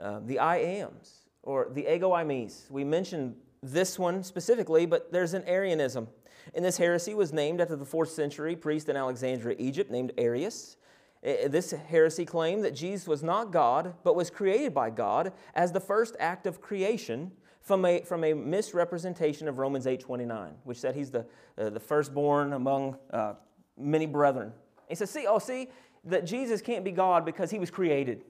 uh, 0.00 0.20
the 0.24 0.38
I 0.38 0.58
ams 0.58 1.26
or 1.42 1.68
the 1.72 1.92
ego 1.92 2.10
eimi. 2.10 2.52
We 2.70 2.84
mentioned 2.84 3.36
this 3.62 3.98
one 3.98 4.22
specifically, 4.22 4.86
but 4.86 5.12
there's 5.12 5.34
an 5.34 5.44
Arianism. 5.46 6.08
And 6.54 6.64
this 6.64 6.76
heresy 6.76 7.14
was 7.14 7.32
named 7.32 7.60
after 7.60 7.76
the 7.76 7.84
fourth 7.84 8.10
century 8.10 8.56
priest 8.56 8.88
in 8.88 8.96
Alexandria, 8.96 9.56
Egypt, 9.58 9.90
named 9.90 10.12
Arius. 10.18 10.76
This 11.22 11.70
heresy 11.70 12.24
claimed 12.24 12.64
that 12.64 12.74
Jesus 12.74 13.06
was 13.06 13.22
not 13.22 13.52
God, 13.52 13.94
but 14.02 14.16
was 14.16 14.28
created 14.28 14.74
by 14.74 14.90
God 14.90 15.32
as 15.54 15.70
the 15.70 15.78
first 15.78 16.16
act 16.18 16.48
of 16.48 16.60
creation 16.60 17.30
from 17.60 17.84
a, 17.84 18.00
from 18.00 18.24
a 18.24 18.34
misrepresentation 18.34 19.46
of 19.46 19.58
Romans 19.58 19.86
8.29, 19.86 20.50
which 20.64 20.78
said 20.78 20.96
he's 20.96 21.12
the, 21.12 21.24
uh, 21.56 21.70
the 21.70 21.78
firstborn 21.78 22.54
among 22.54 22.96
uh, 23.12 23.34
many 23.78 24.06
brethren. 24.06 24.52
He 24.92 24.96
says, 24.96 25.08
see, 25.08 25.26
oh, 25.26 25.38
see, 25.38 25.68
that 26.04 26.26
Jesus 26.26 26.60
can't 26.60 26.84
be 26.84 26.90
God 26.90 27.24
because 27.24 27.50
he 27.50 27.58
was 27.58 27.70
created. 27.70 28.24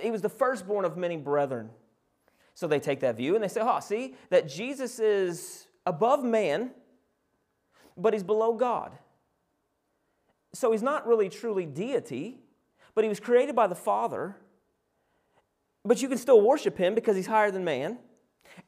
He 0.00 0.10
was 0.10 0.20
the 0.20 0.28
firstborn 0.28 0.84
of 0.84 0.96
many 0.96 1.16
brethren. 1.16 1.70
So 2.54 2.66
they 2.66 2.80
take 2.80 2.98
that 3.00 3.16
view 3.16 3.36
and 3.36 3.44
they 3.44 3.46
say, 3.46 3.60
oh, 3.62 3.78
see, 3.78 4.16
that 4.30 4.48
Jesus 4.48 4.98
is 4.98 5.68
above 5.86 6.24
man, 6.24 6.72
but 7.96 8.14
he's 8.14 8.24
below 8.24 8.54
God. 8.54 8.98
So 10.54 10.72
he's 10.72 10.82
not 10.82 11.06
really 11.06 11.28
truly 11.28 11.66
deity, 11.66 12.40
but 12.96 13.04
he 13.04 13.08
was 13.08 13.20
created 13.20 13.54
by 13.54 13.68
the 13.68 13.76
Father. 13.76 14.34
But 15.84 16.02
you 16.02 16.08
can 16.08 16.18
still 16.18 16.40
worship 16.40 16.76
him 16.76 16.96
because 16.96 17.14
he's 17.14 17.28
higher 17.28 17.52
than 17.52 17.62
man. 17.64 17.98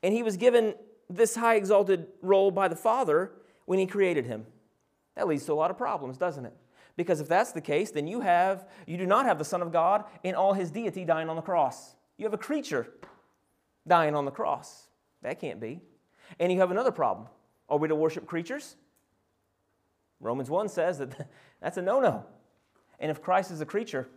And 0.04 0.14
he 0.14 0.22
was 0.22 0.36
given 0.36 0.76
this 1.10 1.34
high 1.34 1.56
exalted 1.56 2.06
role 2.22 2.52
by 2.52 2.68
the 2.68 2.76
Father 2.76 3.32
when 3.64 3.80
he 3.80 3.86
created 3.86 4.26
him. 4.26 4.46
That 5.16 5.26
leads 5.26 5.46
to 5.46 5.52
a 5.52 5.54
lot 5.54 5.72
of 5.72 5.76
problems, 5.76 6.16
doesn't 6.16 6.46
it? 6.46 6.54
Because 6.96 7.20
if 7.20 7.28
that's 7.28 7.52
the 7.52 7.60
case, 7.60 7.90
then 7.90 8.06
you 8.06 8.20
have 8.20 8.66
you 8.86 8.96
do 8.96 9.06
not 9.06 9.26
have 9.26 9.38
the 9.38 9.44
Son 9.44 9.62
of 9.62 9.72
God 9.72 10.04
in 10.22 10.34
all 10.34 10.54
his 10.54 10.70
deity 10.70 11.04
dying 11.04 11.28
on 11.28 11.36
the 11.36 11.42
cross. 11.42 11.94
You 12.16 12.24
have 12.24 12.34
a 12.34 12.38
creature 12.38 12.88
dying 13.86 14.14
on 14.14 14.24
the 14.24 14.30
cross. 14.30 14.88
That 15.22 15.40
can't 15.40 15.60
be. 15.60 15.80
And 16.40 16.52
you 16.52 16.60
have 16.60 16.70
another 16.70 16.90
problem. 16.90 17.28
Are 17.68 17.78
we 17.78 17.88
to 17.88 17.94
worship 17.94 18.26
creatures? 18.26 18.76
Romans 20.20 20.48
1 20.48 20.68
says 20.68 20.98
that 20.98 21.28
that's 21.60 21.76
a 21.76 21.82
no-no. 21.82 22.24
And 22.98 23.10
if 23.10 23.20
Christ 23.20 23.50
is 23.50 23.60
a 23.60 23.66
creature, 23.66 24.08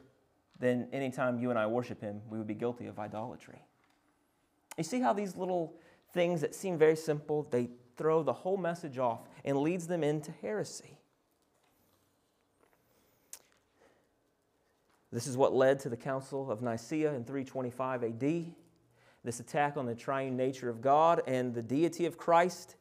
then 0.59 0.87
anytime 0.93 1.39
you 1.39 1.49
and 1.49 1.59
I 1.59 1.67
worship 1.67 2.01
him, 2.01 2.21
we 2.29 2.37
would 2.37 2.47
be 2.47 2.53
guilty 2.53 2.87
of 2.87 2.99
idolatry. 2.99 3.61
You 4.77 4.83
see 4.83 5.01
how 5.01 5.13
these 5.13 5.35
little 5.35 5.75
things 6.13 6.41
that 6.41 6.55
seem 6.55 6.77
very 6.77 6.95
simple, 6.95 7.47
they 7.51 7.69
throw 7.97 8.23
the 8.23 8.33
whole 8.33 8.57
message 8.57 8.97
off 8.97 9.21
and 9.43 9.57
leads 9.57 9.87
them 9.87 10.03
into 10.03 10.31
heresy. 10.41 10.98
This 15.11 15.25
is 15.25 15.35
what 15.35 15.53
led 15.53 15.79
to 15.81 15.89
the 15.89 15.97
Council 15.97 16.51
of 16.51 16.61
Nicaea 16.61 17.13
in 17.13 17.23
325 17.23 18.03
AD. 18.03 18.45
This 19.23 19.39
attack 19.39 19.75
on 19.75 19.85
the 19.85 19.95
triune 19.95 20.37
nature 20.37 20.69
of 20.69 20.81
God 20.81 21.21
and 21.27 21.53
the 21.53 21.61
deity 21.61 22.05
of 22.05 22.17
Christ. 22.17 22.75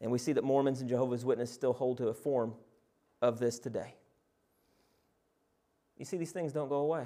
And 0.00 0.10
we 0.10 0.18
see 0.18 0.32
that 0.32 0.44
Mormons 0.44 0.80
and 0.80 0.88
Jehovah's 0.88 1.24
Witnesses 1.24 1.54
still 1.54 1.72
hold 1.72 1.98
to 1.98 2.08
a 2.08 2.14
form 2.14 2.54
of 3.20 3.38
this 3.38 3.58
today. 3.58 3.94
You 5.98 6.04
see, 6.04 6.16
these 6.16 6.32
things 6.32 6.52
don't 6.52 6.68
go 6.68 6.78
away, 6.78 7.04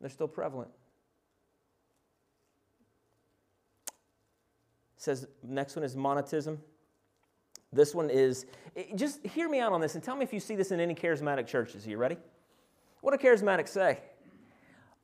they're 0.00 0.10
still 0.10 0.28
prevalent. 0.28 0.70
It 4.96 5.02
says 5.02 5.26
next 5.42 5.76
one 5.76 5.84
is 5.84 5.96
Montanism. 5.96 6.60
This 7.74 7.94
one 7.94 8.10
is, 8.10 8.46
just 8.94 9.24
hear 9.26 9.48
me 9.48 9.60
out 9.60 9.72
on 9.72 9.80
this 9.80 9.94
and 9.94 10.02
tell 10.02 10.16
me 10.16 10.22
if 10.22 10.32
you 10.32 10.40
see 10.40 10.56
this 10.56 10.70
in 10.70 10.80
any 10.80 10.94
charismatic 10.94 11.46
churches. 11.46 11.86
Are 11.86 11.90
you 11.90 11.98
ready? 11.98 12.16
What 13.00 13.18
do 13.18 13.28
charismatics 13.28 13.68
say? 13.68 13.98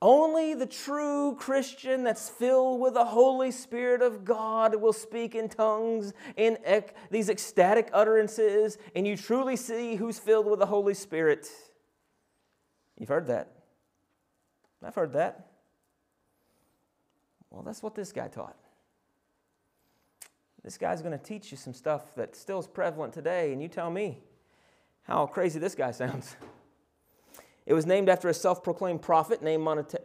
Only 0.03 0.55
the 0.55 0.67
true 0.67 1.35
Christian 1.35 2.05
that's 2.05 2.31
filled 2.31 2.81
with 2.81 2.95
the 2.95 3.05
Holy 3.05 3.51
Spirit 3.51 4.01
of 4.01 4.25
God 4.25 4.75
will 4.77 4.95
speak 4.95 5.35
in 5.35 5.49
tongues, 5.49 6.15
in 6.37 6.57
ec- 6.65 6.95
these 7.11 7.29
ecstatic 7.29 7.91
utterances, 7.93 8.79
and 8.97 9.07
you 9.07 9.17
truly 9.17 9.57
see 9.57 9.97
who's 9.97 10.19
filled 10.19 10.47
with 10.47 10.59
the 10.59 10.67
Holy 10.67 10.95
Spirit. 10.95 11.49
You've 12.97 13.11
heard 13.11 13.27
that. 13.27 13.53
I've 14.83 14.95
heard 14.95 15.13
that. 15.13 15.51
Well, 17.51 17.63
that's 17.63 17.83
what 17.83 17.95
this 17.95 18.13
guy 18.13 18.29
taught. 18.29 18.57
This 20.63 20.77
guy's 20.77 21.01
going 21.01 21.17
to 21.19 21.25
teach 21.25 21.51
you 21.51 21.57
some 21.57 21.73
stuff 21.73 22.15
that 22.17 22.37
still 22.37 22.59
is 22.59 22.67
prevalent 22.67 23.15
today, 23.15 23.53
and 23.53 23.63
you 23.63 23.69
tell 23.69 23.91
me 23.91 24.19
how 25.03 25.27
crazy 25.27 25.59
this 25.59 25.75
guy 25.75 25.91
sounds. 25.91 26.37
It 27.67 27.75
was 27.75 27.87
named 27.87 28.09
after 28.09 28.29
a 28.29 28.35
self 28.35 28.63
proclaimed 28.63 29.01
prophet 29.01 29.43
named 29.43 29.63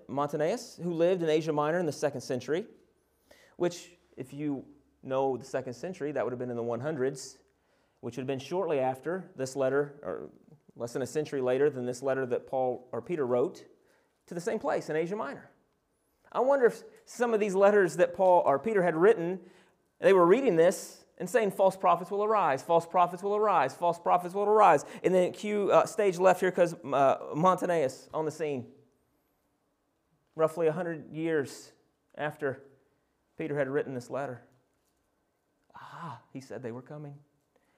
Montanus, 0.08 0.80
who 0.82 0.92
lived 0.92 1.24
in 1.24 1.30
Asia 1.30 1.52
Minor 1.52 1.80
in 1.80 1.86
the 1.86 1.92
second 1.92 2.22
century, 2.22 2.66
which, 3.58 3.92
if 4.18 4.34
you 4.34 4.64
know 5.04 5.36
the 5.36 5.46
second 5.46 5.74
century, 5.74 6.12
that 6.12 6.24
would 6.24 6.32
have 6.32 6.40
been 6.40 6.50
in 6.50 6.56
the 6.56 6.64
100s, 6.64 7.38
which 8.02 8.16
would 8.16 8.22
have 8.22 8.28
been 8.28 8.40
shortly 8.40 8.80
after 8.80 9.32
this 9.36 9.56
letter, 9.56 9.96
or 10.04 10.30
less 10.76 10.94
than 10.94 11.02
a 11.02 11.08
century 11.08 11.42
later 11.42 11.70
than 11.70 11.86
this 11.86 12.02
letter 12.02 12.26
that 12.26 12.48
Paul 12.48 12.88
or 12.92 13.02
Peter 13.02 13.26
wrote 13.26 13.66
to 14.28 14.34
the 14.34 14.42
same 14.42 14.60
place 14.60 14.90
in 14.90 14.96
Asia 14.96 15.16
Minor. 15.16 15.50
I 16.32 16.40
wonder 16.42 16.66
if 16.66 16.84
some 17.06 17.34
of 17.34 17.40
these 17.40 17.56
letters 17.56 17.96
that 17.98 18.14
Paul 18.14 18.44
or 18.46 18.60
Peter 18.60 18.84
had 18.84 18.96
written 18.96 19.40
they 20.00 20.14
were 20.14 20.26
reading 20.26 20.56
this 20.56 21.04
and 21.18 21.30
saying, 21.30 21.52
False 21.52 21.78
prophets 21.78 22.12
will 22.12 22.24
arise, 22.24 22.62
false 22.62 22.86
prophets 22.86 23.24
will 23.24 23.36
arise, 23.36 23.74
false 23.74 24.00
prophets 24.00 24.34
will 24.34 24.44
arise. 24.44 24.86
And 25.04 25.14
then 25.14 25.32
cue 25.32 25.72
uh, 25.72 25.86
stage 25.86 26.18
left 26.18 26.40
here 26.42 26.52
because 26.52 26.74
uh, 26.74 27.18
on 28.14 28.26
the 28.26 28.32
scene. 28.32 28.68
Roughly 30.36 30.66
100 30.66 31.12
years 31.14 31.72
after 32.18 32.62
Peter 33.38 33.58
had 33.58 33.70
written 33.70 33.94
this 33.94 34.10
letter. 34.10 34.42
Ah, 35.76 36.20
he 36.34 36.42
said 36.42 36.62
they 36.62 36.72
were 36.72 36.82
coming. 36.82 37.16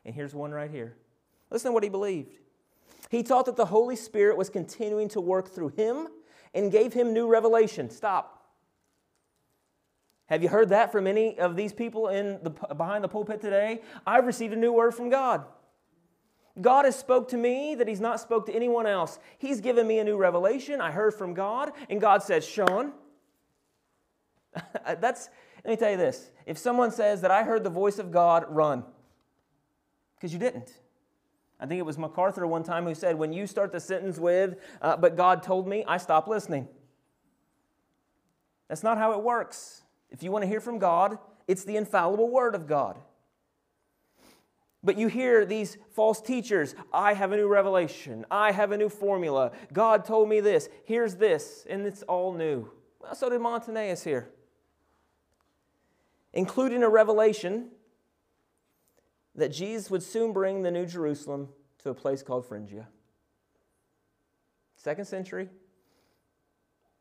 And 0.06 0.16
here's 0.16 0.34
one 0.34 0.52
right 0.52 0.72
here. 0.72 0.96
Listen 1.52 1.70
to 1.70 1.74
what 1.74 1.84
he 1.84 1.90
believed. 1.90 2.34
He 3.10 3.24
taught 3.24 3.46
that 3.46 3.56
the 3.56 3.66
Holy 3.66 3.96
Spirit 3.96 4.38
was 4.38 4.50
continuing 4.50 5.08
to 5.10 5.22
work 5.22 5.50
through 5.50 5.70
him 5.70 6.08
and 6.54 6.72
gave 6.72 6.94
him 6.94 7.14
new 7.14 7.28
revelation. 7.28 7.90
Stop. 7.90 8.37
Have 10.28 10.44
you 10.44 10.50
heard 10.50 10.70
that 10.70 10.92
from 10.92 11.08
any 11.08 11.40
of 11.40 11.56
these 11.56 11.74
people 11.74 12.10
in 12.10 12.40
the, 12.44 12.50
behind 12.50 13.04
the 13.04 13.08
pulpit 13.08 13.42
today? 13.42 13.82
I've 14.06 14.26
received 14.26 14.54
a 14.54 14.58
new 14.58 14.74
word 14.74 14.94
from 14.94 15.10
God. 15.10 15.46
God 16.60 16.86
has 16.86 16.98
spoke 16.98 17.30
to 17.30 17.38
me 17.38 17.76
that 17.76 17.88
he's 17.88 18.02
not 18.02 18.20
spoke 18.20 18.46
to 18.48 18.54
anyone 18.54 18.88
else. 18.88 19.20
He's 19.38 19.62
given 19.62 19.88
me 19.88 20.00
a 20.00 20.04
new 20.04 20.18
revelation. 20.18 20.82
I 20.82 20.92
heard 20.92 21.14
from 21.14 21.34
God, 21.34 21.72
and 21.90 22.02
God 22.02 22.24
says, 22.24 22.46
Shawn, 22.46 22.94
that's, 24.86 25.30
let 25.64 25.72
me 25.72 25.78
tell 25.78 25.92
you 25.92 25.98
this. 25.98 26.32
If 26.46 26.58
someone 26.58 26.92
says 26.92 27.22
that 27.22 27.32
I 27.32 27.44
heard 27.44 27.64
the 27.64 27.70
voice 27.70 28.00
of 28.00 28.12
God, 28.12 28.46
run. 28.50 28.84
Because 30.16 30.34
you 30.34 30.40
didn't. 30.40 30.74
I 31.60 31.68
think 31.68 31.80
it 31.80 31.86
was 31.86 31.98
MacArthur 31.98 32.46
one 32.46 32.64
time 32.64 32.86
who 32.86 32.96
said, 32.96 33.18
when 33.18 33.34
you 33.34 33.48
start 33.48 33.72
the 33.72 33.80
sentence 33.80 34.20
with, 34.20 34.58
uh, 34.82 34.98
but 34.98 35.16
God 35.16 35.42
told 35.42 35.68
me, 35.68 35.84
I 35.88 35.98
stop 35.98 36.28
listening. 36.28 36.68
That's 38.68 38.84
not 38.84 38.98
how 38.98 39.14
it 39.14 39.24
works. 39.24 39.84
If 40.10 40.24
you 40.24 40.32
want 40.32 40.44
to 40.44 40.48
hear 40.48 40.62
from 40.62 40.80
God, 40.80 41.18
it's 41.48 41.64
the 41.64 41.76
infallible 41.76 42.30
Word 42.30 42.56
of 42.56 42.68
God. 42.68 42.98
But 44.84 44.98
you 44.98 45.08
hear 45.08 45.46
these 45.46 45.78
false 45.92 46.22
teachers 46.22 46.76
I 46.94 47.14
have 47.14 47.32
a 47.32 47.36
new 47.36 47.48
revelation, 47.48 48.26
I 48.32 48.52
have 48.52 48.72
a 48.72 48.78
new 48.78 48.90
formula, 48.90 49.52
God 49.74 50.06
told 50.06 50.30
me 50.30 50.40
this, 50.40 50.70
here's 50.86 51.16
this, 51.16 51.66
and 51.70 51.86
it's 51.86 52.04
all 52.04 52.34
new. 52.34 52.70
Well, 53.00 53.16
so 53.16 53.30
did 53.30 53.42
Montanus 53.42 54.04
here. 54.04 54.30
Including 56.34 56.84
a 56.84 56.90
revelation 56.90 57.70
that 59.36 59.50
Jesus 59.50 59.90
would 59.90 60.04
soon 60.04 60.34
bring 60.34 60.64
the 60.64 60.72
New 60.72 60.86
Jerusalem 60.86 61.50
to 61.80 61.90
a 61.90 61.94
place 61.94 62.24
called 62.24 62.46
Phrygia. 62.46 62.88
Second 64.76 65.06
century, 65.06 65.50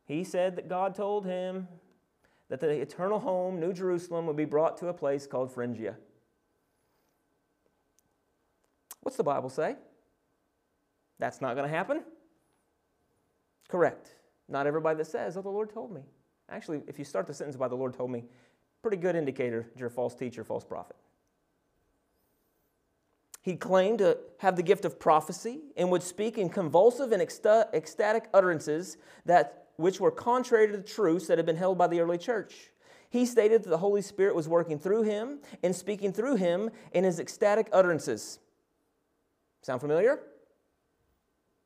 he 0.05 0.23
said 0.23 0.55
that 0.55 0.67
God 0.67 0.95
told 0.95 1.25
him 1.25 1.67
that 2.49 2.59
the 2.59 2.69
eternal 2.69 3.19
home, 3.19 3.59
New 3.59 3.73
Jerusalem, 3.73 4.25
would 4.27 4.35
be 4.35 4.45
brought 4.45 4.77
to 4.77 4.87
a 4.87 4.93
place 4.93 5.27
called 5.27 5.51
Phrygia. 5.51 5.95
What's 9.01 9.17
the 9.17 9.23
Bible 9.23 9.49
say? 9.49 9.75
That's 11.19 11.41
not 11.41 11.55
going 11.55 11.69
to 11.69 11.75
happen? 11.75 12.03
Correct. 13.67 14.09
Not 14.47 14.67
everybody 14.67 14.97
that 14.97 15.07
says, 15.07 15.35
Oh, 15.35 15.41
the 15.41 15.49
Lord 15.49 15.71
told 15.73 15.93
me. 15.93 16.01
Actually, 16.49 16.81
if 16.87 16.97
you 16.97 17.05
start 17.05 17.27
the 17.27 17.33
sentence 17.33 17.57
by 17.57 17.67
the 17.67 17.75
Lord 17.75 17.93
told 17.93 18.11
me, 18.11 18.23
pretty 18.81 18.97
good 18.97 19.15
indicator 19.15 19.67
that 19.73 19.79
you're 19.79 19.89
a 19.89 19.91
false 19.91 20.15
teacher, 20.15 20.43
false 20.43 20.63
prophet. 20.63 20.95
He 23.41 23.55
claimed 23.55 23.99
to 23.99 24.17
have 24.39 24.55
the 24.55 24.63
gift 24.63 24.85
of 24.85 24.99
prophecy 24.99 25.59
and 25.77 25.89
would 25.89 26.03
speak 26.03 26.37
in 26.37 26.49
convulsive 26.49 27.11
and 27.11 27.21
ecstatic 27.21 28.29
utterances 28.33 28.97
that 29.25 29.66
which 29.77 29.99
were 29.99 30.11
contrary 30.11 30.67
to 30.67 30.77
the 30.77 30.83
truths 30.83 31.27
that 31.27 31.37
had 31.37 31.45
been 31.45 31.55
held 31.55 31.77
by 31.77 31.87
the 31.87 31.99
early 31.99 32.17
church. 32.17 32.71
He 33.09 33.25
stated 33.25 33.63
that 33.63 33.69
the 33.69 33.77
Holy 33.77 34.01
Spirit 34.01 34.35
was 34.35 34.47
working 34.47 34.77
through 34.77 35.03
him 35.03 35.39
and 35.63 35.75
speaking 35.75 36.11
through 36.11 36.35
him 36.35 36.69
in 36.91 37.03
his 37.03 37.19
ecstatic 37.19 37.69
utterances. 37.71 38.39
Sound 39.61 39.81
familiar? 39.81 40.19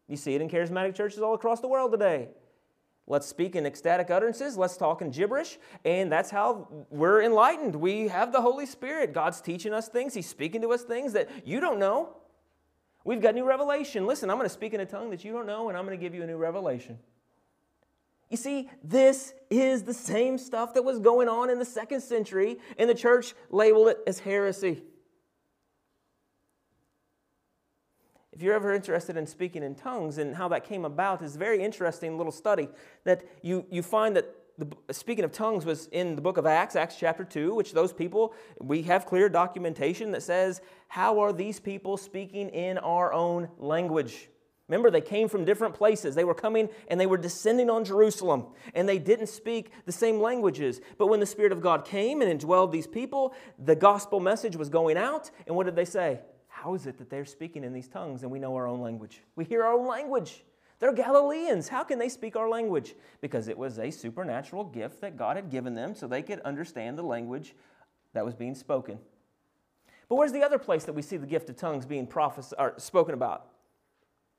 You 0.07 0.18
see 0.18 0.36
it 0.36 0.41
in 0.41 0.49
charismatic 0.49 0.95
churches 0.95 1.20
all 1.20 1.34
across 1.34 1.62
the 1.62 1.68
world 1.68 1.91
today. 1.91 2.30
Let's 3.07 3.28
speak 3.28 3.55
in 3.55 3.66
ecstatic 3.66 4.12
utterances. 4.12 4.57
Let's 4.57 4.78
talk 4.78 5.01
in 5.01 5.09
gibberish. 5.09 5.57
And 5.84 6.12
that's 6.12 6.30
how 6.30 6.68
we're 6.89 7.22
enlightened. 7.22 7.76
We 7.76 8.07
have 8.07 8.32
the 8.32 8.41
Holy 8.41 8.66
Spirit. 8.66 9.14
God's 9.14 9.41
teaching 9.41 9.74
us 9.74 9.88
things, 9.88 10.14
He's 10.14 10.30
speaking 10.30 10.62
to 10.62 10.72
us 10.72 10.84
things 10.84 11.14
that 11.14 11.30
you 11.45 11.59
don't 11.59 11.80
know. 11.80 12.16
We've 13.03 13.22
got 13.22 13.34
new 13.34 13.45
revelation. 13.45 14.05
Listen, 14.05 14.30
I'm 14.30 14.38
going 14.38 14.47
to 14.47 14.53
speak 14.53 14.74
in 14.74 14.80
a 14.80 14.86
tongue 14.86 15.09
that 15.09 15.26
you 15.26 15.32
don't 15.32 15.47
know, 15.47 15.70
and 15.70 15.78
I'm 15.78 15.86
going 15.86 15.97
to 15.97 16.01
give 16.01 16.14
you 16.14 16.22
a 16.22 16.28
new 16.28 16.38
revelation. 16.38 16.99
You 18.32 18.38
see, 18.38 18.69
this 18.82 19.34
is 19.49 19.84
the 19.84 19.93
same 19.93 20.38
stuff 20.38 20.73
that 20.75 20.84
was 20.84 20.99
going 20.99 21.27
on 21.27 21.49
in 21.49 21.59
the 21.59 21.65
second 21.65 21.99
century, 21.99 22.59
and 22.79 22.89
the 22.89 22.95
church 22.95 23.34
labeled 23.49 23.89
it 23.89 23.97
as 24.07 24.19
heresy. 24.19 24.84
If 28.32 28.41
you're 28.41 28.55
ever 28.55 28.73
interested 28.73 29.17
in 29.17 29.27
speaking 29.27 29.63
in 29.63 29.75
tongues 29.75 30.17
and 30.17 30.34
how 30.34 30.47
that 30.47 30.63
came 30.63 30.86
about, 30.86 31.21
is 31.21 31.36
a 31.36 31.39
very 31.39 31.61
interesting 31.61 32.17
little 32.17 32.32
study 32.32 32.69
that 33.03 33.23
you, 33.41 33.65
you 33.69 33.84
find 33.84 34.15
that 34.15 34.34
the, 34.57 34.93
speaking 34.93 35.25
of 35.25 35.34
tongues 35.34 35.65
was 35.65 35.88
in 35.88 36.15
the 36.15 36.21
book 36.21 36.38
of 36.38 36.45
Acts, 36.45 36.77
Acts 36.77 36.95
chapter 36.97 37.25
2, 37.25 37.53
which 37.53 37.73
those 37.73 37.91
people, 37.91 38.34
we 38.61 38.82
have 38.84 39.05
clear 39.05 39.27
documentation 39.27 40.11
that 40.11 40.23
says, 40.23 40.61
How 40.88 41.19
are 41.19 41.34
these 41.34 41.59
people 41.59 41.97
speaking 41.97 42.47
in 42.47 42.77
our 42.77 43.11
own 43.11 43.49
language? 43.57 44.29
Remember, 44.72 44.89
they 44.89 45.01
came 45.01 45.28
from 45.28 45.43
different 45.43 45.76
places. 45.76 46.15
They 46.15 46.24
were 46.24 46.34
coming 46.34 46.69
and 46.88 46.97
they 46.97 47.05
were 47.05 47.17
descending 47.17 47.69
on 47.69 47.84
Jerusalem, 47.84 48.45
and 48.74 48.88
they 48.88 48.99
didn't 48.99 49.28
speak 49.28 49.69
the 49.86 49.91
same 49.91 50.22
languages. 50.22 50.80
But 50.97 51.07
when 51.07 51.19
the 51.19 51.26
Spirit 51.26 51.51
of 51.51 51.59
God 51.59 51.84
came 51.84 52.22
and 52.22 52.39
indwelled 52.39 52.72
these 52.72 52.88
people, 52.88 53.34
the 53.59 53.76
gospel 53.76 54.22
message 54.22 54.55
was 54.55 54.69
going 54.69 54.95
out. 54.95 55.30
And 55.45 55.57
what 55.57 55.65
did 55.65 55.76
they 55.76 55.84
say? 55.84 56.22
How 56.47 56.74
is 56.74 56.88
it 56.88 56.97
that 56.99 57.09
they're 57.09 57.26
speaking 57.26 57.65
in 57.65 57.74
these 57.74 57.89
tongues 57.89 58.24
and 58.24 58.32
we 58.32 58.39
know 58.39 58.55
our 58.55 58.65
own 58.65 58.80
language? 58.80 59.19
We 59.36 59.43
hear 59.43 59.61
our 59.61 59.74
own 59.74 59.89
language. 59.89 60.45
They're 60.80 60.93
Galileans. 60.93 61.67
How 61.67 61.84
can 61.84 61.99
they 61.99 62.07
speak 62.07 62.38
our 62.38 62.47
language? 62.47 62.95
Because 63.19 63.49
it 63.49 63.57
was 63.57 63.78
a 63.78 63.91
supernatural 63.91 64.63
gift 64.63 65.01
that 65.01 65.17
God 65.17 65.36
had 65.36 65.49
given 65.49 65.74
them 65.74 65.95
so 65.95 66.07
they 66.07 66.22
could 66.22 66.39
understand 66.41 66.97
the 66.97 67.03
language 67.03 67.55
that 68.13 68.24
was 68.24 68.36
being 68.36 68.55
spoken. 68.55 68.99
But 70.07 70.15
where's 70.15 70.32
the 70.32 70.43
other 70.43 70.59
place 70.59 70.86
that 70.86 70.93
we 70.93 71.01
see 71.01 71.17
the 71.17 71.28
gift 71.28 71.49
of 71.49 71.57
tongues 71.57 71.86
being 71.86 72.07
prophes- 72.07 72.53
or 72.57 72.76
spoken 72.78 73.13
about? 73.13 73.50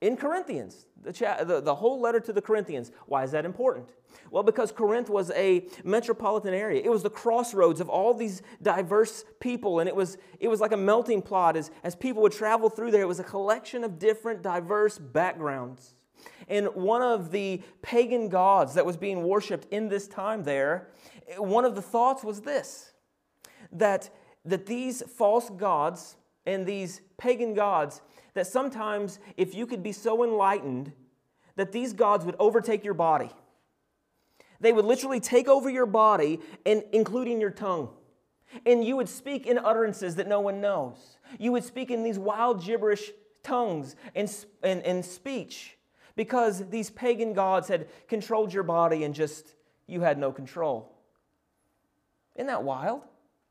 In 0.03 0.17
Corinthians, 0.17 0.87
the, 1.01 1.13
cha- 1.13 1.45
the, 1.45 1.61
the 1.61 1.77
whole 1.77 2.01
letter 2.01 2.19
to 2.19 2.33
the 2.33 2.43
Corinthians. 2.43 2.91
Why 3.07 3.23
is 3.23 3.31
that 3.31 3.45
important? 3.45 3.89
Well, 4.33 4.43
because 4.43 4.73
Corinth 4.73 5.09
was 5.09 5.31
a 5.31 5.69
metropolitan 5.85 6.53
area. 6.53 6.83
It 6.85 6.91
was 6.91 7.05
the 7.05 7.11
crossroads 7.11 7.81
of 7.81 7.89
all 7.89 8.13
these 8.13 8.43
diverse 8.61 9.25
people, 9.39 9.79
and 9.79 9.89
it 9.89 9.95
was, 9.95 10.19
it 10.41 10.49
was 10.49 10.61
like 10.61 10.73
a 10.73 10.77
melting 10.77 11.23
pot. 11.23 11.57
As, 11.57 11.71
as 11.85 11.95
people 11.95 12.21
would 12.23 12.33
travel 12.33 12.69
through 12.69 12.91
there, 12.91 13.03
it 13.03 13.09
was 13.09 13.21
a 13.21 13.25
collection 13.25 13.85
of 13.85 14.01
different, 14.01 14.43
diverse 14.43 14.99
backgrounds. 14.99 15.95
And 16.49 16.67
one 16.75 17.03
of 17.03 17.31
the 17.31 17.63
pagan 17.81 18.29
gods 18.29 18.75
that 18.75 18.85
was 18.85 18.97
being 18.97 19.23
worshiped 19.23 19.73
in 19.73 19.89
this 19.89 20.09
time 20.09 20.43
there, 20.43 20.89
one 21.39 21.65
of 21.65 21.77
the 21.77 21.83
thoughts 21.83 22.25
was 22.25 22.41
this 22.41 22.91
that, 23.71 24.11
that 24.45 24.67
these 24.67 25.03
false 25.03 25.49
gods 25.49 26.17
and 26.45 26.67
these 26.67 27.01
pagan 27.17 27.55
gods 27.55 28.03
that 28.35 28.47
sometimes 28.47 29.19
if 29.37 29.55
you 29.55 29.67
could 29.67 29.83
be 29.83 29.93
so 29.93 30.25
enlightened 30.25 30.93
that 31.57 31.73
these 31.73 31.93
gods 31.93 32.25
would 32.25 32.37
overtake 32.39 32.85
your 32.85 32.95
body. 32.95 33.31
They 34.61 34.73
would 34.73 34.85
literally 34.85 35.21
take 35.21 35.49
over 35.49 35.69
your 35.69 35.87
body, 35.87 36.41
and 36.65 36.85
including 36.93 37.41
your 37.41 37.51
tongue. 37.51 37.91
And 38.65 38.85
you 38.85 38.97
would 38.97 39.09
speak 39.09 39.47
in 39.47 39.59
utterances 39.59 40.15
that 40.17 40.29
no 40.29 40.41
one 40.41 40.61
knows. 40.61 41.19
You 41.39 41.53
would 41.53 41.65
speak 41.65 41.91
in 41.91 42.03
these 42.03 42.19
wild 42.19 42.65
gibberish 42.65 43.11
tongues 43.43 43.97
and, 44.15 44.35
and, 44.63 44.83
and 44.83 45.05
speech 45.05 45.77
because 46.15 46.69
these 46.69 46.91
pagan 46.91 47.33
gods 47.33 47.69
had 47.69 47.89
controlled 48.09 48.53
your 48.53 48.63
body 48.63 49.05
and 49.05 49.15
just 49.15 49.55
you 49.87 50.03
had 50.03 50.19
no 50.19 50.31
control. 50.31 50.93
Isn't 52.37 52.47
that 52.47 52.63
wild? 52.63 53.03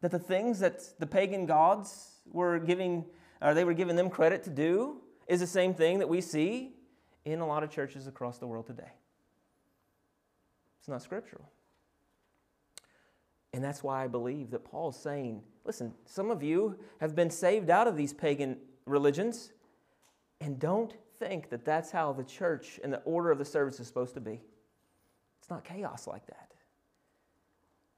That 0.02 0.12
the 0.12 0.20
things 0.20 0.60
that 0.60 0.82
the 1.00 1.08
pagan 1.08 1.46
gods 1.46 2.22
were 2.32 2.60
giving 2.60 3.06
or 3.42 3.54
they 3.54 3.64
were 3.64 3.74
giving 3.74 3.96
them 3.96 4.10
credit 4.10 4.44
to 4.44 4.50
do, 4.50 4.98
is 5.28 5.40
the 5.40 5.48
same 5.48 5.74
thing 5.74 6.00
that 6.00 6.10
we 6.10 6.22
see 6.22 6.74
in 7.26 7.40
a 7.40 7.48
lot 7.48 7.64
of 7.64 7.70
churches 7.70 8.08
across 8.08 8.38
the 8.38 8.48
world 8.48 8.68
today. 8.68 8.92
It's 10.80 10.88
not 10.88 11.02
scriptural. 11.02 11.50
And 13.54 13.64
that's 13.64 13.84
why 13.84 14.04
I 14.04 14.08
believe 14.08 14.52
that 14.52 14.64
Paul's 14.64 14.98
saying, 15.00 15.42
listen, 15.66 15.94
some 16.06 16.32
of 16.32 16.42
you 16.42 16.80
have 17.00 17.16
been 17.16 17.30
saved 17.30 17.70
out 17.70 17.88
of 17.88 17.98
these 17.98 18.14
pagan 18.14 18.58
religions, 18.86 19.52
and 20.40 20.58
don't 20.58 20.94
think 21.20 21.50
that 21.50 21.66
that's 21.66 21.92
how 21.92 22.14
the 22.14 22.24
church 22.24 22.80
and 22.84 22.92
the 22.92 23.00
order 23.00 23.30
of 23.30 23.38
the 23.38 23.46
service 23.46 23.80
is 23.80 23.88
supposed 23.88 24.14
to 24.16 24.22
be. 24.22 24.42
It's 25.40 25.50
not 25.50 25.64
chaos 25.64 26.08
like 26.08 26.26
that. 26.28 26.52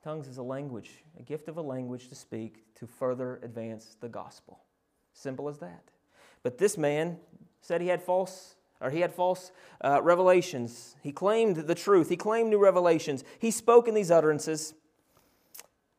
Tongues 0.04 0.28
is 0.28 0.38
a 0.38 0.44
language, 0.44 1.04
a 1.18 1.24
gift 1.24 1.48
of 1.48 1.58
a 1.58 1.62
language 1.62 2.10
to 2.10 2.16
speak 2.16 2.66
to 2.76 2.86
further 2.86 3.40
advance 3.44 3.96
the 4.02 4.10
gospel. 4.10 4.60
Simple 5.14 5.48
as 5.48 5.60
that. 5.60 5.84
But 6.42 6.58
this 6.58 6.78
man 6.78 7.18
said 7.62 7.82
he 7.82 7.88
had 7.88 8.02
false 8.02 8.56
or 8.84 8.90
he 8.90 9.00
had 9.00 9.14
false 9.14 9.52
uh, 9.82 10.02
revelations. 10.04 10.98
He 11.02 11.14
claimed 11.14 11.56
the 11.56 11.76
truth. 11.76 12.10
He 12.10 12.18
claimed 12.18 12.50
new 12.50 12.60
revelations. 12.60 13.24
He 13.40 13.50
spoke 13.50 13.88
in 13.88 13.94
these 13.94 14.12
utterances. 14.12 14.74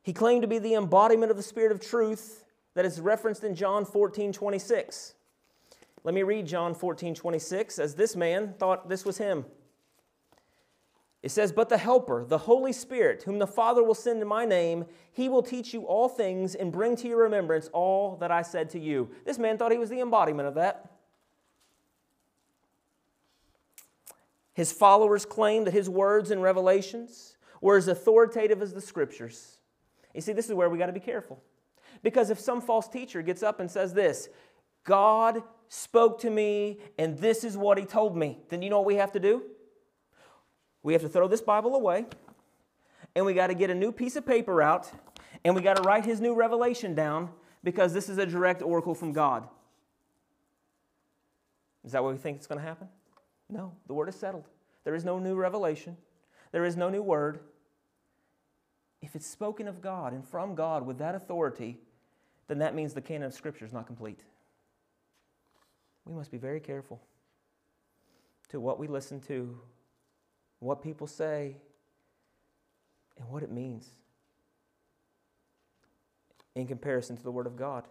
He 0.03 0.13
claimed 0.13 0.43
to 0.43 0.47
be 0.47 0.59
the 0.59 0.75
embodiment 0.75 1.31
of 1.31 1.37
the 1.37 1.43
Spirit 1.43 1.71
of 1.71 1.79
truth 1.79 2.45
that 2.75 2.85
is 2.85 3.01
referenced 3.01 3.43
in 3.43 3.55
John 3.55 3.85
14 3.85 4.31
26. 4.31 5.15
Let 6.03 6.13
me 6.13 6.21
read 6.21 6.45
John 6.45 6.75
14 6.75 7.15
26, 7.15 7.79
as 7.79 7.95
this 7.95 8.15
man 8.15 8.53
thought 8.59 8.87
this 8.87 9.03
was 9.03 9.17
him. 9.17 9.45
It 11.25 11.31
says, 11.31 11.51
But 11.51 11.69
the 11.69 11.79
Helper, 11.79 12.23
the 12.23 12.37
Holy 12.37 12.71
Spirit, 12.71 13.23
whom 13.23 13.39
the 13.39 13.47
Father 13.47 13.83
will 13.83 13.95
send 13.95 14.21
in 14.21 14.27
my 14.27 14.45
name, 14.45 14.85
he 15.11 15.27
will 15.27 15.41
teach 15.41 15.73
you 15.73 15.81
all 15.87 16.07
things 16.07 16.53
and 16.53 16.71
bring 16.71 16.95
to 16.97 17.07
your 17.07 17.23
remembrance 17.23 17.67
all 17.73 18.15
that 18.17 18.29
I 18.29 18.43
said 18.43 18.69
to 18.69 18.79
you. 18.79 19.09
This 19.25 19.39
man 19.39 19.57
thought 19.57 19.71
he 19.71 19.79
was 19.79 19.89
the 19.89 20.01
embodiment 20.01 20.47
of 20.47 20.53
that. 20.53 20.91
His 24.53 24.71
followers 24.71 25.25
claim 25.25 25.63
that 25.63 25.73
his 25.73 25.89
words 25.89 26.29
and 26.29 26.43
revelations 26.43 27.37
were 27.59 27.75
as 27.75 27.87
authoritative 27.87 28.61
as 28.61 28.73
the 28.73 28.79
scriptures. 28.79 29.57
You 30.13 30.21
see, 30.21 30.31
this 30.31 30.45
is 30.47 30.53
where 30.53 30.69
we 30.69 30.77
got 30.77 30.85
to 30.85 30.93
be 30.93 30.99
careful. 30.99 31.41
Because 32.03 32.29
if 32.29 32.39
some 32.39 32.61
false 32.61 32.87
teacher 32.87 33.23
gets 33.23 33.41
up 33.41 33.59
and 33.59 33.71
says 33.71 33.95
this, 33.95 34.29
God 34.83 35.41
spoke 35.69 36.21
to 36.21 36.29
me 36.29 36.81
and 36.99 37.17
this 37.17 37.43
is 37.43 37.57
what 37.57 37.79
he 37.79 37.85
told 37.85 38.15
me, 38.15 38.37
then 38.49 38.61
you 38.61 38.69
know 38.69 38.77
what 38.77 38.85
we 38.85 38.97
have 38.97 39.11
to 39.13 39.19
do? 39.19 39.41
We 40.85 40.93
have 40.93 41.01
to 41.01 41.09
throw 41.09 41.27
this 41.27 41.41
Bible 41.41 41.73
away 41.73 42.05
and 43.15 43.25
we 43.25 43.33
got 43.33 43.47
to 43.47 43.55
get 43.55 43.71
a 43.71 43.75
new 43.75 43.91
piece 43.91 44.15
of 44.15 44.23
paper 44.23 44.61
out 44.61 44.91
and 45.43 45.55
we 45.55 45.63
got 45.63 45.77
to 45.77 45.81
write 45.81 46.05
his 46.05 46.21
new 46.21 46.35
revelation 46.35 46.93
down 46.93 47.31
because 47.63 47.91
this 47.91 48.07
is 48.07 48.19
a 48.19 48.25
direct 48.25 48.61
oracle 48.61 48.93
from 48.93 49.11
God. 49.11 49.47
Is 51.83 51.93
that 51.93 52.03
what 52.03 52.13
we 52.13 52.19
think 52.19 52.39
is 52.39 52.45
going 52.45 52.61
to 52.61 52.65
happen? 52.65 52.87
No, 53.49 53.73
the 53.87 53.95
word 53.95 54.09
is 54.09 54.15
settled. 54.15 54.47
There 54.83 54.93
is 54.93 55.03
no 55.03 55.17
new 55.17 55.33
revelation, 55.33 55.97
there 56.51 56.65
is 56.65 56.77
no 56.77 56.89
new 56.89 57.01
word. 57.01 57.39
If 59.01 59.15
it's 59.15 59.25
spoken 59.25 59.67
of 59.67 59.81
God 59.81 60.13
and 60.13 60.23
from 60.23 60.53
God 60.53 60.85
with 60.85 60.99
that 60.99 61.15
authority, 61.15 61.79
then 62.47 62.59
that 62.59 62.75
means 62.75 62.93
the 62.93 63.01
canon 63.01 63.23
of 63.23 63.33
Scripture 63.33 63.65
is 63.65 63.73
not 63.73 63.87
complete. 63.87 64.19
We 66.05 66.13
must 66.13 66.29
be 66.29 66.37
very 66.37 66.59
careful 66.59 67.01
to 68.49 68.59
what 68.59 68.77
we 68.77 68.87
listen 68.87 69.19
to 69.21 69.59
what 70.59 70.81
people 70.81 71.07
say, 71.07 71.57
and 73.17 73.29
what 73.29 73.43
it 73.43 73.51
means 73.51 73.89
in 76.55 76.67
comparison 76.67 77.15
to 77.17 77.23
the 77.23 77.31
Word 77.31 77.47
of 77.47 77.55
God. 77.55 77.87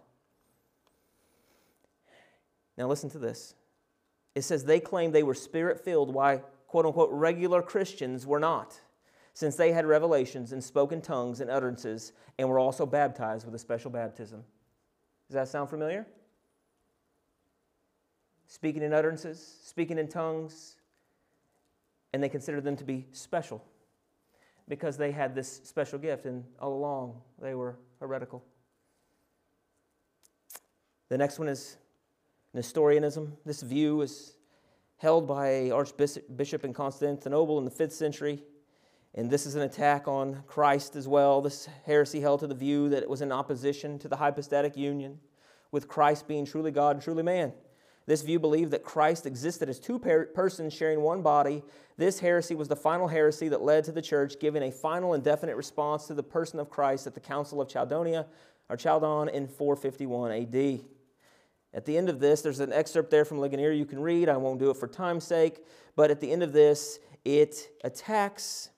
Now, 2.77 2.87
listen 2.87 3.09
to 3.11 3.19
this. 3.19 3.53
It 4.33 4.41
says 4.41 4.65
they 4.65 4.79
claimed 4.79 5.13
they 5.13 5.23
were 5.23 5.33
spirit 5.33 5.79
filled, 5.83 6.13
why, 6.13 6.41
quote 6.67 6.85
unquote, 6.85 7.09
regular 7.11 7.61
Christians 7.61 8.27
were 8.27 8.39
not, 8.39 8.79
since 9.33 9.55
they 9.55 9.71
had 9.71 9.85
revelations 9.85 10.51
and 10.51 10.63
spoken 10.63 11.01
tongues 11.01 11.39
and 11.39 11.49
utterances 11.49 12.11
and 12.37 12.49
were 12.49 12.59
also 12.59 12.85
baptized 12.85 13.45
with 13.45 13.55
a 13.55 13.59
special 13.59 13.91
baptism. 13.91 14.43
Does 15.27 15.35
that 15.35 15.47
sound 15.47 15.69
familiar? 15.69 16.05
Speaking 18.47 18.83
in 18.83 18.93
utterances, 18.93 19.57
speaking 19.63 19.97
in 19.97 20.07
tongues, 20.07 20.75
and 22.15 22.23
they 22.23 22.29
considered 22.29 22.63
them 22.63 22.77
to 22.77 22.85
be 22.85 23.05
special 23.11 23.61
because 24.69 24.95
they 24.95 25.11
had 25.11 25.35
this 25.35 25.59
special 25.65 25.99
gift, 25.99 26.25
and 26.25 26.45
all 26.61 26.73
along 26.73 27.21
they 27.41 27.53
were 27.53 27.77
heretical. 27.99 28.41
The 31.09 31.17
next 31.17 31.39
one 31.39 31.49
is 31.49 31.75
Nestorianism. 32.53 33.33
This 33.45 33.61
view 33.61 33.99
is 33.99 34.37
held 34.95 35.27
by 35.27 35.71
Archbishop 35.71 36.63
in 36.63 36.73
Constantinople 36.73 37.57
in 37.57 37.65
the 37.65 37.69
5th 37.69 37.91
century, 37.91 38.41
and 39.13 39.29
this 39.29 39.45
is 39.45 39.55
an 39.55 39.63
attack 39.63 40.07
on 40.07 40.41
Christ 40.47 40.95
as 40.95 41.09
well. 41.09 41.41
This 41.41 41.67
heresy 41.85 42.21
held 42.21 42.39
to 42.39 42.47
the 42.47 42.55
view 42.55 42.87
that 42.87 43.03
it 43.03 43.09
was 43.09 43.21
in 43.21 43.33
opposition 43.33 43.99
to 43.99 44.07
the 44.07 44.15
hypostatic 44.15 44.77
union, 44.77 45.19
with 45.69 45.89
Christ 45.89 46.29
being 46.29 46.45
truly 46.45 46.71
God 46.71 46.95
and 46.95 47.03
truly 47.03 47.23
man. 47.23 47.51
This 48.05 48.21
view 48.21 48.39
believed 48.39 48.71
that 48.71 48.83
Christ 48.83 49.25
existed 49.25 49.67
as 49.67 49.79
two 49.79 49.97
persons 49.99 50.73
sharing 50.73 51.01
one 51.01 51.21
body. 51.21 51.63
This 51.97 52.19
heresy 52.19 52.53
was 52.53 52.67
the 52.67 52.75
final 52.75 53.07
heresy 53.07 53.49
that 53.49 53.61
led 53.61 53.83
to 53.85 53.91
the 53.91 54.01
church 54.01 54.35
giving 54.39 54.63
a 54.63 54.71
final 54.71 55.13
and 55.13 55.23
definite 55.23 55.55
response 55.55 56.05
to 56.07 56.13
the 56.13 56.21
person 56.21 56.59
of 56.59 56.69
Christ 56.69 57.07
at 57.07 57.15
the 57.15 57.19
Council 57.19 57.61
of 57.61 57.67
Chaldonia 57.67 58.27
or 58.69 58.77
Chalcedon 58.77 59.29
in 59.29 59.47
451 59.47 60.31
AD. 60.31 60.81
At 61.73 61.85
the 61.85 61.97
end 61.97 62.07
of 62.07 62.19
this, 62.19 62.41
there's 62.41 62.59
an 62.59 62.71
excerpt 62.71 63.09
there 63.09 63.25
from 63.25 63.39
Ligonier 63.39 63.71
you 63.71 63.85
can 63.85 63.99
read. 63.99 64.29
I 64.29 64.37
won't 64.37 64.59
do 64.59 64.69
it 64.69 64.77
for 64.77 64.87
time's 64.87 65.25
sake. 65.25 65.65
But 65.95 66.11
at 66.11 66.21
the 66.21 66.31
end 66.31 66.43
of 66.43 66.53
this, 66.53 66.99
it 67.25 67.69
attacks 67.83 68.69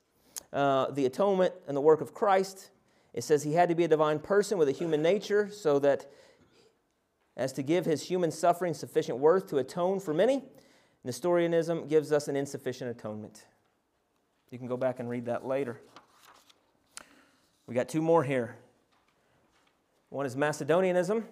uh, 0.54 0.90
the 0.92 1.06
atonement 1.06 1.54
and 1.68 1.76
the 1.76 1.82
work 1.82 2.02
of 2.02 2.14
Christ. 2.14 2.72
It 3.14 3.24
says 3.24 3.44
he 3.44 3.54
had 3.54 3.70
to 3.70 3.76
be 3.76 3.84
a 3.84 3.88
divine 3.88 4.20
person 4.20 4.58
with 4.58 4.70
a 4.70 4.72
human 4.72 5.02
nature 5.02 5.50
so 5.52 5.80
that 5.80 6.10
as 7.38 7.54
to 7.54 7.64
give 7.64 7.86
his 7.86 8.02
human 8.02 8.32
suffering 8.32 8.74
sufficient 8.74 9.20
worth 9.20 9.48
to 9.48 9.60
atone 9.60 10.00
for 10.00 10.14
many. 10.14 10.44
Nestorianism 11.04 11.88
gives 11.88 12.12
us 12.12 12.28
an 12.28 12.36
insufficient 12.36 12.90
atonement. 12.90 13.46
You 14.52 14.58
can 14.58 14.68
go 14.68 14.76
back 14.76 15.00
and 15.00 15.08
read 15.08 15.26
that 15.28 15.46
later. 15.46 15.80
We 17.68 17.76
got 17.76 17.88
two 17.88 18.02
more 18.02 18.24
here. 18.24 18.56
One 20.10 20.26
is 20.26 20.36
Macedonianism. 20.36 21.26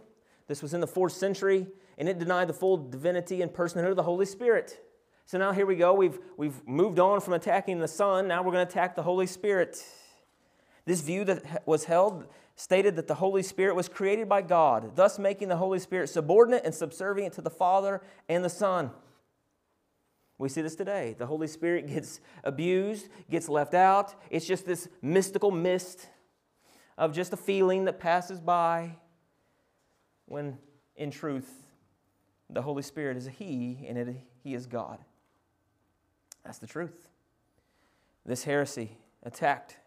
This 0.47 0.61
was 0.61 0.73
in 0.73 0.81
the 0.81 0.87
fourth 0.87 1.13
century, 1.13 1.65
and 1.97 2.07
it 2.07 2.19
denied 2.19 2.47
the 2.47 2.53
full 2.53 2.77
divinity 2.77 3.41
and 3.41 3.51
personhood 3.51 3.89
of 3.89 3.95
the 3.95 4.03
Holy 4.03 4.25
Spirit. 4.25 4.79
So 5.25 5.39
now 5.39 5.53
here 5.53 5.65
we 5.65 5.75
go. 5.75 5.93
We've, 5.93 6.19
we've 6.37 6.65
moved 6.67 6.99
on 6.99 7.19
from 7.19 7.33
attacking 7.33 7.79
the 7.79 7.87
Son. 7.87 8.27
Now 8.27 8.43
we're 8.43 8.51
going 8.51 8.65
to 8.65 8.71
attack 8.71 8.95
the 8.95 9.01
Holy 9.01 9.25
Spirit. 9.25 9.83
This 10.85 11.01
view 11.01 11.23
that 11.23 11.65
was 11.65 11.85
held 11.85 12.27
stated 12.55 12.95
that 12.95 13.07
the 13.07 13.15
Holy 13.15 13.43
Spirit 13.43 13.75
was 13.75 13.89
created 13.89 14.29
by 14.29 14.41
God, 14.41 14.95
thus 14.95 15.19
making 15.19 15.49
the 15.49 15.57
Holy 15.57 15.79
Spirit 15.79 16.07
subordinate 16.07 16.63
and 16.63 16.73
subservient 16.73 17.33
to 17.33 17.41
the 17.41 17.49
Father 17.49 18.01
and 18.29 18.43
the 18.43 18.49
Son. 18.49 18.91
We 20.37 20.49
see 20.49 20.61
this 20.61 20.75
today. 20.75 21.15
The 21.17 21.25
Holy 21.25 21.47
Spirit 21.47 21.87
gets 21.93 22.21
abused, 22.43 23.09
gets 23.29 23.49
left 23.49 23.73
out. 23.73 24.15
It's 24.29 24.45
just 24.45 24.65
this 24.65 24.87
mystical 25.01 25.51
mist 25.51 26.07
of 26.97 27.13
just 27.13 27.33
a 27.33 27.37
feeling 27.37 27.85
that 27.85 27.99
passes 27.99 28.39
by, 28.39 28.95
when 30.27 30.57
in 30.95 31.11
truth, 31.11 31.49
the 32.49 32.61
Holy 32.61 32.83
Spirit 32.83 33.17
is 33.17 33.27
a 33.27 33.31
He, 33.31 33.85
and 33.87 33.97
it, 33.97 34.15
he 34.43 34.53
is 34.53 34.65
God. 34.65 34.99
That's 36.45 36.59
the 36.59 36.67
truth. 36.67 37.09
This 38.25 38.43
heresy 38.43 38.97
attacked 39.23 39.77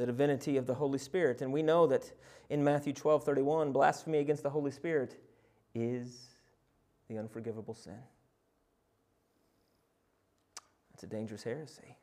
the 0.00 0.06
divinity 0.06 0.56
of 0.56 0.66
the 0.66 0.72
Holy 0.72 0.98
Spirit. 0.98 1.42
And 1.42 1.52
we 1.52 1.62
know 1.62 1.86
that 1.86 2.10
in 2.48 2.64
Matthew 2.64 2.94
12 2.94 3.22
31, 3.22 3.70
blasphemy 3.70 4.18
against 4.18 4.42
the 4.42 4.48
Holy 4.48 4.70
Spirit 4.70 5.16
is 5.74 6.28
the 7.08 7.18
unforgivable 7.18 7.74
sin. 7.74 7.98
It's 10.94 11.02
a 11.02 11.06
dangerous 11.06 11.42
heresy. 11.42 11.98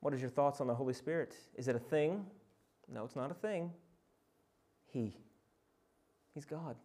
What 0.00 0.14
is 0.14 0.22
your 0.22 0.30
thoughts 0.30 0.62
on 0.62 0.66
the 0.66 0.74
Holy 0.74 0.94
Spirit? 0.94 1.36
Is 1.56 1.68
it 1.68 1.76
a 1.76 1.78
thing? 1.78 2.24
No, 2.90 3.04
it's 3.04 3.16
not 3.16 3.30
a 3.30 3.34
thing. 3.34 3.70
He. 4.86 5.14
He's 6.32 6.46
God. 6.46 6.76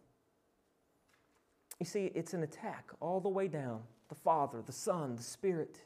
You 1.80 1.86
see, 1.86 2.12
it's 2.14 2.34
an 2.34 2.42
attack 2.42 2.90
all 3.00 3.20
the 3.20 3.30
way 3.30 3.48
down 3.48 3.80
the 4.10 4.14
Father, 4.14 4.60
the 4.60 4.72
Son, 4.72 5.16
the 5.16 5.22
Spirit. 5.22 5.78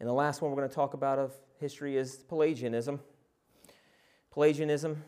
And 0.00 0.08
the 0.08 0.12
last 0.12 0.40
one 0.40 0.50
we're 0.50 0.58
going 0.58 0.68
to 0.68 0.74
talk 0.74 0.94
about 0.94 1.18
of 1.18 1.32
history 1.58 1.96
is 1.96 2.16
Pelagianism. 2.28 3.00
Pelagianism 4.30 5.02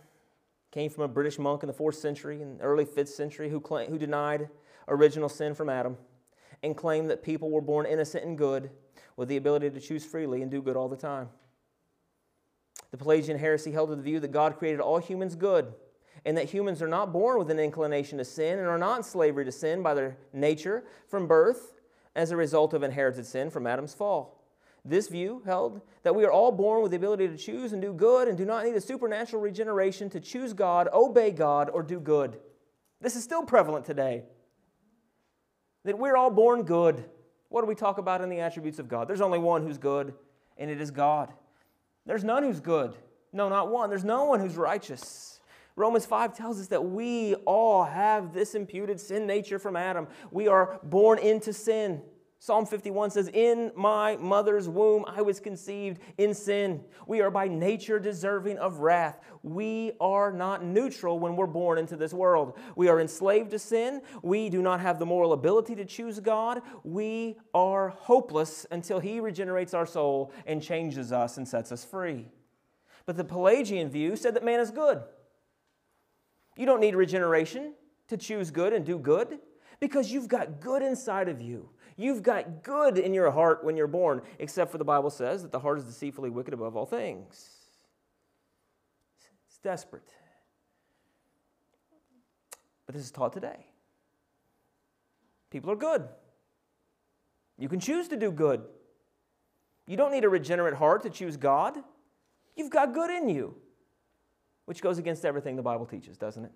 came 0.70 0.90
from 0.90 1.04
a 1.04 1.08
British 1.08 1.38
monk 1.38 1.62
in 1.62 1.68
the 1.68 1.74
4th 1.74 1.94
century 1.94 2.42
and 2.42 2.60
early 2.60 2.84
5th 2.84 3.08
century 3.08 3.50
who, 3.50 3.60
claimed, 3.60 3.90
who 3.90 3.98
denied 3.98 4.48
original 4.88 5.28
sin 5.28 5.54
from 5.54 5.68
Adam 5.68 5.96
and 6.62 6.76
claimed 6.76 7.10
that 7.10 7.22
people 7.22 7.50
were 7.50 7.60
born 7.60 7.86
innocent 7.86 8.24
and 8.24 8.36
good 8.36 8.70
with 9.16 9.28
the 9.28 9.36
ability 9.36 9.70
to 9.70 9.80
choose 9.80 10.04
freely 10.04 10.42
and 10.42 10.50
do 10.50 10.62
good 10.62 10.76
all 10.76 10.88
the 10.88 10.96
time. 10.96 11.28
The 12.90 12.96
Pelagian 12.96 13.38
heresy 13.38 13.70
held 13.70 13.90
to 13.90 13.96
the 13.96 14.02
view 14.02 14.20
that 14.20 14.32
God 14.32 14.58
created 14.58 14.80
all 14.80 14.98
humans 14.98 15.36
good 15.36 15.72
and 16.24 16.36
that 16.36 16.50
humans 16.50 16.82
are 16.82 16.88
not 16.88 17.12
born 17.12 17.38
with 17.38 17.50
an 17.50 17.58
inclination 17.58 18.18
to 18.18 18.24
sin 18.24 18.58
and 18.58 18.66
are 18.66 18.78
not 18.78 18.98
in 18.98 19.02
slavery 19.02 19.44
to 19.44 19.52
sin 19.52 19.82
by 19.82 19.94
their 19.94 20.16
nature 20.32 20.84
from 21.08 21.26
birth 21.26 21.74
as 22.14 22.30
a 22.30 22.36
result 22.36 22.74
of 22.74 22.82
inherited 22.82 23.24
sin 23.24 23.50
from 23.50 23.66
Adam's 23.66 23.94
fall. 23.94 24.39
This 24.84 25.08
view 25.08 25.42
held 25.44 25.82
that 26.02 26.14
we 26.14 26.24
are 26.24 26.32
all 26.32 26.52
born 26.52 26.82
with 26.82 26.90
the 26.90 26.96
ability 26.96 27.28
to 27.28 27.36
choose 27.36 27.72
and 27.72 27.82
do 27.82 27.92
good 27.92 28.28
and 28.28 28.38
do 28.38 28.44
not 28.44 28.64
need 28.64 28.74
a 28.74 28.80
supernatural 28.80 29.42
regeneration 29.42 30.08
to 30.10 30.20
choose 30.20 30.52
God, 30.52 30.88
obey 30.92 31.30
God, 31.30 31.68
or 31.70 31.82
do 31.82 32.00
good. 32.00 32.38
This 33.00 33.16
is 33.16 33.22
still 33.22 33.44
prevalent 33.44 33.84
today. 33.84 34.24
That 35.84 35.98
we're 35.98 36.16
all 36.16 36.30
born 36.30 36.62
good. 36.62 37.04
What 37.48 37.62
do 37.62 37.66
we 37.66 37.74
talk 37.74 37.98
about 37.98 38.20
in 38.20 38.28
the 38.28 38.40
attributes 38.40 38.78
of 38.78 38.88
God? 38.88 39.08
There's 39.08 39.20
only 39.20 39.38
one 39.38 39.62
who's 39.62 39.78
good, 39.78 40.14
and 40.56 40.70
it 40.70 40.80
is 40.80 40.90
God. 40.90 41.32
There's 42.06 42.24
none 42.24 42.42
who's 42.42 42.60
good. 42.60 42.94
No, 43.32 43.48
not 43.48 43.70
one. 43.70 43.90
There's 43.90 44.04
no 44.04 44.24
one 44.24 44.40
who's 44.40 44.56
righteous. 44.56 45.40
Romans 45.76 46.04
5 46.04 46.36
tells 46.36 46.60
us 46.60 46.66
that 46.68 46.84
we 46.84 47.34
all 47.46 47.84
have 47.84 48.32
this 48.32 48.54
imputed 48.54 49.00
sin 49.00 49.26
nature 49.26 49.58
from 49.58 49.76
Adam. 49.76 50.08
We 50.30 50.48
are 50.48 50.78
born 50.82 51.18
into 51.18 51.52
sin. 51.52 52.02
Psalm 52.42 52.64
51 52.64 53.10
says, 53.10 53.28
In 53.28 53.70
my 53.76 54.16
mother's 54.16 54.66
womb 54.66 55.04
I 55.06 55.20
was 55.20 55.40
conceived 55.40 56.00
in 56.16 56.32
sin. 56.32 56.82
We 57.06 57.20
are 57.20 57.30
by 57.30 57.48
nature 57.48 58.00
deserving 58.00 58.56
of 58.56 58.78
wrath. 58.78 59.20
We 59.42 59.92
are 60.00 60.32
not 60.32 60.64
neutral 60.64 61.18
when 61.18 61.36
we're 61.36 61.46
born 61.46 61.76
into 61.76 61.96
this 61.96 62.14
world. 62.14 62.58
We 62.76 62.88
are 62.88 62.98
enslaved 62.98 63.50
to 63.50 63.58
sin. 63.58 64.00
We 64.22 64.48
do 64.48 64.62
not 64.62 64.80
have 64.80 64.98
the 64.98 65.04
moral 65.04 65.34
ability 65.34 65.74
to 65.76 65.84
choose 65.84 66.18
God. 66.18 66.62
We 66.82 67.36
are 67.52 67.90
hopeless 67.90 68.64
until 68.70 69.00
He 69.00 69.20
regenerates 69.20 69.74
our 69.74 69.86
soul 69.86 70.32
and 70.46 70.62
changes 70.62 71.12
us 71.12 71.36
and 71.36 71.46
sets 71.46 71.70
us 71.70 71.84
free. 71.84 72.26
But 73.04 73.18
the 73.18 73.24
Pelagian 73.24 73.90
view 73.90 74.16
said 74.16 74.32
that 74.34 74.46
man 74.46 74.60
is 74.60 74.70
good. 74.70 75.02
You 76.56 76.64
don't 76.64 76.80
need 76.80 76.94
regeneration 76.94 77.74
to 78.08 78.16
choose 78.16 78.50
good 78.50 78.72
and 78.72 78.86
do 78.86 78.98
good 78.98 79.40
because 79.78 80.10
you've 80.10 80.28
got 80.28 80.60
good 80.60 80.82
inside 80.82 81.28
of 81.28 81.42
you. 81.42 81.68
You've 82.00 82.22
got 82.22 82.62
good 82.62 82.96
in 82.96 83.12
your 83.12 83.30
heart 83.30 83.62
when 83.62 83.76
you're 83.76 83.86
born, 83.86 84.22
except 84.38 84.72
for 84.72 84.78
the 84.78 84.84
Bible 84.84 85.10
says 85.10 85.42
that 85.42 85.52
the 85.52 85.58
heart 85.58 85.76
is 85.76 85.84
deceitfully 85.84 86.30
wicked 86.30 86.54
above 86.54 86.74
all 86.74 86.86
things. 86.86 87.50
It's 89.46 89.58
desperate. 89.58 90.08
But 92.86 92.94
this 92.94 93.04
is 93.04 93.10
taught 93.10 93.34
today. 93.34 93.66
People 95.50 95.70
are 95.72 95.76
good. 95.76 96.08
You 97.58 97.68
can 97.68 97.80
choose 97.80 98.08
to 98.08 98.16
do 98.16 98.32
good. 98.32 98.62
You 99.86 99.98
don't 99.98 100.10
need 100.10 100.24
a 100.24 100.30
regenerate 100.30 100.76
heart 100.76 101.02
to 101.02 101.10
choose 101.10 101.36
God. 101.36 101.76
You've 102.56 102.70
got 102.70 102.94
good 102.94 103.10
in 103.10 103.28
you, 103.28 103.56
which 104.64 104.80
goes 104.80 104.96
against 104.96 105.26
everything 105.26 105.54
the 105.54 105.62
Bible 105.62 105.84
teaches, 105.84 106.16
doesn't 106.16 106.46
it? 106.46 106.52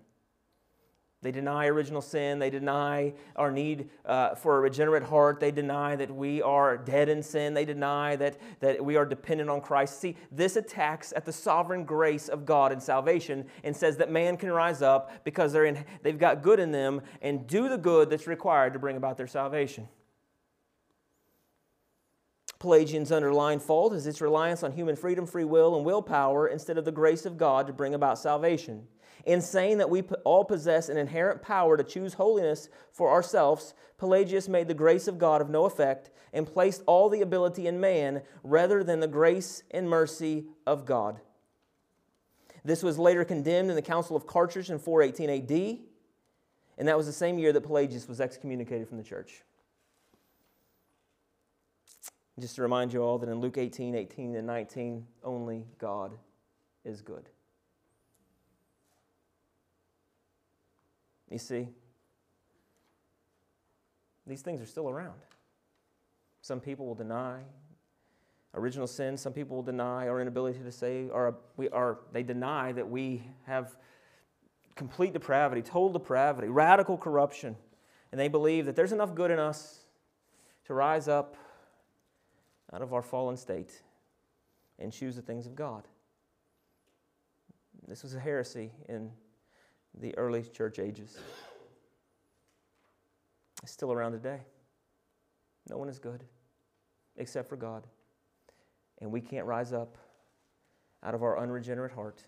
They 1.25 1.31
deny 1.31 1.65
original 1.65 2.03
sin. 2.03 2.37
They 2.37 2.51
deny 2.51 3.13
our 3.35 3.51
need 3.51 3.89
uh, 4.05 4.35
for 4.35 4.57
a 4.57 4.59
regenerate 4.59 5.01
heart. 5.01 5.39
They 5.39 5.49
deny 5.49 5.95
that 5.95 6.13
we 6.13 6.39
are 6.43 6.77
dead 6.77 7.09
in 7.09 7.23
sin. 7.23 7.55
They 7.55 7.65
deny 7.65 8.15
that, 8.17 8.37
that 8.59 8.85
we 8.85 8.95
are 8.95 9.07
dependent 9.07 9.49
on 9.49 9.59
Christ. 9.59 9.99
See, 9.99 10.17
this 10.31 10.55
attacks 10.55 11.13
at 11.15 11.25
the 11.25 11.33
sovereign 11.33 11.83
grace 11.83 12.27
of 12.27 12.45
God 12.45 12.71
in 12.71 12.79
salvation 12.79 13.45
and 13.63 13.75
says 13.75 13.97
that 13.97 14.11
man 14.11 14.37
can 14.37 14.51
rise 14.51 14.83
up 14.83 15.23
because 15.23 15.51
they're 15.51 15.65
in, 15.65 15.83
they've 16.03 16.19
got 16.19 16.43
good 16.43 16.59
in 16.59 16.71
them 16.71 17.01
and 17.23 17.47
do 17.47 17.69
the 17.69 17.77
good 17.77 18.11
that's 18.11 18.27
required 18.27 18.73
to 18.73 18.79
bring 18.79 18.95
about 18.95 19.17
their 19.17 19.25
salvation. 19.25 19.87
Pelagian's 22.59 23.11
underlying 23.11 23.59
fault 23.59 23.93
is 23.93 24.07
its 24.07 24.21
reliance 24.21 24.63
on 24.63 24.71
human 24.71 24.95
freedom, 24.95 25.25
free 25.25 25.43
will, 25.43 25.75
and 25.75 25.85
willpower 25.85 26.47
instead 26.47 26.77
of 26.77 26.85
the 26.85 26.91
grace 26.91 27.25
of 27.25 27.37
God 27.37 27.67
to 27.67 27.73
bring 27.73 27.93
about 27.93 28.17
salvation. 28.17 28.87
In 29.25 29.41
saying 29.41 29.79
that 29.79 29.89
we 29.89 30.01
all 30.23 30.45
possess 30.45 30.87
an 30.87 30.97
inherent 30.97 31.41
power 31.41 31.77
to 31.77 31.83
choose 31.83 32.13
holiness 32.13 32.69
for 32.91 33.09
ourselves, 33.09 33.73
Pelagius 33.97 34.47
made 34.47 34.67
the 34.67 34.73
grace 34.73 35.07
of 35.07 35.17
God 35.17 35.41
of 35.41 35.49
no 35.49 35.65
effect 35.65 36.11
and 36.31 36.45
placed 36.45 36.83
all 36.85 37.09
the 37.09 37.21
ability 37.21 37.65
in 37.65 37.79
man 37.79 38.21
rather 38.43 38.83
than 38.83 38.99
the 38.99 39.07
grace 39.07 39.63
and 39.71 39.89
mercy 39.89 40.45
of 40.67 40.85
God. 40.85 41.19
This 42.63 42.83
was 42.83 42.99
later 42.99 43.23
condemned 43.23 43.69
in 43.69 43.75
the 43.75 43.81
Council 43.81 44.15
of 44.15 44.27
Carthage 44.27 44.69
in 44.69 44.79
418 44.79 45.29
AD, 45.29 45.79
and 46.77 46.87
that 46.87 46.97
was 46.97 47.05
the 47.05 47.13
same 47.13 47.39
year 47.39 47.53
that 47.53 47.61
Pelagius 47.61 48.07
was 48.07 48.19
excommunicated 48.19 48.87
from 48.87 48.97
the 48.97 49.03
church. 49.03 49.44
Just 52.39 52.55
to 52.55 52.61
remind 52.61 52.91
you 52.91 53.01
all 53.01 53.17
that 53.19 53.29
in 53.29 53.39
Luke 53.39 53.57
18, 53.57 53.95
18, 53.95 54.35
and 54.35 54.45
19, 54.45 55.05
only 55.23 55.65
God 55.77 56.11
is 56.83 57.01
good. 57.01 57.29
You 61.31 61.37
see, 61.37 61.69
these 64.27 64.41
things 64.41 64.61
are 64.61 64.65
still 64.65 64.89
around. 64.89 65.19
Some 66.41 66.59
people 66.59 66.85
will 66.85 66.95
deny 66.95 67.39
original 68.53 68.87
sin. 68.87 69.17
Some 69.17 69.33
people 69.33 69.55
will 69.57 69.63
deny 69.63 70.07
our 70.07 70.21
inability 70.21 70.59
to 70.59 70.71
say, 70.71 71.07
or 71.09 71.35
we 71.57 71.69
are, 71.69 71.99
they 72.11 72.23
deny 72.23 72.71
that 72.73 72.89
we 72.89 73.23
have 73.45 73.75
complete 74.75 75.13
depravity, 75.13 75.61
total 75.61 75.89
depravity, 75.89 76.49
radical 76.49 76.97
corruption. 76.97 77.55
And 78.11 78.19
they 78.19 78.27
believe 78.27 78.65
that 78.65 78.75
there's 78.75 78.91
enough 78.91 79.15
good 79.15 79.31
in 79.31 79.39
us 79.39 79.79
to 80.65 80.73
rise 80.73 81.07
up 81.07 81.37
out 82.75 82.81
of 82.81 82.93
our 82.93 83.01
fallen 83.01 83.37
state 83.37 83.81
and 84.79 84.91
choose 84.91 85.15
the 85.15 85.21
things 85.21 85.45
of 85.45 85.55
God. 85.55 85.87
This 87.87 88.03
was 88.03 88.13
a 88.15 88.19
heresy 88.19 88.71
in 88.89 89.11
the 89.97 90.15
early 90.17 90.43
church 90.43 90.77
ages. 90.77 91.17
It's 93.63 93.71
still 93.71 93.93
around 93.93 94.11
today. 94.11 94.41
No 95.69 95.77
one 95.77 95.87
is 95.87 95.99
good 95.99 96.25
except 97.15 97.47
for 97.47 97.55
God. 97.55 97.87
And 98.99 99.09
we 99.09 99.21
can't 99.21 99.45
rise 99.45 99.71
up 99.71 99.97
out 101.01 101.15
of 101.15 101.23
our 101.23 101.39
unregenerate 101.39 101.93
heart 101.93 102.21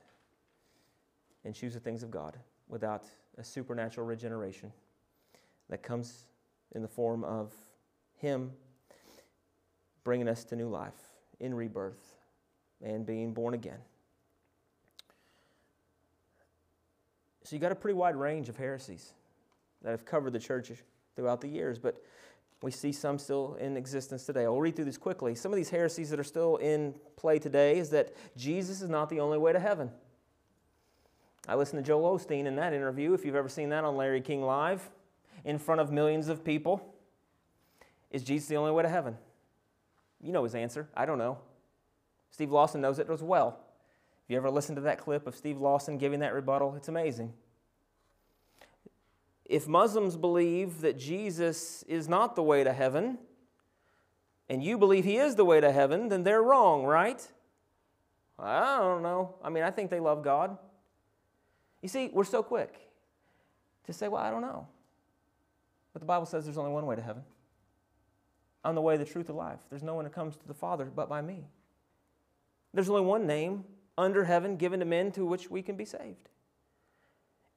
and 1.44 1.54
choose 1.54 1.74
the 1.74 1.80
things 1.82 2.04
of 2.04 2.12
God 2.12 2.38
without 2.70 3.04
a 3.38 3.44
supernatural 3.44 4.08
regeneration 4.08 4.72
that 5.70 5.84
comes 5.84 6.28
in 6.74 6.82
the 6.82 6.88
form 6.88 7.26
of 7.26 7.54
Him 8.16 8.54
bringing 10.08 10.30
us 10.30 10.46
to 10.46 10.56
new 10.56 10.70
life 10.70 10.96
in 11.42 11.54
rebirth 11.54 12.16
and 12.82 13.06
being 13.06 13.34
born 13.34 13.54
again. 13.54 13.80
So 17.44 17.58
you 17.58 17.60
got 17.60 17.74
a 17.74 17.76
pretty 17.76 17.96
wide 17.96 18.16
range 18.16 18.48
of 18.48 18.56
heresies 18.56 19.12
that 19.82 19.92
have 19.92 20.06
covered 20.06 20.32
the 20.32 20.40
church 20.40 20.72
throughout 21.18 21.42
the 21.42 21.50
years, 21.50 21.78
but 21.78 22.02
we 22.62 22.72
see 22.72 22.94
some 22.94 23.20
still 23.20 23.58
in 23.60 23.76
existence 23.76 24.24
today. 24.26 24.46
I'll 24.46 24.62
read 24.62 24.78
through 24.78 24.86
these 24.86 24.98
quickly. 24.98 25.36
Some 25.36 25.52
of 25.52 25.58
these 25.58 25.72
heresies 25.72 26.10
that 26.12 26.22
are 26.22 26.24
still 26.24 26.56
in 26.56 26.96
play 27.18 27.38
today 27.38 27.78
is 27.78 27.90
that 27.90 28.16
Jesus 28.38 28.82
is 28.82 28.90
not 28.90 29.10
the 29.10 29.20
only 29.20 29.38
way 29.38 29.52
to 29.52 29.60
heaven. 29.60 29.92
I 31.50 31.56
listened 31.56 31.84
to 31.84 31.86
Joel 31.86 32.18
Osteen 32.18 32.46
in 32.46 32.56
that 32.56 32.72
interview, 32.72 33.14
if 33.14 33.26
you've 33.26 33.36
ever 33.36 33.50
seen 33.50 33.68
that 33.72 33.84
on 33.84 33.98
Larry 33.98 34.22
King 34.22 34.42
Live, 34.42 34.90
in 35.44 35.60
front 35.60 35.82
of 35.82 35.92
millions 35.92 36.30
of 36.30 36.46
people. 36.46 36.96
Is 38.10 38.24
Jesus 38.24 38.48
the 38.48 38.56
only 38.56 38.72
way 38.72 38.84
to 38.84 38.90
heaven? 38.90 39.18
You 40.22 40.32
know 40.32 40.44
his 40.44 40.56
answer. 40.56 40.90
I 40.96 41.06
don't 41.06 41.18
know. 41.18 41.38
Steve 42.32 42.52
Lawson 42.52 42.82
knows 42.82 43.00
it 43.00 43.10
as 43.10 43.24
well. 43.24 43.60
If 44.26 44.32
you 44.32 44.38
ever 44.38 44.50
listen 44.50 44.76
to 44.76 44.82
that 44.82 45.00
clip 45.00 45.28
of 45.28 45.36
Steve 45.36 45.58
Lawson 45.58 45.98
giving 45.98 46.20
that 46.20 46.34
rebuttal, 46.34 46.76
it's 46.76 46.88
amazing. 46.88 47.34
if 49.50 49.68
Muslims 49.68 50.18
believe 50.18 50.82
that 50.82 50.98
Jesus 50.98 51.84
is 51.84 52.10
not 52.10 52.36
the 52.36 52.44
way 52.44 52.64
to 52.64 52.74
heaven, 52.74 53.18
and 54.50 54.64
you 54.64 54.78
believe 54.78 55.06
he 55.06 55.18
is 55.18 55.36
the 55.36 55.46
way 55.46 55.60
to 55.62 55.72
heaven, 55.72 56.10
then 56.10 56.24
they're 56.24 56.44
wrong, 56.44 56.84
right? 56.84 57.26
I 58.40 58.78
don't 58.78 59.02
know. 59.02 59.36
I 59.44 59.50
mean, 59.50 59.64
I 59.64 59.72
think 59.72 59.90
they 59.90 60.00
love 60.00 60.24
God. 60.24 60.58
You 61.82 61.90
see, 61.90 62.10
we're 62.14 62.24
so 62.24 62.44
quick 62.44 62.74
to 63.86 63.94
say, 63.94 64.08
well, 64.08 64.22
I 64.22 64.30
don't 64.30 64.42
know. 64.42 64.68
But 65.94 66.02
the 66.02 66.06
Bible 66.06 66.26
says 66.26 66.46
there's 66.46 66.58
only 66.58 66.72
one 66.72 66.86
way 66.86 66.96
to 66.96 67.02
heaven. 67.02 67.24
I'm 68.68 68.76
the 68.76 68.82
way, 68.82 68.98
the 68.98 69.06
truth, 69.06 69.28
the 69.28 69.34
life. 69.34 69.62
There's 69.70 69.82
no 69.82 69.96
one 69.96 70.04
that 70.04 70.14
comes 70.14 70.36
to 70.36 70.46
the 70.46 70.54
Father 70.54 70.92
but 70.94 71.08
by 71.08 71.22
me. 71.22 71.48
There's 72.74 72.90
only 72.90 73.04
one 73.04 73.26
name 73.26 73.64
under 73.98 74.26
heaven 74.26 74.58
given 74.58 74.82
to 74.82 74.86
men 74.86 75.14
to 75.14 75.26
which 75.26 75.50
we 75.50 75.62
can 75.62 75.78
be 75.78 75.86
saved. 75.86 76.28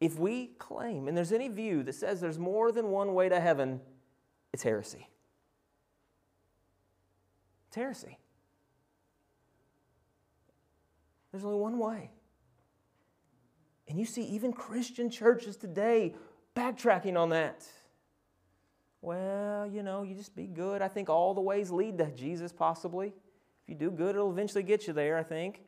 If 0.01 0.21
we 0.21 0.53
claim, 0.61 1.09
and 1.09 1.17
there's 1.17 1.33
any 1.33 1.49
view 1.49 1.83
that 1.83 1.97
says 1.97 2.21
there's 2.21 2.39
more 2.39 2.71
than 2.71 2.93
one 2.93 3.13
way 3.13 3.29
to 3.29 3.41
heaven, 3.41 3.81
it's 4.53 4.63
heresy. 4.63 5.09
It's 7.67 7.77
heresy. 7.77 8.17
There's 11.33 11.45
only 11.45 11.59
one 11.59 11.77
way. 11.81 12.13
And 13.89 13.99
you 13.99 14.05
see, 14.05 14.23
even 14.27 14.53
Christian 14.53 15.11
churches 15.11 15.57
today 15.57 16.15
backtracking 16.55 17.19
on 17.19 17.31
that. 17.31 17.67
Well, 19.03 19.67
you 19.67 19.83
know, 19.83 20.03
you 20.03 20.15
just 20.15 20.37
be 20.37 20.47
good. 20.47 20.83
I 20.83 20.89
think 20.89 21.09
all 21.09 21.35
the 21.35 21.41
ways 21.41 21.71
lead 21.71 21.99
to 21.99 22.11
Jesus, 22.11 22.53
possibly. 22.53 23.09
If 23.09 23.69
you 23.69 23.75
do 23.75 23.91
good, 23.91 24.15
it'll 24.15 24.31
eventually 24.31 24.63
get 24.63 24.87
you 24.87 24.93
there, 24.93 25.17
I 25.17 25.23
think. 25.23 25.63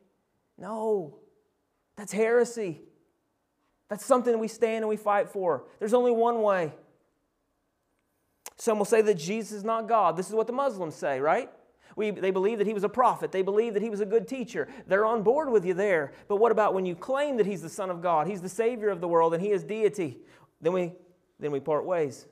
No, 0.57 1.17
that's 1.95 2.11
heresy. 2.11 2.81
That's 3.89 4.05
something 4.05 4.37
we 4.39 4.47
stand 4.47 4.77
and 4.77 4.89
we 4.89 4.97
fight 4.97 5.29
for. 5.29 5.65
There's 5.79 5.93
only 5.93 6.11
one 6.11 6.41
way. 6.41 6.73
Some 8.57 8.77
will 8.77 8.85
say 8.85 9.01
that 9.01 9.15
Jesus 9.15 9.51
is 9.51 9.63
not 9.63 9.87
God. 9.87 10.15
This 10.15 10.29
is 10.29 10.35
what 10.35 10.47
the 10.47 10.53
Muslims 10.53 10.95
say, 10.95 11.19
right? 11.19 11.49
We, 11.95 12.11
they 12.11 12.31
believe 12.31 12.59
that 12.59 12.67
he 12.67 12.73
was 12.73 12.83
a 12.83 12.89
prophet. 12.89 13.31
They 13.31 13.41
believe 13.41 13.73
that 13.73 13.83
he 13.83 13.89
was 13.89 13.99
a 13.99 14.05
good 14.05 14.27
teacher. 14.27 14.67
They're 14.87 15.05
on 15.05 15.21
board 15.21 15.49
with 15.49 15.65
you 15.65 15.73
there. 15.73 16.13
But 16.27 16.37
what 16.37 16.51
about 16.51 16.73
when 16.73 16.85
you 16.85 16.95
claim 16.95 17.37
that 17.37 17.45
he's 17.45 17.61
the 17.61 17.69
Son 17.69 17.89
of 17.89 18.01
God, 18.01 18.27
he's 18.27 18.41
the 18.41 18.49
Savior 18.49 18.89
of 18.89 19.01
the 19.01 19.07
world, 19.07 19.33
and 19.33 19.43
he 19.43 19.51
is 19.51 19.63
deity? 19.63 20.19
Then 20.61 20.73
we, 20.73 20.93
then 21.39 21.51
we 21.51 21.59
part 21.59 21.85
ways. 21.85 22.25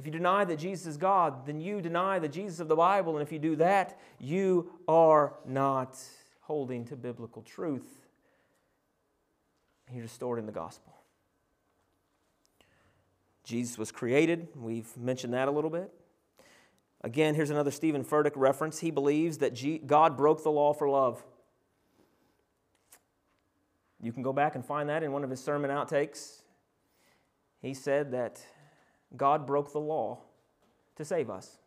If 0.00 0.06
you 0.06 0.12
deny 0.12 0.46
that 0.46 0.58
Jesus 0.58 0.86
is 0.86 0.96
God, 0.96 1.44
then 1.44 1.60
you 1.60 1.82
deny 1.82 2.18
the 2.18 2.26
Jesus 2.26 2.58
of 2.58 2.68
the 2.68 2.74
Bible. 2.74 3.18
And 3.18 3.22
if 3.22 3.30
you 3.30 3.38
do 3.38 3.54
that, 3.56 4.00
you 4.18 4.72
are 4.88 5.34
not 5.44 5.98
holding 6.40 6.86
to 6.86 6.96
biblical 6.96 7.42
truth. 7.42 8.06
You're 9.92 10.04
distorting 10.04 10.46
the 10.46 10.52
gospel. 10.52 10.94
Jesus 13.44 13.76
was 13.76 13.92
created. 13.92 14.48
We've 14.56 14.88
mentioned 14.96 15.34
that 15.34 15.48
a 15.48 15.50
little 15.50 15.68
bit. 15.68 15.92
Again, 17.02 17.34
here's 17.34 17.50
another 17.50 17.70
Steven 17.70 18.02
Furtick 18.02 18.32
reference. 18.36 18.78
He 18.78 18.90
believes 18.90 19.36
that 19.36 19.86
God 19.86 20.16
broke 20.16 20.42
the 20.42 20.50
law 20.50 20.72
for 20.72 20.88
love. 20.88 21.22
You 24.02 24.12
can 24.12 24.22
go 24.22 24.32
back 24.32 24.54
and 24.54 24.64
find 24.64 24.88
that 24.88 25.02
in 25.02 25.12
one 25.12 25.24
of 25.24 25.28
his 25.28 25.44
sermon 25.44 25.70
outtakes. 25.70 26.40
He 27.60 27.74
said 27.74 28.12
that 28.12 28.40
God 29.16 29.46
broke 29.46 29.72
the 29.72 29.80
law 29.80 30.18
to 30.96 31.04
save 31.04 31.30
us. 31.30 31.58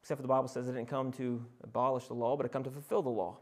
Except 0.00 0.18
for 0.18 0.22
the 0.22 0.28
Bible 0.28 0.48
says 0.48 0.68
it 0.68 0.72
didn't 0.72 0.88
come 0.88 1.12
to 1.12 1.44
abolish 1.62 2.06
the 2.06 2.14
law, 2.14 2.36
but 2.36 2.46
it 2.46 2.52
come 2.52 2.64
to 2.64 2.70
fulfill 2.70 3.02
the 3.02 3.10
law. 3.10 3.38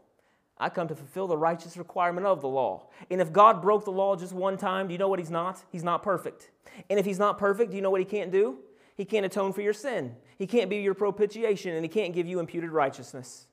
I 0.57 0.69
come 0.69 0.87
to 0.87 0.95
fulfill 0.95 1.27
the 1.27 1.37
righteous 1.37 1.77
requirement 1.77 2.25
of 2.25 2.41
the 2.41 2.47
law. 2.47 2.87
And 3.11 3.21
if 3.21 3.31
God 3.31 3.61
broke 3.61 3.85
the 3.85 3.91
law 3.91 4.15
just 4.15 4.33
one 4.33 4.57
time, 4.57 4.87
do 4.87 4.93
you 4.93 4.97
know 4.97 5.07
what 5.07 5.19
He's 5.19 5.29
not? 5.29 5.63
He's 5.71 5.83
not 5.83 6.01
perfect. 6.01 6.49
And 6.89 6.99
if 6.99 7.05
He's 7.05 7.19
not 7.19 7.37
perfect, 7.37 7.71
do 7.71 7.77
you 7.77 7.83
know 7.83 7.91
what 7.91 8.01
He 8.01 8.05
can't 8.05 8.31
do? 8.31 8.57
He 8.95 9.05
can't 9.05 9.25
atone 9.25 9.53
for 9.53 9.61
your 9.61 9.73
sin. 9.73 10.15
He 10.39 10.47
can't 10.47 10.69
be 10.69 10.77
your 10.77 10.95
propitiation, 10.95 11.75
and 11.75 11.85
He 11.85 11.89
can't 11.89 12.13
give 12.13 12.25
you 12.25 12.39
imputed 12.39 12.71
righteousness. 12.71 13.45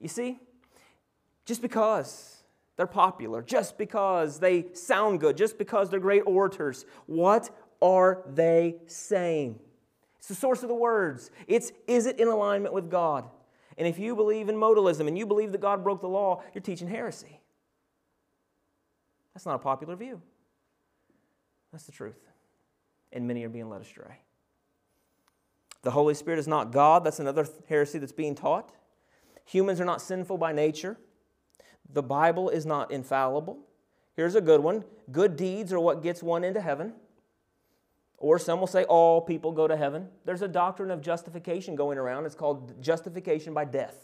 You 0.00 0.08
see? 0.08 0.38
Just 1.44 1.60
because 1.60 2.42
they're 2.76 2.86
popular, 2.86 3.42
just 3.42 3.76
because 3.76 4.40
they 4.40 4.72
sound 4.72 5.20
good, 5.20 5.36
just 5.36 5.58
because 5.58 5.90
they're 5.90 6.00
great 6.00 6.22
orators, 6.24 6.86
what 7.06 7.50
are 7.82 8.22
they 8.32 8.76
saying? 8.86 9.58
It's 10.18 10.28
the 10.28 10.34
source 10.34 10.62
of 10.62 10.68
the 10.68 10.74
words. 10.74 11.30
It's 11.48 11.72
is 11.86 12.06
it 12.06 12.20
in 12.20 12.28
alignment 12.28 12.72
with 12.72 12.90
God? 12.90 13.28
And 13.76 13.88
if 13.88 13.98
you 13.98 14.14
believe 14.14 14.48
in 14.48 14.56
modalism 14.56 15.08
and 15.08 15.18
you 15.18 15.26
believe 15.26 15.52
that 15.52 15.60
God 15.60 15.82
broke 15.82 16.00
the 16.00 16.08
law, 16.08 16.42
you're 16.54 16.62
teaching 16.62 16.88
heresy. 16.88 17.40
That's 19.34 19.46
not 19.46 19.56
a 19.56 19.58
popular 19.58 19.96
view. 19.96 20.20
That's 21.72 21.84
the 21.84 21.92
truth. 21.92 22.20
And 23.12 23.26
many 23.26 23.44
are 23.44 23.48
being 23.48 23.68
led 23.68 23.80
astray. 23.80 24.20
The 25.82 25.90
Holy 25.90 26.14
Spirit 26.14 26.38
is 26.38 26.46
not 26.46 26.70
God. 26.70 27.02
That's 27.02 27.18
another 27.18 27.46
heresy 27.68 27.98
that's 27.98 28.12
being 28.12 28.34
taught. 28.34 28.72
Humans 29.46 29.80
are 29.80 29.84
not 29.84 30.00
sinful 30.00 30.38
by 30.38 30.52
nature. 30.52 30.98
The 31.92 32.02
Bible 32.02 32.48
is 32.48 32.64
not 32.64 32.92
infallible. 32.92 33.58
Here's 34.14 34.34
a 34.34 34.40
good 34.40 34.60
one 34.62 34.84
good 35.10 35.36
deeds 35.36 35.72
are 35.72 35.80
what 35.80 36.02
gets 36.02 36.22
one 36.22 36.44
into 36.44 36.60
heaven. 36.60 36.92
Or 38.22 38.38
some 38.38 38.60
will 38.60 38.68
say 38.68 38.84
all 38.84 39.20
people 39.20 39.50
go 39.50 39.66
to 39.66 39.76
heaven. 39.76 40.08
There's 40.24 40.42
a 40.42 40.48
doctrine 40.48 40.92
of 40.92 41.00
justification 41.00 41.74
going 41.74 41.98
around. 41.98 42.24
It's 42.24 42.36
called 42.36 42.80
justification 42.80 43.52
by 43.52 43.64
death. 43.64 43.96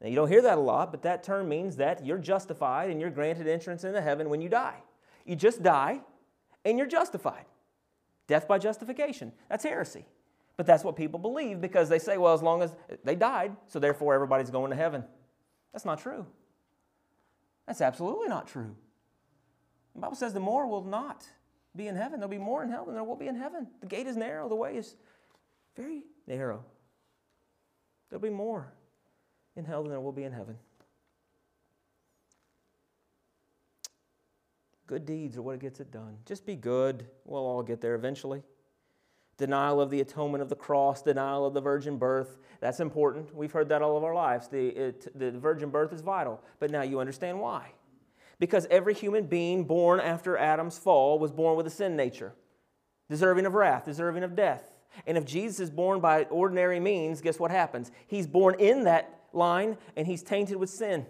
Now, 0.00 0.08
you 0.08 0.16
don't 0.16 0.28
hear 0.28 0.40
that 0.40 0.56
a 0.56 0.60
lot, 0.60 0.90
but 0.90 1.02
that 1.02 1.22
term 1.22 1.46
means 1.46 1.76
that 1.76 2.04
you're 2.04 2.16
justified 2.16 2.88
and 2.88 2.98
you're 2.98 3.10
granted 3.10 3.46
entrance 3.46 3.84
into 3.84 4.00
heaven 4.00 4.30
when 4.30 4.40
you 4.40 4.48
die. 4.48 4.78
You 5.26 5.36
just 5.36 5.62
die 5.62 6.00
and 6.64 6.78
you're 6.78 6.86
justified. 6.86 7.44
Death 8.26 8.48
by 8.48 8.58
justification. 8.58 9.32
That's 9.50 9.64
heresy. 9.64 10.06
But 10.56 10.64
that's 10.64 10.82
what 10.82 10.96
people 10.96 11.20
believe 11.20 11.60
because 11.60 11.90
they 11.90 11.98
say, 11.98 12.16
well, 12.16 12.32
as 12.32 12.42
long 12.42 12.62
as 12.62 12.74
they 13.04 13.16
died, 13.16 13.54
so 13.66 13.78
therefore 13.78 14.14
everybody's 14.14 14.50
going 14.50 14.70
to 14.70 14.76
heaven. 14.76 15.04
That's 15.74 15.84
not 15.84 16.00
true. 16.00 16.24
That's 17.66 17.82
absolutely 17.82 18.28
not 18.28 18.48
true. 18.48 18.74
The 19.94 20.00
Bible 20.00 20.16
says 20.16 20.32
the 20.32 20.40
more 20.40 20.66
will 20.66 20.84
not 20.84 21.26
be 21.76 21.88
in 21.88 21.96
heaven. 21.96 22.18
There'll 22.18 22.30
be 22.30 22.38
more 22.38 22.62
in 22.62 22.70
hell 22.70 22.84
than 22.84 22.94
there 22.94 23.04
will 23.04 23.16
be 23.16 23.28
in 23.28 23.36
heaven. 23.36 23.66
The 23.80 23.86
gate 23.86 24.06
is 24.06 24.16
narrow, 24.16 24.48
the 24.48 24.54
way 24.54 24.76
is 24.76 24.96
very 25.76 26.02
narrow. 26.26 26.64
There'll 28.08 28.22
be 28.22 28.30
more 28.30 28.72
in 29.56 29.64
hell 29.64 29.82
than 29.82 29.90
there 29.90 30.00
will 30.00 30.12
be 30.12 30.24
in 30.24 30.32
heaven. 30.32 30.56
Good 34.86 35.04
deeds 35.04 35.36
are 35.36 35.42
what 35.42 35.58
gets 35.58 35.80
it 35.80 35.90
done. 35.90 36.16
Just 36.24 36.46
be 36.46 36.54
good. 36.54 37.06
We'll 37.24 37.44
all 37.44 37.62
get 37.62 37.80
there 37.80 37.96
eventually. 37.96 38.42
Denial 39.36 39.80
of 39.80 39.90
the 39.90 40.00
atonement 40.00 40.42
of 40.42 40.48
the 40.48 40.56
cross, 40.56 41.02
denial 41.02 41.44
of 41.44 41.54
the 41.54 41.60
virgin 41.60 41.98
birth. 41.98 42.38
That's 42.60 42.80
important. 42.80 43.34
We've 43.34 43.50
heard 43.52 43.68
that 43.70 43.82
all 43.82 43.96
of 43.96 44.04
our 44.04 44.14
lives. 44.14 44.48
The, 44.48 44.68
it, 44.68 45.18
the 45.18 45.32
virgin 45.32 45.70
birth 45.70 45.92
is 45.92 46.00
vital. 46.00 46.40
But 46.60 46.70
now 46.70 46.82
you 46.82 47.00
understand 47.00 47.40
why 47.40 47.72
because 48.38 48.66
every 48.70 48.94
human 48.94 49.26
being 49.26 49.64
born 49.64 50.00
after 50.00 50.36
Adam's 50.36 50.78
fall 50.78 51.18
was 51.18 51.32
born 51.32 51.56
with 51.56 51.66
a 51.66 51.70
sin 51.70 51.96
nature, 51.96 52.34
deserving 53.08 53.46
of 53.46 53.54
wrath, 53.54 53.84
deserving 53.84 54.22
of 54.22 54.36
death. 54.36 54.72
And 55.06 55.18
if 55.18 55.24
Jesus 55.24 55.60
is 55.60 55.70
born 55.70 56.00
by 56.00 56.24
ordinary 56.24 56.80
means, 56.80 57.20
guess 57.20 57.38
what 57.38 57.50
happens? 57.50 57.90
He's 58.06 58.26
born 58.26 58.56
in 58.58 58.84
that 58.84 59.20
line 59.32 59.76
and 59.96 60.06
he's 60.06 60.22
tainted 60.22 60.56
with 60.56 60.70
sin. 60.70 61.06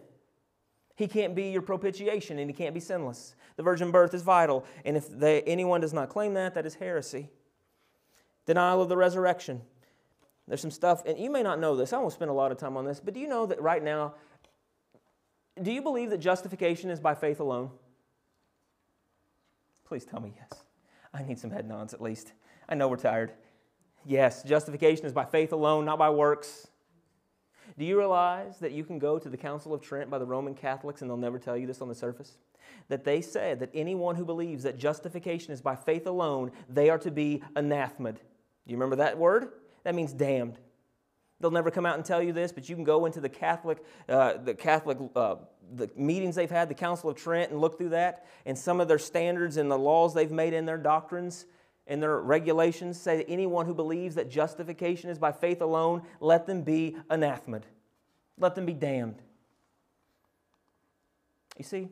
He 0.97 1.07
can't 1.07 1.35
be 1.35 1.51
your 1.51 1.63
propitiation 1.63 2.39
and 2.39 2.49
he 2.49 2.55
can't 2.55 2.75
be 2.75 2.81
sinless. 2.81 3.37
The 3.57 3.63
virgin 3.63 3.91
birth 3.91 4.15
is 4.15 4.23
vital. 4.23 4.65
And 4.85 4.97
if 4.97 5.09
they, 5.09 5.43
anyone 5.43 5.81
does 5.81 5.93
not 5.93 6.09
claim 6.09 6.35
that, 6.35 6.55
that 6.55 6.67
is 6.67 6.75
heresy. 6.75 7.31
Denial 8.47 8.81
of 8.81 8.89
the 8.89 8.97
resurrection. 8.97 9.61
There's 10.49 10.61
some 10.61 10.71
stuff, 10.71 11.03
and 11.05 11.19
you 11.19 11.29
may 11.29 11.43
not 11.43 11.59
know 11.59 11.75
this. 11.75 11.93
I 11.93 11.99
won't 11.99 12.13
spend 12.13 12.31
a 12.31 12.35
lot 12.35 12.53
of 12.53 12.59
time 12.59 12.77
on 12.77 12.85
this, 12.85 13.01
but 13.01 13.15
do 13.15 13.21
you 13.21 13.27
know 13.27 13.47
that 13.47 13.61
right 13.61 13.83
now 13.83 14.15
do 15.63 15.73
you 15.73 15.83
believe 15.83 16.11
that 16.11 16.19
justification 16.19 16.91
is 16.91 17.01
by 17.01 17.15
faith 17.15 17.41
alone? 17.41 17.71
Please 19.87 20.05
tell 20.05 20.21
me 20.21 20.35
yes. 20.37 20.65
I 21.15 21.23
need 21.23 21.39
some 21.39 21.51
head 21.51 21.67
nods 21.67 21.95
at 21.95 22.03
least. 22.03 22.33
I 22.69 22.75
know 22.75 22.89
we're 22.89 22.97
tired. 22.97 23.33
Yes, 24.05 24.43
justification 24.43 25.07
is 25.07 25.13
by 25.13 25.25
faith 25.25 25.53
alone, 25.53 25.85
not 25.85 25.99
by 25.99 26.11
works. 26.11 26.69
Do 27.79 27.85
you 27.85 27.99
realize 27.99 28.59
that 28.61 28.73
you 28.73 28.85
can 28.85 28.99
go 28.99 29.19
to 29.19 29.29
the 29.29 29.37
Council 29.37 29.75
of 29.75 29.81
Trent 29.81 30.11
by 30.11 30.19
the 30.19 30.25
Roman 30.25 30.55
Catholics 30.55 31.03
and 31.03 31.11
they'll 31.11 31.17
never 31.17 31.39
tell 31.39 31.57
you 31.57 31.67
this 31.67 31.81
on 31.81 31.89
the 31.89 31.95
surface? 31.95 32.39
That 32.89 33.05
they 33.05 33.21
said 33.21 33.61
that 33.61 33.71
anyone 33.75 34.17
who 34.17 34.25
believes 34.25 34.63
that 34.63 34.79
justification 34.79 35.53
is 35.53 35.61
by 35.61 35.77
faith 35.77 36.07
alone, 36.07 36.53
they 36.69 36.91
are 36.91 36.99
to 36.99 37.11
be 37.11 37.43
anathemaed. 37.55 38.17
Do 38.17 38.73
you 38.73 38.77
remember 38.77 38.97
that 38.97 39.19
word? 39.19 39.49
That 39.85 39.95
means 39.95 40.13
damned. 40.13 40.59
They'll 41.41 41.51
never 41.51 41.71
come 41.71 41.85
out 41.85 41.97
and 41.97 42.05
tell 42.05 42.23
you 42.23 42.33
this, 42.33 42.51
but 42.53 42.69
you 42.69 42.75
can 42.75 42.85
go 42.85 43.05
into 43.05 43.21
the 43.21 43.29
Catholic, 43.29 43.85
uh, 44.09 44.39
the 44.39 44.55
Catholic 44.55 44.99
uh, 45.15 45.37
the 45.75 45.91
meetings 45.97 46.37
they've 46.37 46.51
had, 46.51 46.69
the 46.69 46.75
Council 46.75 47.11
of 47.11 47.17
Trent, 47.17 47.51
and 47.51 47.61
look 47.61 47.77
through 47.77 47.91
that. 47.91 48.27
And 48.45 48.57
some 48.57 48.81
of 48.81 48.89
their 48.89 48.99
standards 48.99 49.57
and 49.57 49.71
the 49.71 49.79
laws 49.79 50.15
they've 50.15 50.31
made 50.31 50.53
in 50.53 50.67
their 50.67 50.79
doctrines 50.79 51.47
and 51.87 52.03
their 52.03 52.21
regulations 52.21 53.01
say 53.01 53.19
that 53.19 53.29
anyone 53.29 53.67
who 53.67 53.75
believes 53.75 54.15
that 54.17 54.31
justification 54.31 55.11
is 55.11 55.19
by 55.19 55.33
faith 55.33 55.61
alone, 55.61 56.03
let 56.21 56.47
them 56.47 56.63
be 56.63 56.97
anathemaed. 57.11 57.67
Let 58.39 58.55
them 58.55 58.67
be 58.67 58.75
damned. 58.75 59.23
You 61.57 61.65
see, 61.65 61.89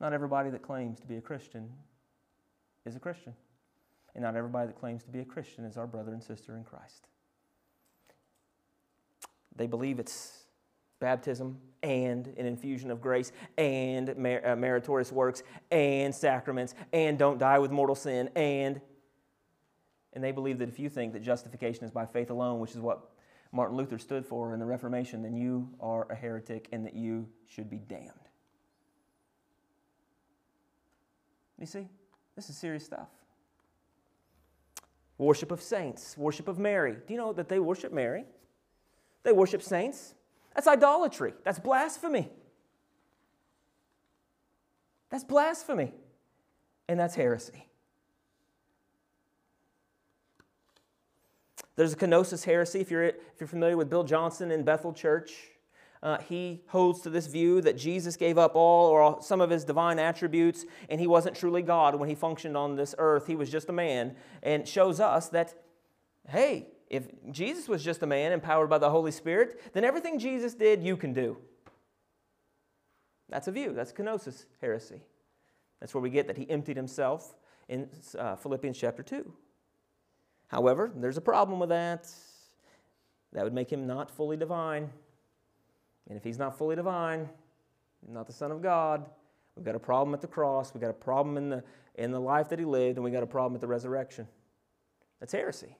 Not 0.00 0.12
everybody 0.12 0.50
that 0.50 0.62
claims 0.62 1.00
to 1.00 1.06
be 1.06 1.16
a 1.16 1.20
Christian 1.22 1.70
is 2.84 2.96
a 2.96 3.00
Christian. 3.00 3.34
And 4.14 4.24
not 4.24 4.36
everybody 4.36 4.66
that 4.66 4.78
claims 4.78 5.04
to 5.04 5.10
be 5.10 5.20
a 5.20 5.24
Christian 5.24 5.64
is 5.64 5.76
our 5.76 5.86
brother 5.86 6.12
and 6.12 6.22
sister 6.22 6.56
in 6.56 6.64
Christ. 6.64 7.08
They 9.56 9.66
believe 9.66 9.98
it's 9.98 10.46
baptism 10.98 11.58
and 11.82 12.26
an 12.38 12.46
infusion 12.46 12.90
of 12.90 13.00
grace 13.00 13.32
and 13.58 14.16
mer- 14.16 14.42
uh, 14.44 14.56
meritorious 14.56 15.12
works 15.12 15.42
and 15.70 16.14
sacraments 16.14 16.74
and 16.92 17.18
don't 17.18 17.38
die 17.38 17.58
with 17.58 17.70
mortal 17.70 17.94
sin 17.94 18.30
and 18.34 18.80
and 20.14 20.24
they 20.24 20.32
believe 20.32 20.58
that 20.58 20.68
if 20.70 20.78
you 20.78 20.88
think 20.88 21.12
that 21.12 21.20
justification 21.20 21.84
is 21.84 21.90
by 21.90 22.06
faith 22.06 22.30
alone 22.30 22.60
which 22.60 22.70
is 22.70 22.78
what 22.78 23.10
martin 23.52 23.76
luther 23.76 23.98
stood 23.98 24.24
for 24.24 24.54
in 24.54 24.58
the 24.58 24.64
reformation 24.64 25.22
then 25.22 25.36
you 25.36 25.68
are 25.80 26.06
a 26.10 26.14
heretic 26.14 26.66
and 26.72 26.84
that 26.84 26.94
you 26.94 27.28
should 27.46 27.68
be 27.68 27.78
damned. 27.78 28.10
You 31.58 31.66
see 31.66 31.88
this 32.34 32.50
is 32.50 32.56
serious 32.56 32.84
stuff. 32.84 33.08
Worship 35.18 35.50
of 35.50 35.60
saints 35.60 36.16
worship 36.16 36.48
of 36.48 36.58
mary. 36.58 36.96
Do 37.06 37.12
you 37.12 37.18
know 37.18 37.34
that 37.34 37.48
they 37.50 37.58
worship 37.58 37.92
mary 37.92 38.24
they 39.26 39.32
worship 39.32 39.62
saints 39.62 40.14
that's 40.56 40.66
idolatry. 40.66 41.34
That's 41.44 41.58
blasphemy. 41.58 42.30
That's 45.10 45.22
blasphemy. 45.22 45.92
And 46.88 46.98
that's 46.98 47.14
heresy. 47.14 47.66
There's 51.76 51.92
a 51.92 51.96
kenosis 51.96 52.44
heresy. 52.44 52.80
If 52.80 52.90
you're, 52.90 53.04
if 53.04 53.38
you're 53.38 53.46
familiar 53.46 53.76
with 53.76 53.90
Bill 53.90 54.02
Johnson 54.02 54.50
in 54.50 54.64
Bethel 54.64 54.94
Church, 54.94 55.34
uh, 56.02 56.18
he 56.26 56.62
holds 56.68 57.02
to 57.02 57.10
this 57.10 57.26
view 57.26 57.60
that 57.60 57.76
Jesus 57.76 58.16
gave 58.16 58.38
up 58.38 58.52
all 58.54 58.88
or 58.88 59.02
all, 59.02 59.20
some 59.20 59.42
of 59.42 59.50
his 59.50 59.62
divine 59.62 59.98
attributes 59.98 60.64
and 60.88 60.98
he 60.98 61.06
wasn't 61.06 61.36
truly 61.36 61.60
God 61.60 61.96
when 61.96 62.08
he 62.08 62.14
functioned 62.14 62.56
on 62.56 62.76
this 62.76 62.94
earth. 62.96 63.26
He 63.26 63.36
was 63.36 63.50
just 63.50 63.68
a 63.68 63.72
man 63.72 64.16
and 64.42 64.66
shows 64.66 65.00
us 65.00 65.28
that, 65.30 65.54
hey, 66.28 66.68
if 66.88 67.08
Jesus 67.30 67.68
was 67.68 67.82
just 67.82 68.02
a 68.02 68.06
man 68.06 68.32
empowered 68.32 68.70
by 68.70 68.78
the 68.78 68.90
Holy 68.90 69.10
Spirit, 69.10 69.72
then 69.72 69.84
everything 69.84 70.18
Jesus 70.18 70.54
did, 70.54 70.82
you 70.82 70.96
can 70.96 71.12
do. 71.12 71.36
That's 73.28 73.48
a 73.48 73.52
view. 73.52 73.72
That's 73.72 73.92
kenosis 73.92 74.46
heresy. 74.60 75.02
That's 75.80 75.94
where 75.94 76.02
we 76.02 76.10
get 76.10 76.26
that 76.28 76.36
he 76.36 76.48
emptied 76.48 76.76
himself 76.76 77.34
in 77.68 77.88
uh, 78.18 78.36
Philippians 78.36 78.78
chapter 78.78 79.02
2. 79.02 79.32
However, 80.48 80.92
there's 80.94 81.16
a 81.16 81.22
problem 81.22 81.58
with 81.58 81.70
that. 81.70 82.08
That 83.32 83.44
would 83.44 83.52
make 83.52 83.70
him 83.70 83.86
not 83.86 84.10
fully 84.10 84.36
divine. 84.36 84.90
And 86.08 86.16
if 86.16 86.22
he's 86.22 86.38
not 86.38 86.56
fully 86.56 86.76
divine, 86.76 87.28
not 88.08 88.28
the 88.28 88.32
Son 88.32 88.52
of 88.52 88.62
God, 88.62 89.04
we've 89.56 89.64
got 89.64 89.74
a 89.74 89.80
problem 89.80 90.14
at 90.14 90.20
the 90.20 90.28
cross, 90.28 90.72
we've 90.72 90.80
got 90.80 90.90
a 90.90 90.94
problem 90.94 91.36
in 91.36 91.50
the, 91.50 91.64
in 91.96 92.12
the 92.12 92.20
life 92.20 92.48
that 92.50 92.60
he 92.60 92.64
lived, 92.64 92.96
and 92.96 93.04
we've 93.04 93.12
got 93.12 93.24
a 93.24 93.26
problem 93.26 93.56
at 93.56 93.60
the 93.60 93.66
resurrection. 93.66 94.28
That's 95.18 95.32
heresy. 95.32 95.76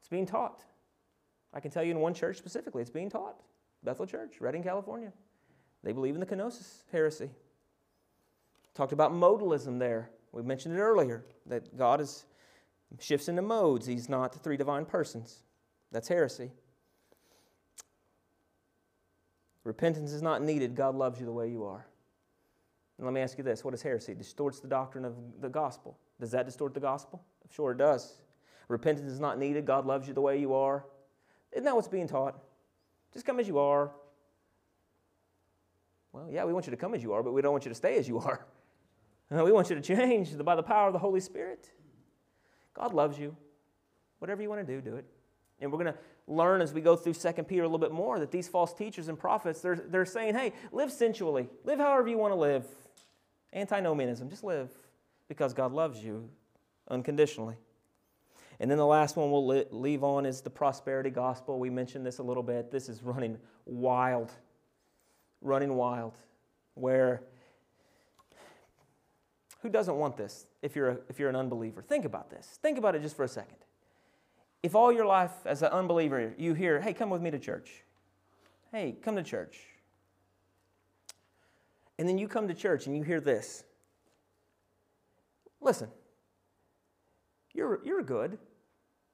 It's 0.00 0.08
being 0.08 0.26
taught. 0.26 0.64
I 1.52 1.60
can 1.60 1.70
tell 1.70 1.82
you 1.82 1.90
in 1.90 2.00
one 2.00 2.14
church 2.14 2.36
specifically, 2.36 2.82
it's 2.82 2.90
being 2.90 3.10
taught. 3.10 3.36
Bethel 3.82 4.06
Church, 4.06 4.40
Redding, 4.40 4.62
California. 4.62 5.12
They 5.82 5.92
believe 5.92 6.14
in 6.14 6.20
the 6.20 6.26
kenosis 6.26 6.82
heresy. 6.90 7.30
Talked 8.74 8.92
about 8.92 9.12
modalism 9.12 9.78
there. 9.78 10.10
We 10.32 10.42
mentioned 10.42 10.74
it 10.74 10.80
earlier 10.80 11.24
that 11.46 11.76
God 11.76 12.00
is 12.00 12.26
shifts 12.98 13.28
into 13.28 13.42
modes. 13.42 13.86
He's 13.86 14.08
not 14.08 14.34
three 14.34 14.56
divine 14.56 14.84
persons. 14.84 15.42
That's 15.92 16.08
heresy. 16.08 16.50
Repentance 19.64 20.12
is 20.12 20.22
not 20.22 20.42
needed. 20.42 20.74
God 20.74 20.94
loves 20.94 21.20
you 21.20 21.26
the 21.26 21.32
way 21.32 21.48
you 21.48 21.64
are. 21.64 21.86
And 22.96 23.06
let 23.06 23.12
me 23.12 23.20
ask 23.20 23.38
you 23.38 23.44
this 23.44 23.64
what 23.64 23.74
is 23.74 23.82
heresy? 23.82 24.12
It 24.12 24.18
distorts 24.18 24.60
the 24.60 24.68
doctrine 24.68 25.04
of 25.04 25.14
the 25.40 25.48
gospel. 25.48 25.98
Does 26.20 26.30
that 26.32 26.46
distort 26.46 26.74
the 26.74 26.80
gospel? 26.80 27.22
Sure, 27.50 27.72
it 27.72 27.78
does. 27.78 28.14
Repentance 28.68 29.10
is 29.10 29.20
not 29.20 29.38
needed. 29.38 29.64
God 29.64 29.86
loves 29.86 30.06
you 30.06 30.14
the 30.14 30.20
way 30.20 30.38
you 30.38 30.54
are. 30.54 30.84
Isn't 31.52 31.64
that 31.64 31.74
what's 31.74 31.88
being 31.88 32.06
taught? 32.06 32.38
Just 33.12 33.24
come 33.24 33.40
as 33.40 33.48
you 33.48 33.58
are. 33.58 33.90
Well, 36.12 36.28
yeah, 36.30 36.44
we 36.44 36.52
want 36.52 36.66
you 36.66 36.70
to 36.70 36.76
come 36.76 36.94
as 36.94 37.02
you 37.02 37.12
are, 37.12 37.22
but 37.22 37.32
we 37.32 37.42
don't 37.42 37.52
want 37.52 37.64
you 37.64 37.70
to 37.70 37.74
stay 37.74 37.96
as 37.96 38.08
you 38.08 38.18
are. 38.20 38.46
No, 39.30 39.44
we 39.44 39.52
want 39.52 39.68
you 39.70 39.76
to 39.76 39.82
change 39.82 40.36
by 40.38 40.56
the 40.56 40.62
power 40.62 40.86
of 40.86 40.92
the 40.92 40.98
Holy 40.98 41.20
Spirit. 41.20 41.70
God 42.74 42.94
loves 42.94 43.18
you. 43.18 43.36
Whatever 44.20 44.42
you 44.42 44.48
want 44.48 44.66
to 44.66 44.72
do, 44.74 44.80
do 44.80 44.96
it. 44.96 45.04
And 45.60 45.72
we're 45.72 45.78
going 45.78 45.92
to 45.92 45.98
learn 46.26 46.60
as 46.60 46.72
we 46.72 46.80
go 46.80 46.96
through 46.96 47.14
2 47.14 47.42
Peter 47.44 47.62
a 47.62 47.66
little 47.66 47.78
bit 47.78 47.92
more 47.92 48.18
that 48.18 48.30
these 48.30 48.48
false 48.48 48.72
teachers 48.72 49.08
and 49.08 49.18
prophets, 49.18 49.60
they're, 49.60 49.76
they're 49.76 50.04
saying, 50.04 50.34
hey, 50.34 50.52
live 50.72 50.92
sensually. 50.92 51.48
Live 51.64 51.78
however 51.78 52.08
you 52.08 52.18
want 52.18 52.32
to 52.32 52.38
live. 52.38 52.64
Antinomianism, 53.52 54.28
just 54.28 54.44
live 54.44 54.70
because 55.28 55.54
God 55.54 55.72
loves 55.72 56.02
you 56.02 56.28
unconditionally. 56.88 57.56
And 58.60 58.70
then 58.70 58.78
the 58.78 58.86
last 58.86 59.16
one 59.16 59.30
we'll 59.30 59.64
leave 59.70 60.02
on 60.02 60.26
is 60.26 60.40
the 60.40 60.50
prosperity 60.50 61.10
gospel. 61.10 61.58
We 61.58 61.70
mentioned 61.70 62.04
this 62.04 62.18
a 62.18 62.22
little 62.22 62.42
bit. 62.42 62.70
This 62.70 62.88
is 62.88 63.02
running 63.02 63.38
wild, 63.66 64.32
running 65.40 65.74
wild, 65.76 66.14
where 66.74 67.22
who 69.62 69.68
doesn't 69.68 69.96
want 69.96 70.16
this 70.16 70.46
if 70.62 70.74
you're, 70.74 70.90
a, 70.90 70.98
if 71.08 71.18
you're 71.18 71.28
an 71.28 71.36
unbeliever? 71.36 71.82
Think 71.82 72.04
about 72.04 72.30
this. 72.30 72.58
Think 72.62 72.78
about 72.78 72.94
it 72.94 73.02
just 73.02 73.16
for 73.16 73.24
a 73.24 73.28
second. 73.28 73.58
If 74.62 74.74
all 74.74 74.92
your 74.92 75.06
life 75.06 75.32
as 75.44 75.62
an 75.62 75.70
unbeliever 75.70 76.34
you 76.36 76.54
hear, 76.54 76.80
hey, 76.80 76.92
come 76.92 77.10
with 77.10 77.22
me 77.22 77.30
to 77.30 77.38
church. 77.38 77.84
Hey, 78.72 78.96
come 79.02 79.14
to 79.16 79.22
church. 79.22 79.58
And 81.98 82.08
then 82.08 82.18
you 82.18 82.28
come 82.28 82.48
to 82.48 82.54
church 82.54 82.86
and 82.86 82.96
you 82.96 83.02
hear 83.02 83.20
this. 83.20 83.64
Listen, 85.60 85.88
you're, 87.54 87.80
you're 87.84 88.02
good 88.02 88.38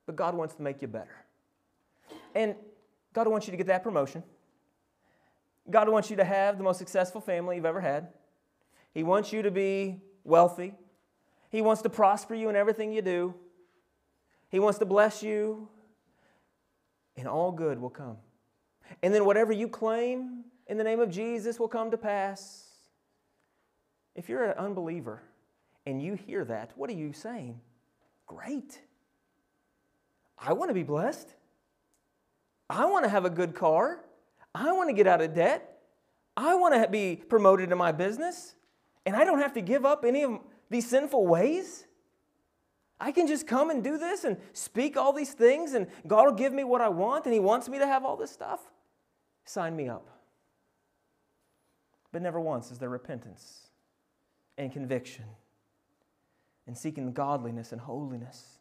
but 0.06 0.16
God 0.16 0.34
wants 0.34 0.54
to 0.56 0.62
make 0.62 0.82
you 0.82 0.88
better. 0.88 1.24
And 2.34 2.54
God 3.12 3.28
wants 3.28 3.46
you 3.46 3.52
to 3.52 3.56
get 3.56 3.68
that 3.68 3.82
promotion. 3.82 4.22
God 5.70 5.88
wants 5.88 6.10
you 6.10 6.16
to 6.16 6.24
have 6.24 6.58
the 6.58 6.64
most 6.64 6.78
successful 6.78 7.20
family 7.20 7.56
you've 7.56 7.64
ever 7.64 7.80
had. 7.80 8.08
He 8.92 9.02
wants 9.02 9.32
you 9.32 9.42
to 9.42 9.50
be 9.50 10.02
wealthy. 10.24 10.74
He 11.50 11.62
wants 11.62 11.82
to 11.82 11.88
prosper 11.88 12.34
you 12.34 12.48
in 12.48 12.56
everything 12.56 12.92
you 12.92 13.02
do. 13.02 13.34
He 14.48 14.58
wants 14.58 14.78
to 14.80 14.84
bless 14.84 15.22
you, 15.22 15.68
and 17.16 17.26
all 17.26 17.50
good 17.50 17.80
will 17.80 17.90
come. 17.90 18.18
And 19.02 19.14
then 19.14 19.24
whatever 19.24 19.52
you 19.52 19.68
claim 19.68 20.44
in 20.66 20.78
the 20.78 20.84
name 20.84 21.00
of 21.00 21.10
Jesus 21.10 21.58
will 21.58 21.68
come 21.68 21.90
to 21.90 21.96
pass. 21.96 22.64
If 24.14 24.28
you're 24.28 24.44
an 24.44 24.58
unbeliever 24.58 25.22
and 25.86 26.00
you 26.00 26.14
hear 26.14 26.44
that, 26.44 26.72
what 26.76 26.88
are 26.90 26.94
you 26.94 27.12
saying? 27.12 27.60
Great. 28.26 28.80
I 30.46 30.52
want 30.52 30.68
to 30.68 30.74
be 30.74 30.82
blessed. 30.82 31.34
I 32.68 32.84
want 32.86 33.04
to 33.04 33.08
have 33.08 33.24
a 33.24 33.30
good 33.30 33.54
car. 33.54 34.04
I 34.54 34.72
want 34.72 34.90
to 34.90 34.92
get 34.94 35.06
out 35.06 35.20
of 35.20 35.34
debt. 35.34 35.78
I 36.36 36.54
want 36.54 36.74
to 36.74 36.88
be 36.88 37.16
promoted 37.16 37.72
in 37.72 37.78
my 37.78 37.92
business. 37.92 38.54
And 39.06 39.16
I 39.16 39.24
don't 39.24 39.40
have 39.40 39.54
to 39.54 39.60
give 39.60 39.84
up 39.84 40.04
any 40.04 40.22
of 40.22 40.40
these 40.70 40.88
sinful 40.88 41.26
ways. 41.26 41.86
I 43.00 43.10
can 43.10 43.26
just 43.26 43.46
come 43.46 43.70
and 43.70 43.82
do 43.82 43.98
this 43.98 44.24
and 44.24 44.36
speak 44.52 44.96
all 44.96 45.12
these 45.12 45.32
things, 45.32 45.74
and 45.74 45.88
God 46.06 46.26
will 46.26 46.32
give 46.32 46.52
me 46.52 46.64
what 46.64 46.80
I 46.80 46.88
want, 46.88 47.24
and 47.24 47.34
He 47.34 47.40
wants 47.40 47.68
me 47.68 47.78
to 47.78 47.86
have 47.86 48.04
all 48.04 48.16
this 48.16 48.30
stuff. 48.30 48.60
Sign 49.44 49.74
me 49.76 49.88
up. 49.88 50.08
But 52.12 52.22
never 52.22 52.40
once 52.40 52.70
is 52.70 52.78
there 52.78 52.88
repentance 52.88 53.68
and 54.56 54.72
conviction 54.72 55.24
and 56.66 56.78
seeking 56.78 57.12
godliness 57.12 57.72
and 57.72 57.80
holiness. 57.80 58.53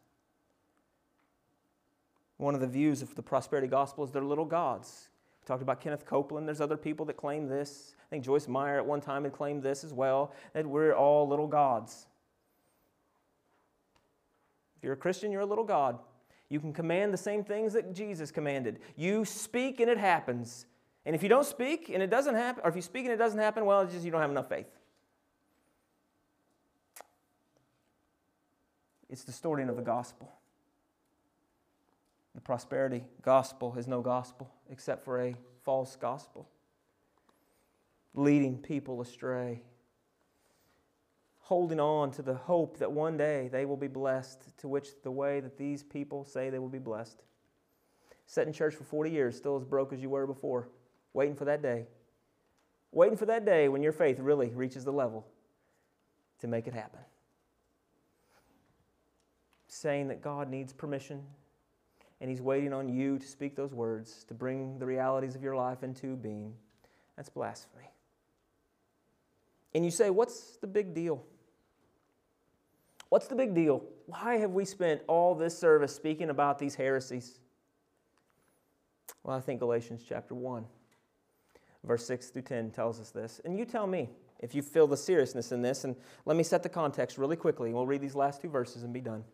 One 2.36 2.54
of 2.54 2.60
the 2.60 2.66
views 2.66 3.02
of 3.02 3.14
the 3.14 3.22
prosperity 3.22 3.68
gospel 3.68 4.04
is 4.04 4.10
they're 4.10 4.22
little 4.22 4.44
gods. 4.44 5.08
We 5.42 5.46
talked 5.46 5.62
about 5.62 5.80
Kenneth 5.80 6.04
Copeland. 6.04 6.48
There's 6.48 6.60
other 6.60 6.76
people 6.76 7.06
that 7.06 7.16
claim 7.16 7.48
this. 7.48 7.94
I 8.00 8.10
think 8.10 8.24
Joyce 8.24 8.48
Meyer 8.48 8.78
at 8.78 8.86
one 8.86 9.00
time 9.00 9.24
had 9.24 9.32
claimed 9.32 9.62
this 9.62 9.84
as 9.84 9.92
well 9.92 10.32
that 10.52 10.66
we're 10.66 10.94
all 10.94 11.28
little 11.28 11.46
gods. 11.46 12.06
If 14.76 14.82
you're 14.82 14.94
a 14.94 14.96
Christian, 14.96 15.30
you're 15.30 15.42
a 15.42 15.46
little 15.46 15.64
God. 15.64 15.98
You 16.48 16.60
can 16.60 16.72
command 16.72 17.12
the 17.12 17.18
same 17.18 17.44
things 17.44 17.72
that 17.72 17.94
Jesus 17.94 18.30
commanded. 18.30 18.80
You 18.96 19.24
speak 19.24 19.80
and 19.80 19.88
it 19.88 19.98
happens. 19.98 20.66
And 21.06 21.14
if 21.14 21.22
you 21.22 21.28
don't 21.28 21.46
speak 21.46 21.88
and 21.88 22.02
it 22.02 22.10
doesn't 22.10 22.34
happen, 22.34 22.62
or 22.64 22.70
if 22.70 22.76
you 22.76 22.82
speak 22.82 23.04
and 23.04 23.12
it 23.12 23.16
doesn't 23.16 23.38
happen, 23.38 23.64
well, 23.64 23.80
it's 23.82 23.92
just 23.92 24.04
you 24.04 24.10
don't 24.10 24.20
have 24.20 24.30
enough 24.30 24.48
faith. 24.48 24.70
It's 29.08 29.24
distorting 29.24 29.68
of 29.68 29.76
the 29.76 29.82
gospel. 29.82 30.32
The 32.34 32.40
prosperity 32.40 33.04
gospel 33.22 33.76
is 33.76 33.86
no 33.86 34.00
gospel 34.00 34.52
except 34.68 35.04
for 35.04 35.20
a 35.20 35.36
false 35.62 35.96
gospel, 35.96 36.48
leading 38.12 38.58
people 38.58 39.00
astray, 39.00 39.62
holding 41.38 41.78
on 41.78 42.10
to 42.12 42.22
the 42.22 42.34
hope 42.34 42.78
that 42.78 42.90
one 42.90 43.16
day 43.16 43.48
they 43.52 43.64
will 43.64 43.76
be 43.76 43.86
blessed, 43.86 44.56
to 44.58 44.68
which 44.68 44.88
the 45.02 45.10
way 45.10 45.40
that 45.40 45.56
these 45.56 45.82
people 45.82 46.24
say 46.24 46.50
they 46.50 46.58
will 46.58 46.68
be 46.68 46.78
blessed. 46.78 47.22
Set 48.26 48.46
in 48.46 48.52
church 48.52 48.74
for 48.74 48.84
40 48.84 49.10
years, 49.10 49.36
still 49.36 49.56
as 49.56 49.64
broke 49.64 49.92
as 49.92 50.00
you 50.00 50.08
were 50.08 50.26
before, 50.26 50.68
waiting 51.12 51.36
for 51.36 51.44
that 51.44 51.62
day. 51.62 51.86
waiting 52.90 53.16
for 53.16 53.26
that 53.26 53.44
day 53.44 53.68
when 53.68 53.82
your 53.82 53.92
faith 53.92 54.18
really 54.20 54.48
reaches 54.50 54.84
the 54.84 54.92
level 54.92 55.26
to 56.38 56.46
make 56.46 56.66
it 56.66 56.74
happen. 56.74 57.00
Saying 59.66 60.08
that 60.08 60.22
God 60.22 60.48
needs 60.48 60.72
permission 60.72 61.24
and 62.24 62.30
He's 62.30 62.40
waiting 62.40 62.72
on 62.72 62.88
you 62.88 63.18
to 63.18 63.26
speak 63.26 63.54
those 63.54 63.74
words, 63.74 64.24
to 64.28 64.32
bring 64.32 64.78
the 64.78 64.86
realities 64.86 65.34
of 65.34 65.42
your 65.42 65.54
life 65.54 65.82
into 65.82 66.16
being. 66.16 66.54
That's 67.18 67.28
blasphemy. 67.28 67.90
And 69.74 69.84
you 69.84 69.90
say, 69.90 70.08
What's 70.08 70.56
the 70.56 70.66
big 70.66 70.94
deal? 70.94 71.22
What's 73.10 73.26
the 73.26 73.34
big 73.34 73.54
deal? 73.54 73.84
Why 74.06 74.38
have 74.38 74.52
we 74.52 74.64
spent 74.64 75.02
all 75.06 75.34
this 75.34 75.58
service 75.58 75.94
speaking 75.94 76.30
about 76.30 76.58
these 76.58 76.74
heresies? 76.74 77.40
Well, 79.22 79.36
I 79.36 79.40
think 79.40 79.60
Galatians 79.60 80.02
chapter 80.08 80.34
1, 80.34 80.64
verse 81.84 82.06
6 82.06 82.28
through 82.28 82.40
10 82.40 82.70
tells 82.70 83.00
us 83.00 83.10
this. 83.10 83.42
And 83.44 83.58
you 83.58 83.66
tell 83.66 83.86
me 83.86 84.08
if 84.40 84.54
you 84.54 84.62
feel 84.62 84.86
the 84.86 84.96
seriousness 84.96 85.52
in 85.52 85.60
this. 85.60 85.84
And 85.84 85.94
let 86.24 86.38
me 86.38 86.42
set 86.42 86.62
the 86.62 86.70
context 86.70 87.18
really 87.18 87.36
quickly. 87.36 87.74
We'll 87.74 87.86
read 87.86 88.00
these 88.00 88.14
last 88.14 88.40
two 88.40 88.48
verses 88.48 88.82
and 88.82 88.94
be 88.94 89.02
done. 89.02 89.24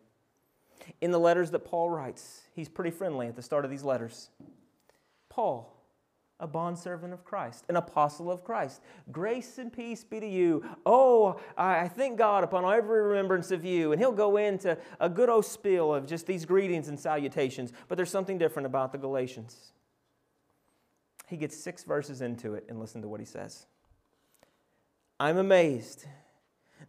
In 0.99 1.11
the 1.11 1.19
letters 1.19 1.51
that 1.51 1.65
Paul 1.65 1.89
writes, 1.89 2.41
he's 2.53 2.69
pretty 2.69 2.91
friendly 2.91 3.27
at 3.27 3.35
the 3.35 3.41
start 3.41 3.65
of 3.65 3.71
these 3.71 3.83
letters. 3.83 4.29
Paul, 5.29 5.77
a 6.39 6.47
bondservant 6.47 7.13
of 7.13 7.23
Christ, 7.23 7.65
an 7.69 7.75
apostle 7.75 8.31
of 8.31 8.43
Christ. 8.43 8.81
Grace 9.11 9.57
and 9.59 9.71
peace 9.71 10.03
be 10.03 10.19
to 10.19 10.27
you. 10.27 10.65
Oh, 10.85 11.39
I 11.55 11.87
thank 11.87 12.17
God 12.17 12.43
upon 12.43 12.65
every 12.65 13.01
remembrance 13.01 13.51
of 13.51 13.63
you. 13.63 13.91
And 13.91 14.01
he'll 14.01 14.11
go 14.11 14.37
into 14.37 14.77
a 14.99 15.07
good 15.07 15.29
old 15.29 15.45
spiel 15.45 15.93
of 15.93 16.07
just 16.07 16.25
these 16.25 16.45
greetings 16.45 16.87
and 16.87 16.99
salutations. 16.99 17.71
But 17.87 17.95
there's 17.95 18.09
something 18.09 18.37
different 18.37 18.65
about 18.65 18.91
the 18.91 18.97
Galatians. 18.97 19.71
He 21.27 21.37
gets 21.37 21.55
six 21.55 21.83
verses 21.83 22.21
into 22.21 22.55
it, 22.55 22.65
and 22.67 22.79
listen 22.79 23.01
to 23.03 23.07
what 23.07 23.21
he 23.21 23.25
says. 23.25 23.65
I'm 25.19 25.37
amazed 25.37 26.05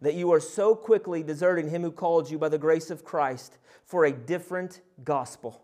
that 0.03 0.15
you 0.15 0.33
are 0.33 0.39
so 0.41 0.75
quickly 0.75 1.23
deserting 1.23 1.69
him 1.69 1.81
who 1.81 1.91
called 1.91 2.29
you 2.29 2.37
by 2.37 2.49
the 2.49 2.57
grace 2.57 2.89
of 2.89 3.05
Christ 3.05 3.57
for 3.85 4.03
a 4.03 4.11
different 4.11 4.81
gospel, 5.01 5.63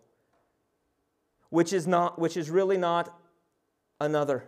which 1.49 1.73
is, 1.73 1.85
not, 1.85 2.17
which 2.17 2.37
is 2.37 2.49
really 2.49 2.77
not 2.77 3.13
another. 3.99 4.45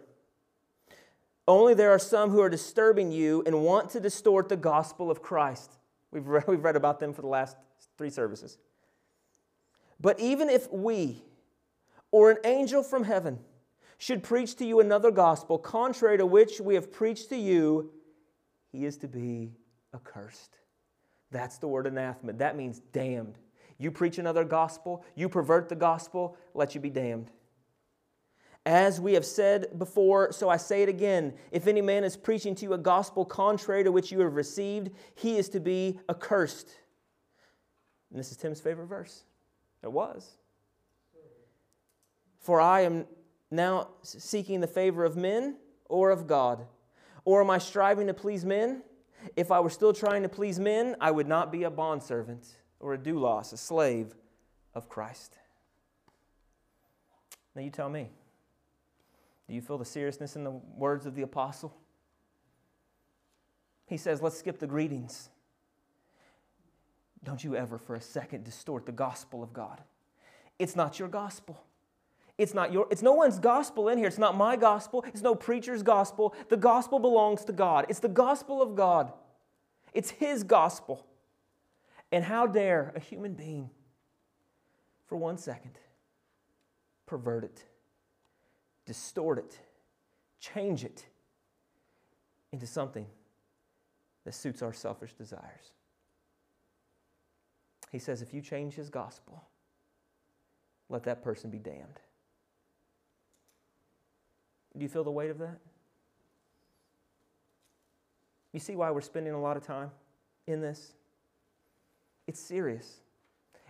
Only 1.45 1.73
there 1.73 1.91
are 1.91 1.99
some 1.99 2.29
who 2.29 2.39
are 2.39 2.49
disturbing 2.49 3.11
you 3.11 3.43
and 3.45 3.63
want 3.63 3.89
to 3.89 3.99
distort 3.99 4.47
the 4.47 4.55
gospel 4.55 5.11
of 5.11 5.21
Christ. 5.21 5.73
We've 6.09 6.25
we've 6.47 6.63
read 6.63 6.77
about 6.77 7.01
them 7.01 7.13
for 7.13 7.21
the 7.21 7.27
last 7.27 7.57
three 7.97 8.09
services. 8.09 8.57
But 9.99 10.21
even 10.21 10.49
if 10.49 10.71
we 10.71 11.21
or 12.11 12.31
an 12.31 12.37
angel 12.45 12.81
from 12.81 13.03
heaven 13.03 13.39
should 13.97 14.23
preach 14.23 14.55
to 14.55 14.65
you 14.65 14.79
another 14.79 15.11
gospel, 15.11 15.57
contrary 15.57 16.17
to 16.17 16.25
which 16.25 16.61
we 16.61 16.75
have 16.75 16.93
preached 16.93 17.27
to 17.29 17.35
you, 17.35 17.91
he 18.71 18.85
is 18.85 18.95
to 18.97 19.07
be 19.09 19.51
accursed. 19.93 20.57
That's 21.31 21.57
the 21.57 21.67
word 21.67 21.87
anathema. 21.87 22.33
That 22.33 22.57
means 22.57 22.79
damned. 22.91 23.37
You 23.77 23.91
preach 23.91 24.19
another 24.19 24.43
gospel, 24.43 25.03
you 25.15 25.27
pervert 25.27 25.69
the 25.69 25.75
gospel, 25.75 26.37
let 26.53 26.75
you 26.75 26.81
be 26.81 26.89
damned. 26.89 27.31
As 28.63 29.01
we 29.01 29.13
have 29.13 29.25
said 29.25 29.79
before, 29.79 30.31
so 30.31 30.47
I 30.47 30.57
say 30.57 30.83
it 30.83 30.89
again 30.89 31.33
if 31.51 31.65
any 31.65 31.81
man 31.81 32.03
is 32.03 32.15
preaching 32.15 32.53
to 32.55 32.65
you 32.65 32.73
a 32.73 32.77
gospel 32.77 33.25
contrary 33.25 33.83
to 33.83 33.91
which 33.91 34.11
you 34.11 34.19
have 34.19 34.35
received, 34.35 34.91
he 35.15 35.37
is 35.37 35.49
to 35.49 35.59
be 35.59 35.99
accursed. 36.07 36.69
And 38.11 38.19
this 38.19 38.29
is 38.29 38.37
Tim's 38.37 38.61
favorite 38.61 38.85
verse. 38.85 39.23
It 39.81 39.91
was. 39.91 40.37
For 42.39 42.61
I 42.61 42.81
am 42.81 43.05
now 43.49 43.89
seeking 44.03 44.61
the 44.61 44.67
favor 44.67 45.05
of 45.05 45.17
men 45.17 45.57
or 45.89 46.11
of 46.11 46.27
God. 46.27 46.65
Or 47.25 47.41
am 47.41 47.49
I 47.49 47.57
striving 47.57 48.07
to 48.07 48.13
please 48.13 48.45
men? 48.45 48.83
If 49.35 49.51
I 49.51 49.59
were 49.59 49.69
still 49.69 49.93
trying 49.93 50.23
to 50.23 50.29
please 50.29 50.59
men, 50.59 50.95
I 50.99 51.11
would 51.11 51.27
not 51.27 51.51
be 51.51 51.63
a 51.63 51.69
bondservant 51.69 52.47
or 52.79 52.93
a 52.93 52.97
doulos, 52.97 53.53
a 53.53 53.57
slave 53.57 54.15
of 54.73 54.89
Christ. 54.89 55.37
Now 57.55 57.61
you 57.61 57.69
tell 57.69 57.89
me. 57.89 58.09
Do 59.47 59.55
you 59.55 59.61
feel 59.61 59.77
the 59.77 59.85
seriousness 59.85 60.35
in 60.35 60.43
the 60.43 60.51
words 60.51 61.05
of 61.05 61.15
the 61.15 61.23
apostle? 61.23 61.75
He 63.85 63.97
says, 63.97 64.21
let's 64.21 64.37
skip 64.37 64.59
the 64.59 64.67
greetings. 64.67 65.29
Don't 67.23 67.43
you 67.43 67.55
ever 67.55 67.77
for 67.77 67.95
a 67.95 68.01
second 68.01 68.45
distort 68.45 68.85
the 68.85 68.91
gospel 68.91 69.43
of 69.43 69.51
God. 69.51 69.81
It's 70.57 70.75
not 70.75 70.97
your 70.97 71.09
gospel. 71.09 71.61
It's 72.41 72.55
not 72.55 72.73
your 72.73 72.87
it's 72.89 73.03
no 73.03 73.13
one's 73.13 73.37
gospel 73.37 73.87
in 73.87 73.99
here. 73.99 74.07
It's 74.07 74.17
not 74.17 74.35
my 74.35 74.55
gospel. 74.55 75.05
It's 75.13 75.21
no 75.21 75.35
preacher's 75.35 75.83
gospel. 75.83 76.33
The 76.49 76.57
gospel 76.57 76.97
belongs 76.97 77.45
to 77.45 77.53
God. 77.53 77.85
It's 77.87 77.99
the 77.99 78.07
gospel 78.07 78.63
of 78.63 78.75
God. 78.75 79.13
It's 79.93 80.09
his 80.09 80.43
gospel. 80.43 81.05
And 82.11 82.23
how 82.23 82.47
dare 82.47 82.93
a 82.95 82.99
human 82.99 83.35
being 83.35 83.69
for 85.05 85.17
one 85.17 85.37
second 85.37 85.77
pervert 87.05 87.43
it, 87.43 87.63
distort 88.85 89.37
it, 89.37 89.59
change 90.39 90.83
it 90.83 91.05
into 92.51 92.65
something 92.65 93.05
that 94.25 94.33
suits 94.33 94.61
our 94.61 94.73
selfish 94.73 95.13
desires. 95.13 95.73
He 97.91 97.99
says, 97.99 98.21
if 98.21 98.33
you 98.33 98.41
change 98.41 98.73
his 98.73 98.89
gospel, 98.89 99.43
let 100.89 101.03
that 101.03 101.21
person 101.21 101.49
be 101.49 101.59
damned. 101.59 101.99
Do 104.77 104.83
you 104.83 104.89
feel 104.89 105.03
the 105.03 105.11
weight 105.11 105.29
of 105.29 105.39
that? 105.39 105.59
You 108.53 108.59
see 108.59 108.75
why 108.75 108.91
we're 108.91 109.01
spending 109.01 109.33
a 109.33 109.41
lot 109.41 109.57
of 109.57 109.65
time 109.65 109.91
in 110.47 110.61
this? 110.61 110.93
It's 112.27 112.39
serious. 112.39 113.01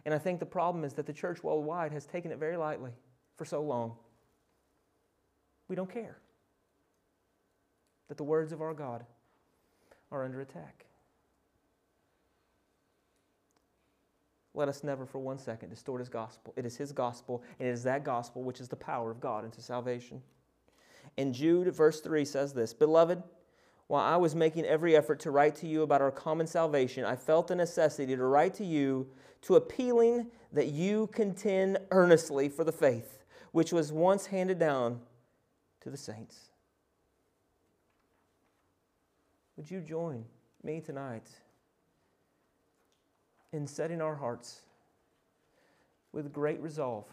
And 0.06 0.14
I 0.14 0.18
think 0.18 0.40
the 0.40 0.46
problem 0.46 0.84
is 0.84 0.94
that 0.94 1.06
the 1.06 1.14
church 1.14 1.44
worldwide 1.44 1.92
has 1.92 2.06
taken 2.06 2.32
it 2.32 2.38
very 2.38 2.58
lightly 2.58 2.92
for 3.38 3.46
so 3.46 3.62
long. 3.62 3.94
We 5.68 5.76
don't 5.76 5.92
care 5.92 6.18
that 8.08 8.18
the 8.18 8.24
words 8.24 8.52
of 8.52 8.62
our 8.62 8.74
God 8.74 9.06
are 10.12 10.26
under 10.26 10.42
attack. 10.42 10.86
Let 14.54 14.68
us 14.68 14.84
never 14.84 15.06
for 15.06 15.20
one 15.20 15.38
second 15.38 15.70
distort 15.70 16.02
his 16.02 16.10
gospel. 16.10 16.54
It 16.58 16.66
is 16.66 16.76
his 16.76 16.92
gospel, 16.92 17.42
and 17.58 17.70
it 17.70 17.72
is 17.72 17.84
that 17.84 18.04
gospel 18.04 18.44
which 18.44 18.60
is 18.60 18.68
the 18.68 18.76
power 18.76 19.10
of 19.10 19.22
God 19.22 19.46
into 19.46 19.62
salvation. 19.62 20.22
In 21.18 21.34
Jude, 21.34 21.74
verse 21.74 22.02
3 22.02 22.26
says 22.26 22.54
this 22.54 22.74
Beloved, 22.74 23.22
while 23.88 24.04
I 24.04 24.18
was 24.18 24.36
making 24.36 24.66
every 24.66 24.96
effort 24.96 25.20
to 25.22 25.32
write 25.32 25.56
to 25.58 25.68
you 25.68 25.82
about 25.82 26.02
our 26.02 26.12
common 26.12 26.48
salvation, 26.48 27.04
I 27.04 27.16
felt 27.16 27.48
the 27.48 27.56
necessity 27.56 28.16
to 28.16 28.24
write 28.24 28.54
to 28.56 28.66
you 28.66 29.08
to 29.42 29.56
appealing 29.56 30.28
that 30.54 30.68
you 30.68 31.08
contend 31.08 31.78
earnestly 31.92 32.48
for 32.48 32.64
the 32.64 32.72
faith 32.72 33.22
which 33.52 33.74
was 33.74 33.92
once 33.92 34.28
handed 34.28 34.60
down 34.60 35.02
to 35.82 35.90
the 35.90 35.98
saints. 35.98 36.52
Would 39.58 39.70
you 39.70 39.82
join 39.82 40.26
me 40.64 40.80
tonight 40.80 41.28
in 43.52 43.68
setting 43.68 44.02
our 44.02 44.16
hearts 44.16 44.62
with 46.14 46.32
great 46.32 46.60
resolve? 46.62 47.06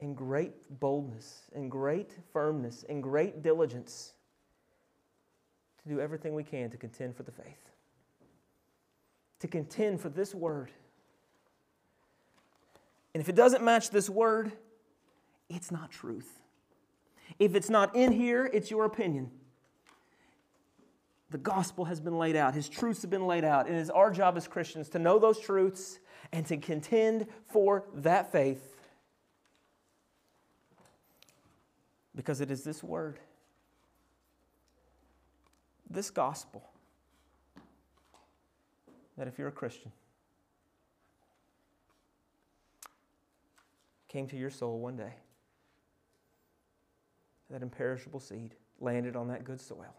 In 0.00 0.14
great 0.14 0.52
boldness, 0.80 1.42
in 1.54 1.68
great 1.68 2.12
firmness, 2.32 2.82
in 2.84 3.00
great 3.00 3.42
diligence 3.42 4.12
to 5.82 5.88
do 5.88 6.00
everything 6.00 6.34
we 6.34 6.44
can 6.44 6.70
to 6.70 6.76
contend 6.76 7.16
for 7.16 7.22
the 7.22 7.32
faith, 7.32 7.70
to 9.40 9.48
contend 9.48 10.00
for 10.00 10.08
this 10.08 10.34
word. 10.34 10.70
And 13.14 13.22
if 13.22 13.28
it 13.28 13.34
doesn't 13.34 13.64
match 13.64 13.90
this 13.90 14.10
word, 14.10 14.52
it's 15.48 15.70
not 15.70 15.90
truth. 15.90 16.40
If 17.38 17.54
it's 17.54 17.70
not 17.70 17.96
in 17.96 18.12
here, 18.12 18.48
it's 18.52 18.70
your 18.70 18.84
opinion. 18.84 19.30
The 21.30 21.38
gospel 21.38 21.86
has 21.86 22.00
been 22.00 22.18
laid 22.18 22.36
out, 22.36 22.54
his 22.54 22.68
truths 22.68 23.02
have 23.02 23.10
been 23.10 23.26
laid 23.26 23.44
out. 23.44 23.66
and 23.66 23.76
It 23.76 23.80
is 23.80 23.90
our 23.90 24.10
job 24.10 24.36
as 24.36 24.46
Christians 24.46 24.90
to 24.90 24.98
know 24.98 25.18
those 25.18 25.40
truths 25.40 25.98
and 26.32 26.46
to 26.46 26.56
contend 26.56 27.26
for 27.46 27.84
that 27.94 28.30
faith 28.30 28.75
Because 32.16 32.40
it 32.40 32.50
is 32.50 32.64
this 32.64 32.82
word, 32.82 33.20
this 35.88 36.08
gospel, 36.08 36.64
that 39.18 39.28
if 39.28 39.38
you're 39.38 39.48
a 39.48 39.52
Christian, 39.52 39.92
came 44.08 44.26
to 44.28 44.36
your 44.36 44.50
soul 44.50 44.80
one 44.80 44.96
day, 44.96 45.12
that 47.50 47.62
imperishable 47.62 48.18
seed 48.18 48.54
landed 48.80 49.14
on 49.14 49.28
that 49.28 49.44
good 49.44 49.60
soil 49.60 49.94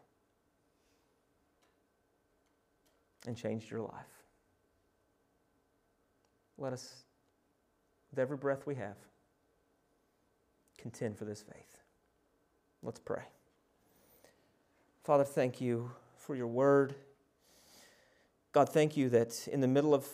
and 3.28 3.38
changed 3.38 3.70
your 3.70 3.82
life. 3.82 3.92
Let 6.58 6.74
us, 6.74 7.04
with 8.10 8.18
every 8.18 8.38
breath 8.38 8.66
we 8.66 8.74
have, 8.76 8.98
contend 10.78 11.16
for 11.16 11.26
this 11.26 11.44
faith. 11.44 11.84
Let's 12.88 13.02
pray. 13.02 13.24
Father, 15.04 15.26
thank 15.26 15.60
you 15.60 15.92
for 16.16 16.38
your 16.38 16.48
word. 16.48 16.96
God, 18.54 18.70
thank 18.70 18.96
you 18.96 19.10
that 19.10 19.46
in 19.50 19.60
the 19.60 19.68
middle 19.68 19.94
of 19.94 20.08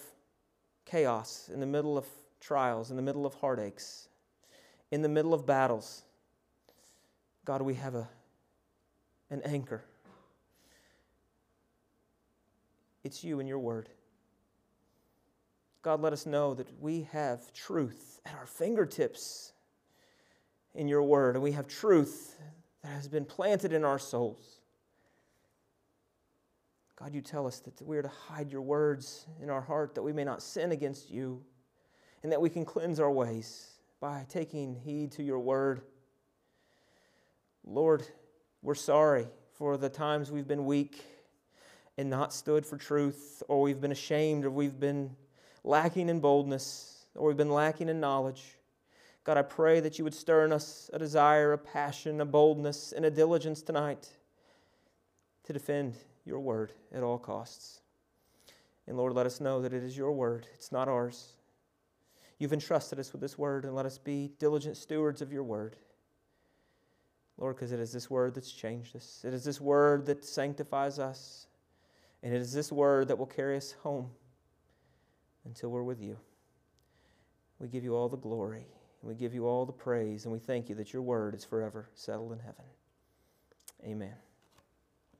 chaos, 0.83 1.51
in 1.53 1.59
the 1.59 1.67
middle 1.67 1.99
of 1.99 2.07
trials, 2.41 2.89
in 2.89 2.95
the 2.95 3.03
middle 3.03 3.27
of 3.27 3.35
heartaches, 3.35 4.07
in 4.89 5.03
the 5.03 5.07
middle 5.07 5.35
of 5.35 5.45
battles, 5.45 6.01
God, 7.45 7.61
we 7.61 7.75
have 7.75 7.93
a, 7.93 8.09
an 9.29 9.43
anchor. 9.43 9.83
It's 13.03 13.23
you 13.23 13.39
and 13.39 13.47
your 13.47 13.59
word. 13.59 13.87
God, 15.83 16.01
let 16.01 16.11
us 16.11 16.25
know 16.25 16.55
that 16.55 16.81
we 16.81 17.07
have 17.11 17.53
truth 17.53 18.19
at 18.25 18.33
our 18.33 18.47
fingertips 18.47 19.53
in 20.73 20.87
your 20.87 21.03
word, 21.03 21.35
and 21.35 21.43
we 21.43 21.51
have 21.51 21.67
truth 21.67 22.35
that 22.83 22.91
has 22.91 23.07
been 23.07 23.25
planted 23.25 23.73
in 23.73 23.83
our 23.83 23.97
souls. 23.97 24.59
God, 26.97 27.13
you 27.13 27.21
tell 27.21 27.47
us 27.47 27.59
that 27.61 27.81
we 27.81 27.97
are 27.97 28.03
to 28.03 28.11
hide 28.27 28.51
your 28.51 28.61
words 28.61 29.25
in 29.41 29.49
our 29.49 29.61
heart 29.61 29.95
that 29.95 30.03
we 30.03 30.13
may 30.13 30.23
not 30.23 30.43
sin 30.43 30.71
against 30.71 31.09
you, 31.09 31.41
and 32.21 32.31
that 32.31 32.39
we 32.39 32.49
can 32.49 32.63
cleanse 32.63 32.99
our 32.99 33.11
ways 33.11 33.71
by 33.99 34.25
taking 34.29 34.75
heed 34.75 35.11
to 35.13 35.23
your 35.23 35.39
word. 35.39 35.81
Lord, 37.65 38.03
we're 38.61 38.75
sorry 38.75 39.27
for 39.57 39.77
the 39.77 39.89
times 39.89 40.31
we've 40.31 40.47
been 40.47 40.65
weak 40.65 41.03
and 41.97 42.09
not 42.09 42.33
stood 42.33 42.65
for 42.65 42.77
truth, 42.77 43.43
or 43.47 43.61
we've 43.61 43.81
been 43.81 43.91
ashamed, 43.91 44.45
or 44.45 44.49
we've 44.49 44.79
been 44.79 45.15
lacking 45.63 46.09
in 46.09 46.19
boldness, 46.19 47.05
or 47.15 47.27
we've 47.27 47.37
been 47.37 47.51
lacking 47.51 47.87
in 47.87 47.99
knowledge. 47.99 48.55
God, 49.23 49.37
I 49.37 49.41
pray 49.41 49.79
that 49.79 49.97
you 49.97 50.03
would 50.03 50.13
stir 50.13 50.45
in 50.45 50.51
us 50.51 50.89
a 50.91 50.99
desire, 50.99 51.53
a 51.53 51.57
passion, 51.57 52.19
a 52.19 52.25
boldness, 52.25 52.91
and 52.91 53.05
a 53.05 53.11
diligence 53.11 53.61
tonight 53.61 54.09
to 55.43 55.53
defend 55.53 55.95
your 56.25 56.39
word 56.39 56.73
at 56.93 57.03
all 57.03 57.17
costs. 57.17 57.81
And 58.87 58.97
Lord, 58.97 59.13
let 59.13 59.25
us 59.25 59.39
know 59.39 59.61
that 59.61 59.73
it 59.73 59.83
is 59.83 59.95
your 59.95 60.11
word, 60.11 60.47
it's 60.53 60.71
not 60.71 60.89
ours. 60.89 61.33
You've 62.37 62.53
entrusted 62.53 62.99
us 62.99 63.13
with 63.13 63.21
this 63.21 63.37
word, 63.37 63.63
and 63.63 63.75
let 63.75 63.85
us 63.85 63.97
be 63.97 64.31
diligent 64.39 64.75
stewards 64.75 65.21
of 65.21 65.31
your 65.31 65.43
word. 65.43 65.77
Lord, 67.37 67.55
because 67.55 67.71
it 67.71 67.79
is 67.79 67.91
this 67.91 68.09
word 68.09 68.35
that's 68.35 68.51
changed 68.51 68.95
us. 68.95 69.21
It 69.23 69.33
is 69.33 69.43
this 69.43 69.61
word 69.61 70.05
that 70.07 70.23
sanctifies 70.25 70.99
us. 70.99 71.47
And 72.21 72.33
it 72.33 72.41
is 72.41 72.53
this 72.53 72.71
word 72.71 73.07
that 73.09 73.17
will 73.17 73.25
carry 73.25 73.57
us 73.57 73.73
home 73.83 74.09
until 75.45 75.69
we're 75.69 75.83
with 75.83 76.01
you. 76.01 76.17
We 77.59 77.67
give 77.67 77.83
you 77.83 77.95
all 77.95 78.09
the 78.09 78.17
glory, 78.17 78.65
and 79.03 79.09
we 79.09 79.15
give 79.15 79.33
you 79.33 79.45
all 79.45 79.65
the 79.65 79.73
praise, 79.73 80.23
and 80.23 80.31
we 80.31 80.39
thank 80.39 80.69
you 80.69 80.75
that 80.75 80.93
your 80.93 81.01
word 81.01 81.35
is 81.35 81.43
forever 81.43 81.89
settled 81.93 82.31
in 82.31 82.39
heaven. 82.39 82.63
Amen. 83.83 84.15